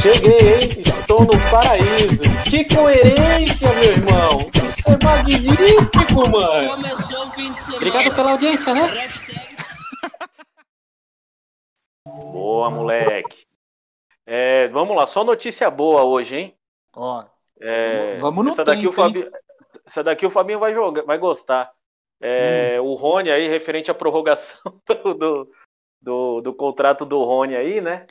Cheguei, 0.05 0.37
hein? 0.37 0.69
Estou 0.81 1.21
no 1.21 1.31
paraíso. 1.49 2.21
Que 2.47 2.63
coerência, 2.75 3.67
meu 3.73 3.83
irmão. 3.83 4.45
Isso 4.53 4.87
é 4.87 4.97
magnífico, 5.03 6.29
mano. 6.29 6.69
Começou 6.69 7.25
o 7.25 7.31
fim 7.31 7.51
de 7.51 7.59
semana. 7.59 7.77
Obrigado 7.77 8.13
pela 8.15 8.31
audiência, 8.33 8.71
né? 8.75 8.81
Boa, 12.05 12.69
moleque. 12.69 13.47
É, 14.27 14.67
vamos 14.67 14.95
lá, 14.95 15.07
só 15.07 15.23
notícia 15.23 15.71
boa 15.71 16.03
hoje, 16.03 16.37
hein? 16.37 16.55
Ó, 16.95 17.25
É, 17.59 18.17
Vamos 18.17 18.45
no 18.45 18.51
essa 18.51 18.63
daqui 18.63 18.85
o 18.85 18.91
tempo? 18.91 19.01
Fabinho, 19.01 19.31
essa 19.87 20.03
daqui 20.03 20.23
o 20.27 20.29
Fabinho 20.29 20.59
vai 20.59 20.71
jogar, 20.71 21.01
vai 21.03 21.17
gostar. 21.17 21.71
É, 22.21 22.79
Hum. 22.79 22.91
O 22.91 22.93
Rony 22.93 23.31
aí, 23.31 23.47
referente 23.47 23.89
à 23.89 23.93
prorrogação 23.95 24.59
do, 24.87 25.13
do, 25.15 25.51
do, 25.99 26.41
do 26.41 26.53
contrato 26.53 27.07
do 27.07 27.23
Rony 27.23 27.55
aí, 27.55 27.81
né? 27.81 28.05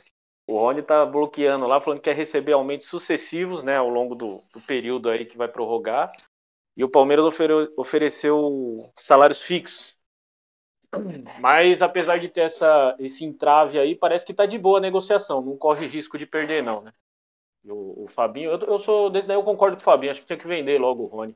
O 0.47 0.59
Rony 0.59 0.83
tá 0.83 1.05
bloqueando 1.05 1.65
lá, 1.65 1.81
falando 1.81 1.99
que 1.99 2.05
quer 2.09 2.15
receber 2.15 2.53
aumentos 2.53 2.87
sucessivos, 2.87 3.63
né, 3.63 3.77
ao 3.77 3.89
longo 3.89 4.13
do, 4.13 4.37
do 4.53 4.61
período 4.67 5.09
aí 5.09 5.25
que 5.25 5.37
vai 5.37 5.47
prorrogar. 5.47 6.11
E 6.77 6.83
o 6.83 6.89
Palmeiras 6.89 7.25
ofere- 7.25 7.71
ofereceu 7.77 8.77
salários 8.95 9.41
fixos. 9.41 9.95
Mas 11.39 11.81
apesar 11.81 12.19
de 12.19 12.29
ter 12.29 12.41
essa, 12.41 12.95
esse 12.99 13.25
entrave 13.25 13.79
aí, 13.79 13.95
parece 13.95 14.25
que 14.25 14.33
tá 14.33 14.45
de 14.45 14.57
boa 14.57 14.77
a 14.77 14.81
negociação, 14.81 15.41
não 15.41 15.57
corre 15.57 15.87
risco 15.87 16.17
de 16.17 16.25
perder, 16.25 16.63
não, 16.63 16.81
né? 16.81 16.93
O, 17.65 18.03
o 18.05 18.07
Fabinho, 18.07 18.51
eu, 18.51 18.59
eu 18.59 18.79
sou 18.79 19.09
desse 19.09 19.27
daí, 19.27 19.35
eu 19.35 19.43
concordo 19.43 19.75
com 19.75 19.81
o 19.81 19.85
Fabinho, 19.85 20.11
acho 20.11 20.21
que 20.21 20.27
tinha 20.27 20.37
que 20.37 20.47
vender 20.47 20.79
logo 20.79 21.03
o 21.03 21.07
Rony. 21.07 21.35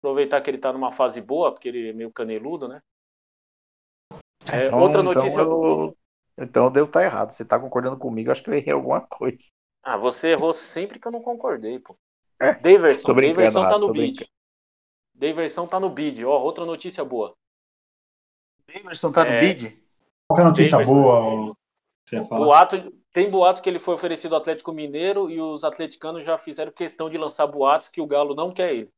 Aproveitar 0.00 0.40
que 0.42 0.50
ele 0.50 0.58
tá 0.58 0.72
numa 0.72 0.92
fase 0.92 1.20
boa, 1.20 1.50
porque 1.52 1.68
ele 1.68 1.88
é 1.88 1.92
meio 1.92 2.12
caneludo, 2.12 2.68
né? 2.68 2.82
É, 4.52 4.64
Então- 4.66 4.78
outra 4.80 5.00
então 5.00 5.14
notícia. 5.14 5.40
eu- 5.40 5.96
Então 6.40 6.64
eu 6.64 6.70
devo 6.70 6.86
estar 6.86 7.04
errado. 7.04 7.30
Você 7.30 7.44
tá 7.44 7.58
concordando 7.60 7.96
comigo, 7.98 8.30
acho 8.30 8.42
que 8.42 8.50
eu 8.50 8.54
errei 8.54 8.72
alguma 8.72 9.00
coisa. 9.02 9.36
Ah, 9.82 9.96
você 9.96 10.28
errou 10.28 10.52
sempre 10.52 10.98
que 10.98 11.06
eu 11.06 11.12
não 11.12 11.20
concordei, 11.22 11.78
pô. 11.78 11.96
É, 12.40 12.54
Daverson, 12.54 13.14
Daverson 13.14 13.68
tá 13.68 13.78
no 13.78 13.92
bid. 13.92 14.26
Daverson 15.14 15.66
tá 15.66 15.78
no 15.78 15.90
bid. 15.90 16.24
Ó, 16.24 16.40
outra 16.40 16.64
notícia 16.64 17.04
boa. 17.04 17.34
Davidson 18.66 19.12
tá 19.12 19.24
no 19.24 19.30
É. 19.30 19.40
bid? 19.40 19.82
Qual 20.26 20.36
que 20.36 20.40
é 20.40 20.44
a 20.44 20.48
notícia 20.48 20.78
Daverson. 20.78 20.94
boa? 21.02 21.54
Você 22.06 22.16
ia 22.16 22.22
falar? 22.22 22.44
Boato, 22.46 22.92
tem 23.12 23.30
boatos 23.30 23.60
que 23.60 23.68
ele 23.68 23.78
foi 23.78 23.94
oferecido 23.94 24.34
ao 24.34 24.40
Atlético 24.40 24.72
Mineiro 24.72 25.30
e 25.30 25.40
os 25.40 25.64
atleticanos 25.64 26.24
já 26.24 26.38
fizeram 26.38 26.72
questão 26.72 27.10
de 27.10 27.18
lançar 27.18 27.46
boatos 27.46 27.88
que 27.88 28.00
o 28.00 28.06
Galo 28.06 28.34
não 28.34 28.52
quer 28.52 28.72
ele. 28.74 28.90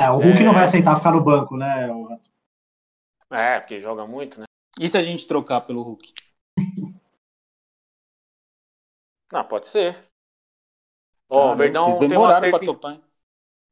É, 0.00 0.10
o 0.10 0.16
Hulk 0.18 0.38
É. 0.40 0.44
não 0.44 0.54
vai 0.54 0.64
aceitar 0.64 0.96
ficar 0.96 1.12
no 1.12 1.22
banco, 1.22 1.56
né? 1.56 1.86
Rato? 1.86 2.30
É, 3.30 3.60
porque 3.60 3.80
joga 3.80 4.06
muito, 4.06 4.40
né? 4.40 4.46
E 4.80 4.88
se 4.88 4.96
a 4.96 5.02
gente 5.02 5.26
trocar 5.26 5.60
pelo 5.60 5.82
Hulk? 5.82 6.10
Ah, 9.30 9.44
pode 9.44 9.66
ser. 9.66 10.00
Ó, 11.28 11.38
o 11.38 11.44
Cara, 11.48 11.56
Verdão 11.56 11.84
vocês 11.84 11.96
tem 11.98 12.06
um 12.06 12.08
demoraram 12.08 12.40
pra 12.40 12.48
acerto, 12.48 12.64
topar, 12.64 12.92
hein? 12.94 13.02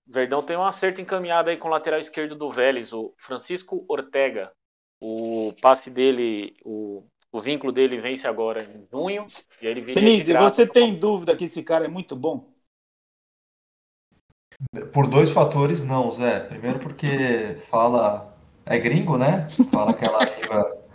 Verdão 0.07 0.43
tem 0.43 0.57
um 0.59 0.65
acerto 0.65 1.01
encaminhado 1.01 1.49
aí 1.49 1.57
com 1.57 1.69
o 1.69 1.71
lateral 1.71 1.99
esquerdo 1.99 2.37
do 2.37 2.53
Vélez, 2.53 2.93
o 2.93 3.15
Francisco 3.17 3.87
Ortega. 3.89 4.53
O 5.01 5.55
passe 5.63 5.89
dele, 5.89 6.55
o, 6.63 7.07
o 7.33 7.41
vínculo 7.41 7.73
dele 7.73 7.99
vence 8.03 8.27
agora 8.29 8.65
em 8.65 8.87
junho. 8.93 9.25
E 9.63 9.67
ele 9.67 9.89
Sinise, 9.89 10.35
você 10.35 10.67
tem 10.67 10.95
dúvida 10.95 11.35
que 11.35 11.45
esse 11.45 11.63
cara 11.63 11.87
é 11.87 11.89
muito 11.89 12.15
bom? 12.15 12.53
Por 14.93 15.07
dois 15.07 15.31
fatores, 15.31 15.83
não, 15.85 16.11
Zé. 16.11 16.41
Primeiro 16.41 16.79
porque 16.81 17.55
fala. 17.71 18.37
É 18.67 18.79
gringo, 18.79 19.17
né? 19.17 19.47
Fala 19.73 19.93
aquela 19.93 20.23
língua. 20.23 20.88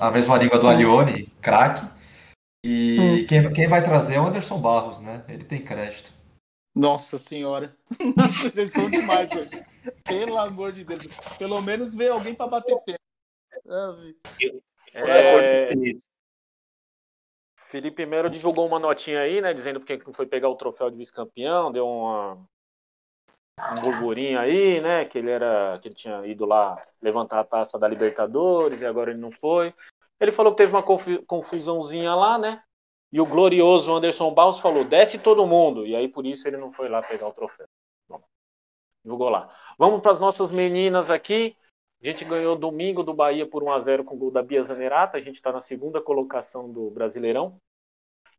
A 0.00 0.10
mesma 0.10 0.36
língua 0.36 0.58
do 0.58 0.68
Alione, 0.68 1.26
craque. 1.40 1.86
E 2.64 3.26
quem, 3.28 3.52
quem 3.52 3.68
vai 3.68 3.82
trazer 3.82 4.14
é 4.14 4.20
o 4.20 4.26
Anderson 4.26 4.60
Barros, 4.60 5.00
né? 5.00 5.24
Ele 5.28 5.44
tem 5.44 5.62
crédito. 5.62 6.12
Nossa 6.74 7.18
senhora. 7.18 7.76
Nossa, 8.16 8.48
vocês 8.48 8.68
estão 8.68 8.88
demais 8.88 9.30
hoje. 9.32 9.50
Pelo 10.04 10.38
amor 10.38 10.72
de 10.72 10.84
Deus. 10.84 11.06
Pelo 11.38 11.60
menos 11.60 11.94
vê 11.94 12.08
alguém 12.08 12.34
pra 12.34 12.46
bater 12.46 12.76
pé. 12.84 12.94
Ah, 13.68 13.96
É, 14.94 15.70
Felipe 17.70 18.04
Melo 18.04 18.28
divulgou 18.28 18.66
uma 18.66 18.78
notinha 18.78 19.20
aí, 19.20 19.40
né? 19.40 19.54
Dizendo 19.54 19.80
porque 19.80 19.96
não 20.04 20.12
foi 20.12 20.26
pegar 20.26 20.48
o 20.48 20.56
troféu 20.56 20.90
de 20.90 20.96
vice-campeão, 20.96 21.70
deu 21.70 21.86
uma, 21.86 22.38
um 23.58 23.82
burburinho 23.82 24.38
aí, 24.38 24.80
né? 24.80 25.04
Que 25.04 25.18
ele 25.18 25.30
era. 25.30 25.78
que 25.80 25.88
ele 25.88 25.94
tinha 25.94 26.26
ido 26.26 26.44
lá 26.46 26.80
levantar 27.00 27.40
a 27.40 27.44
taça 27.44 27.78
da 27.78 27.88
Libertadores 27.88 28.80
e 28.80 28.86
agora 28.86 29.10
ele 29.10 29.20
não 29.20 29.30
foi. 29.30 29.74
Ele 30.18 30.32
falou 30.32 30.52
que 30.52 30.58
teve 30.58 30.72
uma 30.72 30.82
confu- 30.82 31.22
confusãozinha 31.26 32.14
lá, 32.14 32.38
né? 32.38 32.62
E 33.12 33.20
o 33.20 33.26
glorioso 33.26 33.92
Anderson 33.92 34.32
Barros 34.32 34.60
falou: 34.60 34.84
desce 34.84 35.18
todo 35.18 35.46
mundo. 35.46 35.86
E 35.86 35.96
aí 35.96 36.08
por 36.08 36.24
isso 36.26 36.46
ele 36.46 36.56
não 36.56 36.72
foi 36.72 36.88
lá 36.88 37.02
pegar 37.02 37.28
o 37.28 37.32
troféu. 37.32 37.66
Bom, 38.08 38.22
divulgou 39.04 39.28
lá. 39.28 39.52
Vamos 39.78 40.00
para 40.00 40.12
as 40.12 40.20
nossas 40.20 40.50
meninas 40.50 41.10
aqui. 41.10 41.56
A 42.02 42.06
gente 42.06 42.24
ganhou 42.24 42.56
domingo 42.56 43.02
do 43.02 43.12
Bahia 43.12 43.46
por 43.46 43.62
1 43.62 43.72
a 43.72 43.80
0 43.80 44.04
com 44.04 44.14
o 44.14 44.18
gol 44.18 44.30
da 44.30 44.42
Bia 44.42 44.62
Zanerato. 44.62 45.16
A 45.16 45.20
gente 45.20 45.34
está 45.34 45.52
na 45.52 45.60
segunda 45.60 46.00
colocação 46.00 46.70
do 46.70 46.90
Brasileirão. 46.90 47.56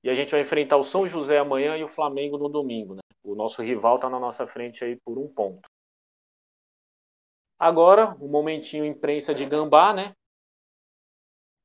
E 0.03 0.09
a 0.09 0.16
gente 0.16 0.32
vai 0.32 0.41
enfrentar 0.41 0.78
o 0.78 0.84
São 0.84 1.05
José 1.05 1.38
amanhã 1.38 1.78
e 1.78 1.84
o 1.84 1.88
Flamengo 1.88 2.39
no 2.39 2.49
domingo. 2.49 2.95
Né? 2.95 3.01
O 3.24 3.36
nosso 3.36 3.62
rival 3.62 3.96
está 3.96 4.10
na 4.10 4.20
nossa 4.20 4.48
frente 4.48 4.84
aí 4.84 4.96
por 4.96 5.18
um 5.18 5.28
ponto. 5.28 5.70
Agora, 7.60 8.18
um 8.20 8.28
momentinho 8.28 8.84
imprensa 8.86 9.34
de 9.36 9.46
gambá, 9.46 9.94
né? 9.94 10.16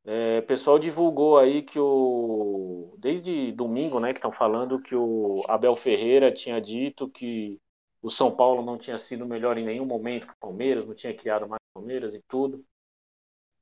É, 0.04 0.40
pessoal 0.42 0.78
divulgou 0.78 1.36
aí 1.36 1.62
que 1.62 1.78
o. 1.80 2.94
Desde 2.98 3.50
domingo, 3.52 3.98
né? 3.98 4.12
Que 4.12 4.18
estão 4.18 4.30
falando 4.30 4.80
que 4.80 4.94
o 4.94 5.42
Abel 5.48 5.74
Ferreira 5.74 6.32
tinha 6.32 6.60
dito 6.60 7.08
que 7.08 7.60
o 8.00 8.08
São 8.08 8.30
Paulo 8.34 8.62
não 8.64 8.78
tinha 8.78 8.98
sido 8.98 9.26
melhor 9.26 9.58
em 9.58 9.64
nenhum 9.64 9.84
momento 9.84 10.26
que 10.26 10.32
o 10.32 10.38
Palmeiras, 10.38 10.86
não 10.86 10.94
tinha 10.94 11.12
criado 11.12 11.48
mais 11.48 11.60
Palmeiras 11.74 12.14
e 12.14 12.22
tudo. 12.28 12.64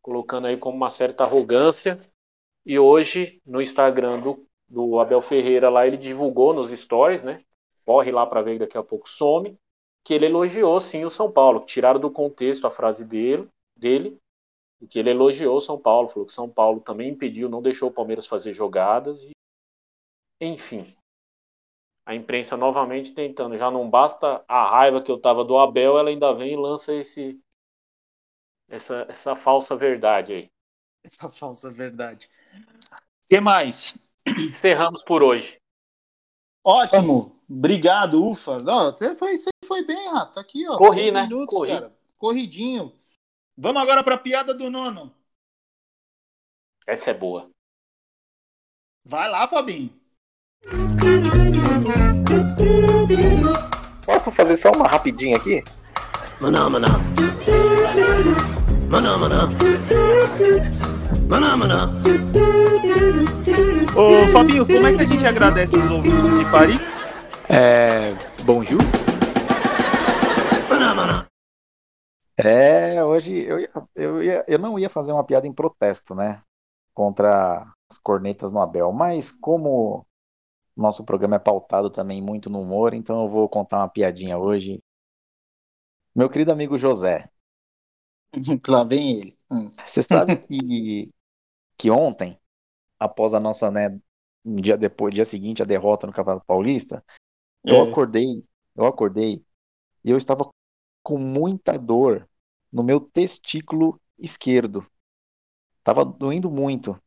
Colocando 0.02 0.46
aí 0.46 0.56
como 0.56 0.76
uma 0.76 0.90
certa 0.90 1.24
arrogância. 1.24 1.98
E 2.66 2.78
hoje, 2.78 3.40
no 3.46 3.60
Instagram 3.62 4.20
do, 4.20 4.46
do 4.68 5.00
Abel 5.00 5.22
Ferreira, 5.22 5.70
lá 5.70 5.86
ele 5.86 5.96
divulgou 5.96 6.52
nos 6.52 6.70
stories, 6.70 7.22
né? 7.22 7.42
Corre 7.84 8.10
lá 8.10 8.26
para 8.26 8.42
ver 8.42 8.58
daqui 8.58 8.78
a 8.78 8.82
pouco 8.82 9.08
some. 9.08 9.56
Que 10.04 10.14
ele 10.14 10.26
elogiou 10.26 10.78
sim 10.80 11.04
o 11.04 11.10
São 11.10 11.30
Paulo. 11.30 11.60
Tiraram 11.60 12.00
do 12.00 12.10
contexto 12.10 12.66
a 12.66 12.70
frase 12.70 13.04
dele, 13.04 13.48
dele 13.76 14.18
que 14.86 14.98
ele 14.98 15.10
elogiou 15.10 15.56
o 15.56 15.60
São 15.60 15.78
Paulo, 15.78 16.08
falou 16.08 16.26
que 16.26 16.32
São 16.32 16.48
Paulo 16.48 16.80
também 16.80 17.10
impediu, 17.10 17.48
não 17.48 17.62
deixou 17.62 17.88
o 17.88 17.92
Palmeiras 17.92 18.26
fazer 18.26 18.52
jogadas 18.52 19.24
e 19.24 19.32
enfim. 20.40 20.94
A 22.06 22.14
imprensa 22.14 22.56
novamente 22.56 23.12
tentando, 23.12 23.56
já 23.56 23.70
não 23.70 23.88
basta 23.88 24.44
a 24.46 24.68
raiva 24.68 25.00
que 25.00 25.10
eu 25.10 25.18
tava 25.18 25.44
do 25.44 25.56
Abel, 25.56 25.98
ela 25.98 26.10
ainda 26.10 26.34
vem 26.34 26.52
e 26.52 26.56
lança 26.56 26.94
esse 26.94 27.40
essa 28.68 29.06
essa 29.08 29.34
falsa 29.34 29.74
verdade 29.76 30.32
aí. 30.32 30.50
Essa 31.02 31.30
falsa 31.30 31.70
verdade. 31.70 32.28
O 32.54 33.28
que 33.28 33.40
mais? 33.40 33.98
Encerramos 34.26 35.02
por 35.02 35.22
hoje. 35.22 35.58
Ótimo. 36.64 37.36
Obrigado, 37.48 38.24
ufa. 38.24 38.56
Não, 38.58 38.90
você 38.90 39.14
foi, 39.14 39.36
você 39.36 39.50
foi 39.66 39.84
bem, 39.84 40.10
Rato. 40.10 40.40
Aqui, 40.40 40.66
ó. 40.66 40.78
Corri, 40.78 41.12
né? 41.12 41.24
Minutos, 41.24 41.54
Corri. 41.54 41.72
Cara. 41.72 41.92
Corridinho. 42.16 42.92
Vamos 43.56 43.82
agora 43.82 44.02
para 44.02 44.14
a 44.14 44.18
piada 44.18 44.54
do 44.54 44.70
nono. 44.70 45.14
Essa 46.86 47.10
é 47.10 47.14
boa. 47.14 47.50
Vai 49.04 49.30
lá, 49.30 49.46
Fabinho. 49.46 49.92
Posso 54.06 54.32
fazer 54.32 54.56
só 54.56 54.72
uma 54.72 54.88
rapidinha 54.88 55.36
aqui? 55.36 55.62
Maná, 56.40 56.68
maná. 56.68 56.88
Maná, 58.88 59.18
maná. 59.18 59.48
Maná, 61.28 61.56
maná. 61.56 61.92
Ô, 63.96 64.28
Fabinho, 64.28 64.66
como 64.66 64.86
é 64.86 64.92
que 64.92 65.02
a 65.02 65.06
gente 65.06 65.26
agradece 65.26 65.76
os 65.76 65.90
ouvintes 65.90 66.38
de 66.38 66.50
Paris? 66.50 66.88
É. 67.48 68.10
Bonjour. 68.44 68.80
Maná, 70.68 70.94
maná. 70.94 71.26
É, 72.36 73.02
hoje 73.02 73.44
eu, 73.44 73.58
ia, 73.58 73.68
eu, 73.94 74.22
ia, 74.22 74.44
eu 74.46 74.58
não 74.58 74.78
ia 74.78 74.90
fazer 74.90 75.12
uma 75.12 75.24
piada 75.24 75.46
em 75.46 75.52
protesto, 75.52 76.14
né? 76.14 76.42
Contra 76.92 77.66
as 77.90 77.98
cornetas 77.98 78.52
no 78.52 78.60
Abel, 78.60 78.92
mas 78.92 79.32
como 79.32 80.06
nosso 80.76 81.04
programa 81.04 81.36
é 81.36 81.38
pautado 81.38 81.88
também 81.88 82.20
muito 82.20 82.50
no 82.50 82.60
humor, 82.60 82.92
então 82.92 83.22
eu 83.22 83.30
vou 83.30 83.48
contar 83.48 83.78
uma 83.78 83.88
piadinha 83.88 84.36
hoje. 84.36 84.82
Meu 86.14 86.28
querido 86.28 86.52
amigo 86.52 86.76
José. 86.76 87.28
Lá 88.68 88.84
vem 88.84 89.20
ele. 89.20 89.36
Hum. 89.50 89.70
Você 89.86 90.02
sabe 90.02 90.36
que, 90.48 91.10
que 91.78 91.90
ontem, 91.90 92.38
após 92.98 93.34
a 93.34 93.40
nossa, 93.40 93.70
né, 93.70 94.00
um 94.44 94.56
dia 94.56 94.76
depois, 94.78 95.14
dia 95.14 95.24
seguinte, 95.24 95.62
a 95.62 95.66
derrota 95.66 96.06
no 96.06 96.12
Campeonato 96.14 96.46
Paulista, 96.46 97.04
eu 97.64 97.76
É. 97.76 97.82
acordei, 97.82 98.44
eu 98.76 98.86
acordei 98.86 99.44
e 100.04 100.10
eu 100.10 100.18
estava 100.18 100.48
com 101.02 101.18
muita 101.18 101.78
dor 101.78 102.28
no 102.72 102.82
meu 102.84 103.00
testículo 103.00 104.00
esquerdo. 104.18 104.86
Tava 105.84 106.04
doendo 106.04 106.50
muito. 106.50 107.00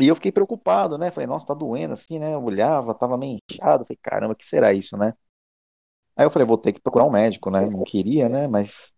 E 0.00 0.08
eu 0.08 0.14
fiquei 0.16 0.32
preocupado, 0.32 0.98
né? 0.98 1.10
Falei, 1.10 1.26
nossa, 1.26 1.46
tá 1.46 1.54
doendo 1.54 1.94
assim, 1.94 2.18
né? 2.18 2.34
Eu 2.34 2.42
olhava, 2.44 2.94
tava 2.94 3.16
meio 3.18 3.38
inchado. 3.50 3.84
Falei, 3.86 3.98
caramba, 4.02 4.32
o 4.34 4.36
que 4.36 4.44
será 4.44 4.72
isso, 4.72 4.96
né? 4.96 5.12
Aí 6.16 6.24
eu 6.24 6.30
falei, 6.30 6.46
vou 6.46 6.58
ter 6.58 6.72
que 6.72 6.80
procurar 6.80 7.04
um 7.04 7.10
médico, 7.10 7.50
né? 7.50 7.66
Não 7.66 7.84
queria, 7.84 8.28
né? 8.28 8.48
Mas. 8.48 8.92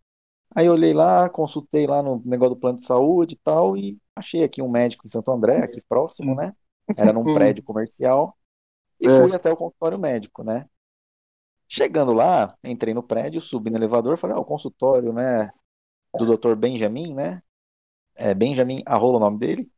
Aí 0.55 0.67
eu 0.67 0.73
olhei 0.73 0.93
lá, 0.93 1.29
consultei 1.29 1.87
lá 1.87 2.03
no 2.03 2.23
negócio 2.25 2.55
do 2.55 2.61
plano 2.61 2.79
de 2.79 2.85
saúde 2.85 3.35
e 3.35 3.39
tal, 3.39 3.77
e 3.77 3.99
achei 4.17 4.43
aqui 4.43 4.63
um 4.63 4.69
médico 4.69 5.07
em 5.07 5.11
Santo 5.11 5.31
André, 5.31 5.59
aqui 5.59 5.81
próximo, 5.89 6.35
né? 6.35 6.55
Era 6.97 7.13
num 7.13 7.21
prédio 7.35 7.65
comercial. 7.65 8.37
E 9.01 9.09
É. 9.09 9.21
fui 9.21 9.35
até 9.35 9.53
o 9.53 9.57
consultório 9.57 9.99
médico, 9.99 10.43
né? 10.43 10.67
Chegando 11.69 12.15
lá, 12.15 12.57
entrei 12.65 12.95
no 12.95 13.03
prédio, 13.03 13.41
subi 13.41 13.71
no 13.71 13.77
elevador, 13.77 14.17
falei, 14.17 14.37
ó, 14.37 14.41
o 14.41 14.45
consultório, 14.45 15.13
né, 15.13 15.51
do 16.17 16.25
Dr. 16.25 16.57
Benjamin, 16.57 17.15
né? 17.15 17.43
É 18.15 18.35
Benjamin 18.35 18.83
Arrola 18.87 19.19
o 19.19 19.21
nome 19.21 19.39
dele. 19.39 19.71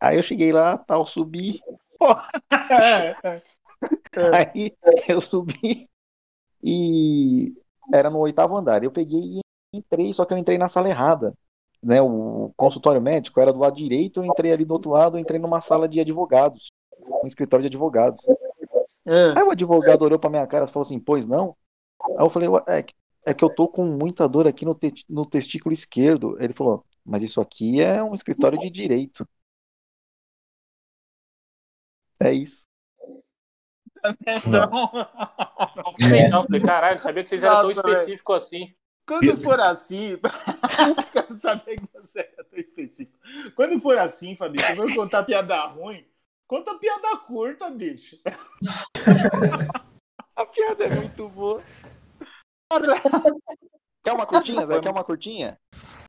Aí 0.00 0.16
eu 0.16 0.22
cheguei 0.22 0.52
lá, 0.52 0.76
tal, 0.76 1.06
subi, 1.06 1.60
aí 4.34 4.76
eu 5.08 5.20
subi 5.20 5.88
e 6.62 7.54
era 7.94 8.10
no 8.10 8.18
oitavo 8.18 8.56
andar. 8.56 8.82
Eu 8.82 8.90
peguei 8.90 9.38
e 9.38 9.41
entrei, 9.72 10.12
só 10.12 10.24
que 10.24 10.34
eu 10.34 10.38
entrei 10.38 10.58
na 10.58 10.68
sala 10.68 10.88
errada. 10.88 11.34
Né, 11.82 12.00
o 12.00 12.52
consultório 12.56 13.02
médico 13.02 13.40
era 13.40 13.52
do 13.52 13.58
lado 13.58 13.74
direito, 13.74 14.20
eu 14.20 14.24
entrei 14.24 14.52
ali 14.52 14.64
do 14.64 14.72
outro 14.72 14.92
lado, 14.92 15.16
eu 15.16 15.20
entrei 15.20 15.40
numa 15.40 15.60
sala 15.60 15.88
de 15.88 15.98
advogados, 15.98 16.70
um 17.24 17.26
escritório 17.26 17.62
de 17.64 17.66
advogados. 17.66 18.24
É. 19.04 19.36
Aí 19.36 19.42
o 19.42 19.50
advogado 19.50 20.02
olhou 20.02 20.16
pra 20.18 20.30
minha 20.30 20.46
cara 20.46 20.64
e 20.64 20.68
falou 20.68 20.86
assim, 20.86 21.00
pois 21.00 21.26
não? 21.26 21.56
Aí 22.16 22.24
eu 22.24 22.30
falei, 22.30 22.48
"Ué, 22.48 22.62
é, 22.68 22.82
que- 22.84 22.94
é 23.26 23.34
que 23.34 23.44
eu 23.44 23.52
tô 23.52 23.66
com 23.66 23.84
muita 23.84 24.28
dor 24.28 24.46
aqui 24.46 24.64
no, 24.64 24.76
te- 24.76 25.04
no 25.08 25.26
testículo 25.26 25.72
esquerdo. 25.72 26.36
Ele 26.40 26.52
falou, 26.52 26.84
mas 27.04 27.22
isso 27.22 27.40
aqui 27.40 27.80
é 27.82 28.00
um 28.02 28.14
escritório 28.14 28.58
de 28.58 28.70
direito. 28.70 29.26
É 32.20 32.32
isso. 32.32 32.68
Não. 34.46 34.70
Não 35.76 35.94
sei 35.94 36.28
não, 36.28 36.44
falei, 36.44 36.60
caralho, 36.60 36.98
sabia 37.00 37.22
que 37.22 37.28
vocês 37.28 37.42
eram 37.42 37.60
tão 37.60 37.68
Nossa, 37.70 37.80
específicos 37.90 38.36
assim. 38.44 38.74
Quando 39.06 39.36
for 39.38 39.60
assim, 39.60 40.18
quero 41.12 41.36
saber 41.38 41.76
que 41.76 41.88
você 41.94 42.20
é 42.20 42.42
tão 42.44 42.58
específico. 42.58 43.18
Quando 43.54 43.80
for 43.80 43.98
assim, 43.98 44.36
Fabinho, 44.36 44.64
você 44.64 44.74
vai 44.74 44.94
contar 44.94 45.24
piada 45.24 45.60
ruim, 45.66 46.06
conta 46.46 46.74
piada 46.78 47.16
curta, 47.18 47.68
bicho. 47.70 48.18
A 50.34 50.46
piada 50.46 50.84
é 50.84 50.88
muito 50.88 51.28
boa. 51.28 51.62
Quer 54.02 54.12
uma 54.12 54.26
curtinha, 54.26 54.66
Zé? 54.66 54.80
Quer 54.80 54.90
uma 54.90 55.04
curtinha? 55.04 55.58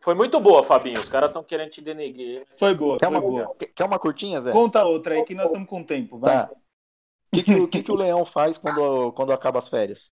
Foi 0.01 0.15
muito 0.15 0.39
boa, 0.39 0.63
Fabinho. 0.63 0.99
Os 0.99 1.09
caras 1.09 1.29
estão 1.29 1.43
querendo 1.43 1.69
te 1.69 1.81
denegrir. 1.81 2.45
Foi 2.57 2.73
boa, 2.73 2.97
Quer 2.97 3.05
foi 3.05 3.15
uma, 3.15 3.21
boa. 3.21 3.55
quer- 3.55 3.85
uma 3.85 3.99
curtinha, 3.99 4.41
Zé? 4.41 4.51
Conta 4.51 4.83
outra 4.83 5.15
aí 5.15 5.23
que 5.23 5.35
nós 5.35 5.45
estamos 5.45 5.69
com 5.69 5.83
tempo, 5.83 6.17
vai. 6.17 6.47
Tá. 6.47 6.51
O 6.51 7.35
que, 7.35 7.43
que 7.43 7.67
que 7.67 7.83
que 7.83 7.91
o 7.91 7.95
leão 7.95 8.25
faz 8.25 8.57
quando, 8.57 9.11
quando 9.13 9.31
acaba 9.33 9.59
as 9.59 9.67
férias? 9.67 10.11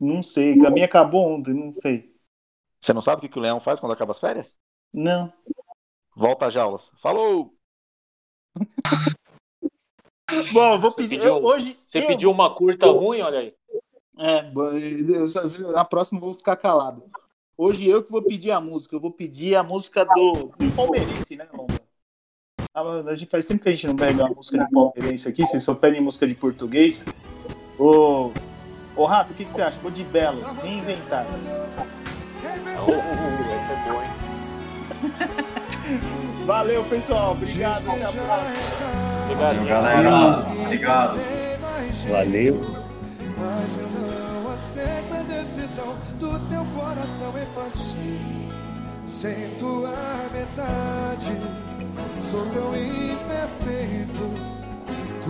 Não 0.00 0.22
sei, 0.22 0.52
a 0.64 0.70
minha 0.70 0.86
acabou 0.86 1.28
ontem, 1.30 1.52
não 1.52 1.72
sei. 1.74 2.10
Você 2.80 2.92
não 2.94 3.02
sabe 3.02 3.26
o 3.26 3.28
que, 3.28 3.38
o 3.38 3.42
leão 3.42 3.60
faz 3.60 3.78
quando 3.78 3.92
acaba 3.92 4.12
as 4.12 4.18
férias? 4.18 4.56
Não. 4.92 5.30
Volta 6.16 6.46
às 6.46 6.54
jaulas. 6.54 6.90
Falou! 7.02 7.54
Bom, 10.52 10.72
eu 10.74 10.80
vou 10.80 10.92
pedir. 10.92 11.18
pediu- 11.18 11.36
eu- 11.38 11.44
hoje. 11.44 11.78
Você 11.84 11.98
eu- 11.98 12.06
pediu 12.06 12.30
uma 12.30 12.54
curta 12.54 12.86
ruim, 12.86 13.20
olha 13.20 13.40
aí. 13.40 13.54
É, 14.18 14.50
eu- 14.54 15.76
a 15.76 15.84
próxima 15.84 16.18
eu 16.18 16.24
vou 16.24 16.34
ficar 16.34 16.56
calado. 16.56 17.04
Hoje 17.56 17.88
eu 17.88 18.02
que 18.02 18.10
vou 18.10 18.22
pedir 18.22 18.52
a 18.52 18.60
música. 18.60 18.94
Eu 18.96 19.00
vou 19.00 19.10
pedir 19.12 19.54
a 19.54 19.62
música 19.62 20.04
do, 20.04 20.46
do 20.56 20.74
Palmeirense, 20.74 21.36
né, 21.36 21.46
Lomba? 21.52 21.78
Ah, 22.72 22.82
A 23.10 23.14
gente 23.16 23.30
faz 23.30 23.44
tempo 23.46 23.62
que 23.62 23.68
a 23.68 23.72
gente 23.74 23.86
não 23.88 23.96
pega 23.96 24.24
uma 24.24 24.34
música 24.34 24.64
de 24.64 24.70
palmeirense 24.70 25.28
aqui, 25.28 25.44
vocês 25.44 25.62
só 25.62 25.74
pedem 25.74 26.00
música 26.00 26.26
de 26.26 26.34
português. 26.34 27.04
Ô, 27.78 28.30
ô 29.00 29.06
Rato, 29.06 29.32
o 29.32 29.34
que, 29.36 29.46
que 29.46 29.52
você 29.52 29.62
acha? 29.62 29.78
Vou 29.80 29.90
de 29.90 30.04
Belo, 30.04 30.42
reinventar. 30.62 31.24
Essa 32.44 32.58
é 32.58 32.76
boa, 33.90 34.04
hein? 34.04 34.10
Valeu, 36.46 36.84
pessoal. 36.84 37.32
Obrigado. 37.32 37.88
Até 37.90 38.04
a 38.04 38.08
próxima. 38.08 38.26
Obrigado, 39.24 39.66
Galera, 39.66 40.46
obrigado. 40.64 41.18
Valeu. 42.10 42.60
Mas 43.38 43.78
eu 43.78 43.88
não 43.88 44.52
aceito 44.52 45.14
a 45.14 45.22
decisão 45.22 45.96
do 46.18 46.38
teu 46.50 46.64
coração 46.78 47.32
em 47.40 47.46
partir. 47.54 48.20
Sem 49.06 49.50
tua 49.58 49.92
metade, 50.32 51.36
sou 52.30 52.46
tão 52.50 52.74
imperfeito. 52.76 54.59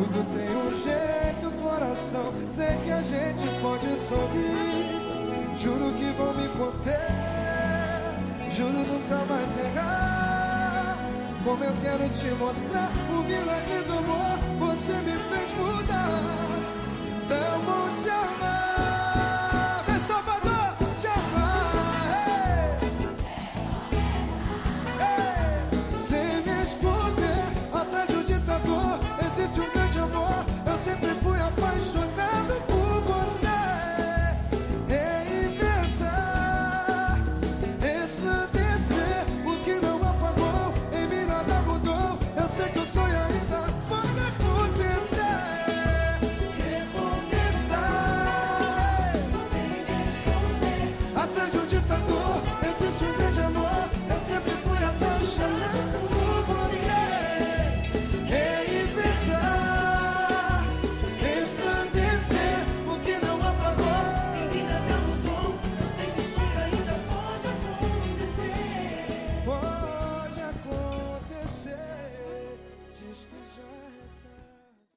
Tudo 0.01 0.25
tem 0.33 0.57
um 0.57 0.83
jeito, 0.83 1.51
coração. 1.63 2.33
Sei 2.51 2.75
que 2.79 2.91
a 2.91 3.03
gente 3.03 3.47
pode 3.61 3.87
sorrir. 4.09 5.59
Juro 5.59 5.93
que 5.93 6.05
vou 6.17 6.35
me 6.35 6.49
conter. 6.57 7.01
Juro 8.51 8.79
nunca 8.79 9.17
mais 9.29 9.59
errar. 9.59 10.97
Como 11.45 11.63
eu 11.63 11.73
quero 11.83 12.09
te 12.09 12.31
mostrar 12.31 12.91
o 13.13 13.23
milagre 13.25 13.83
do 13.83 13.99
amor, 13.99 14.39
você 14.59 14.95
me 15.03 15.13
fez 15.13 15.55
mudar. 15.55 16.09
Tão. 17.29 17.90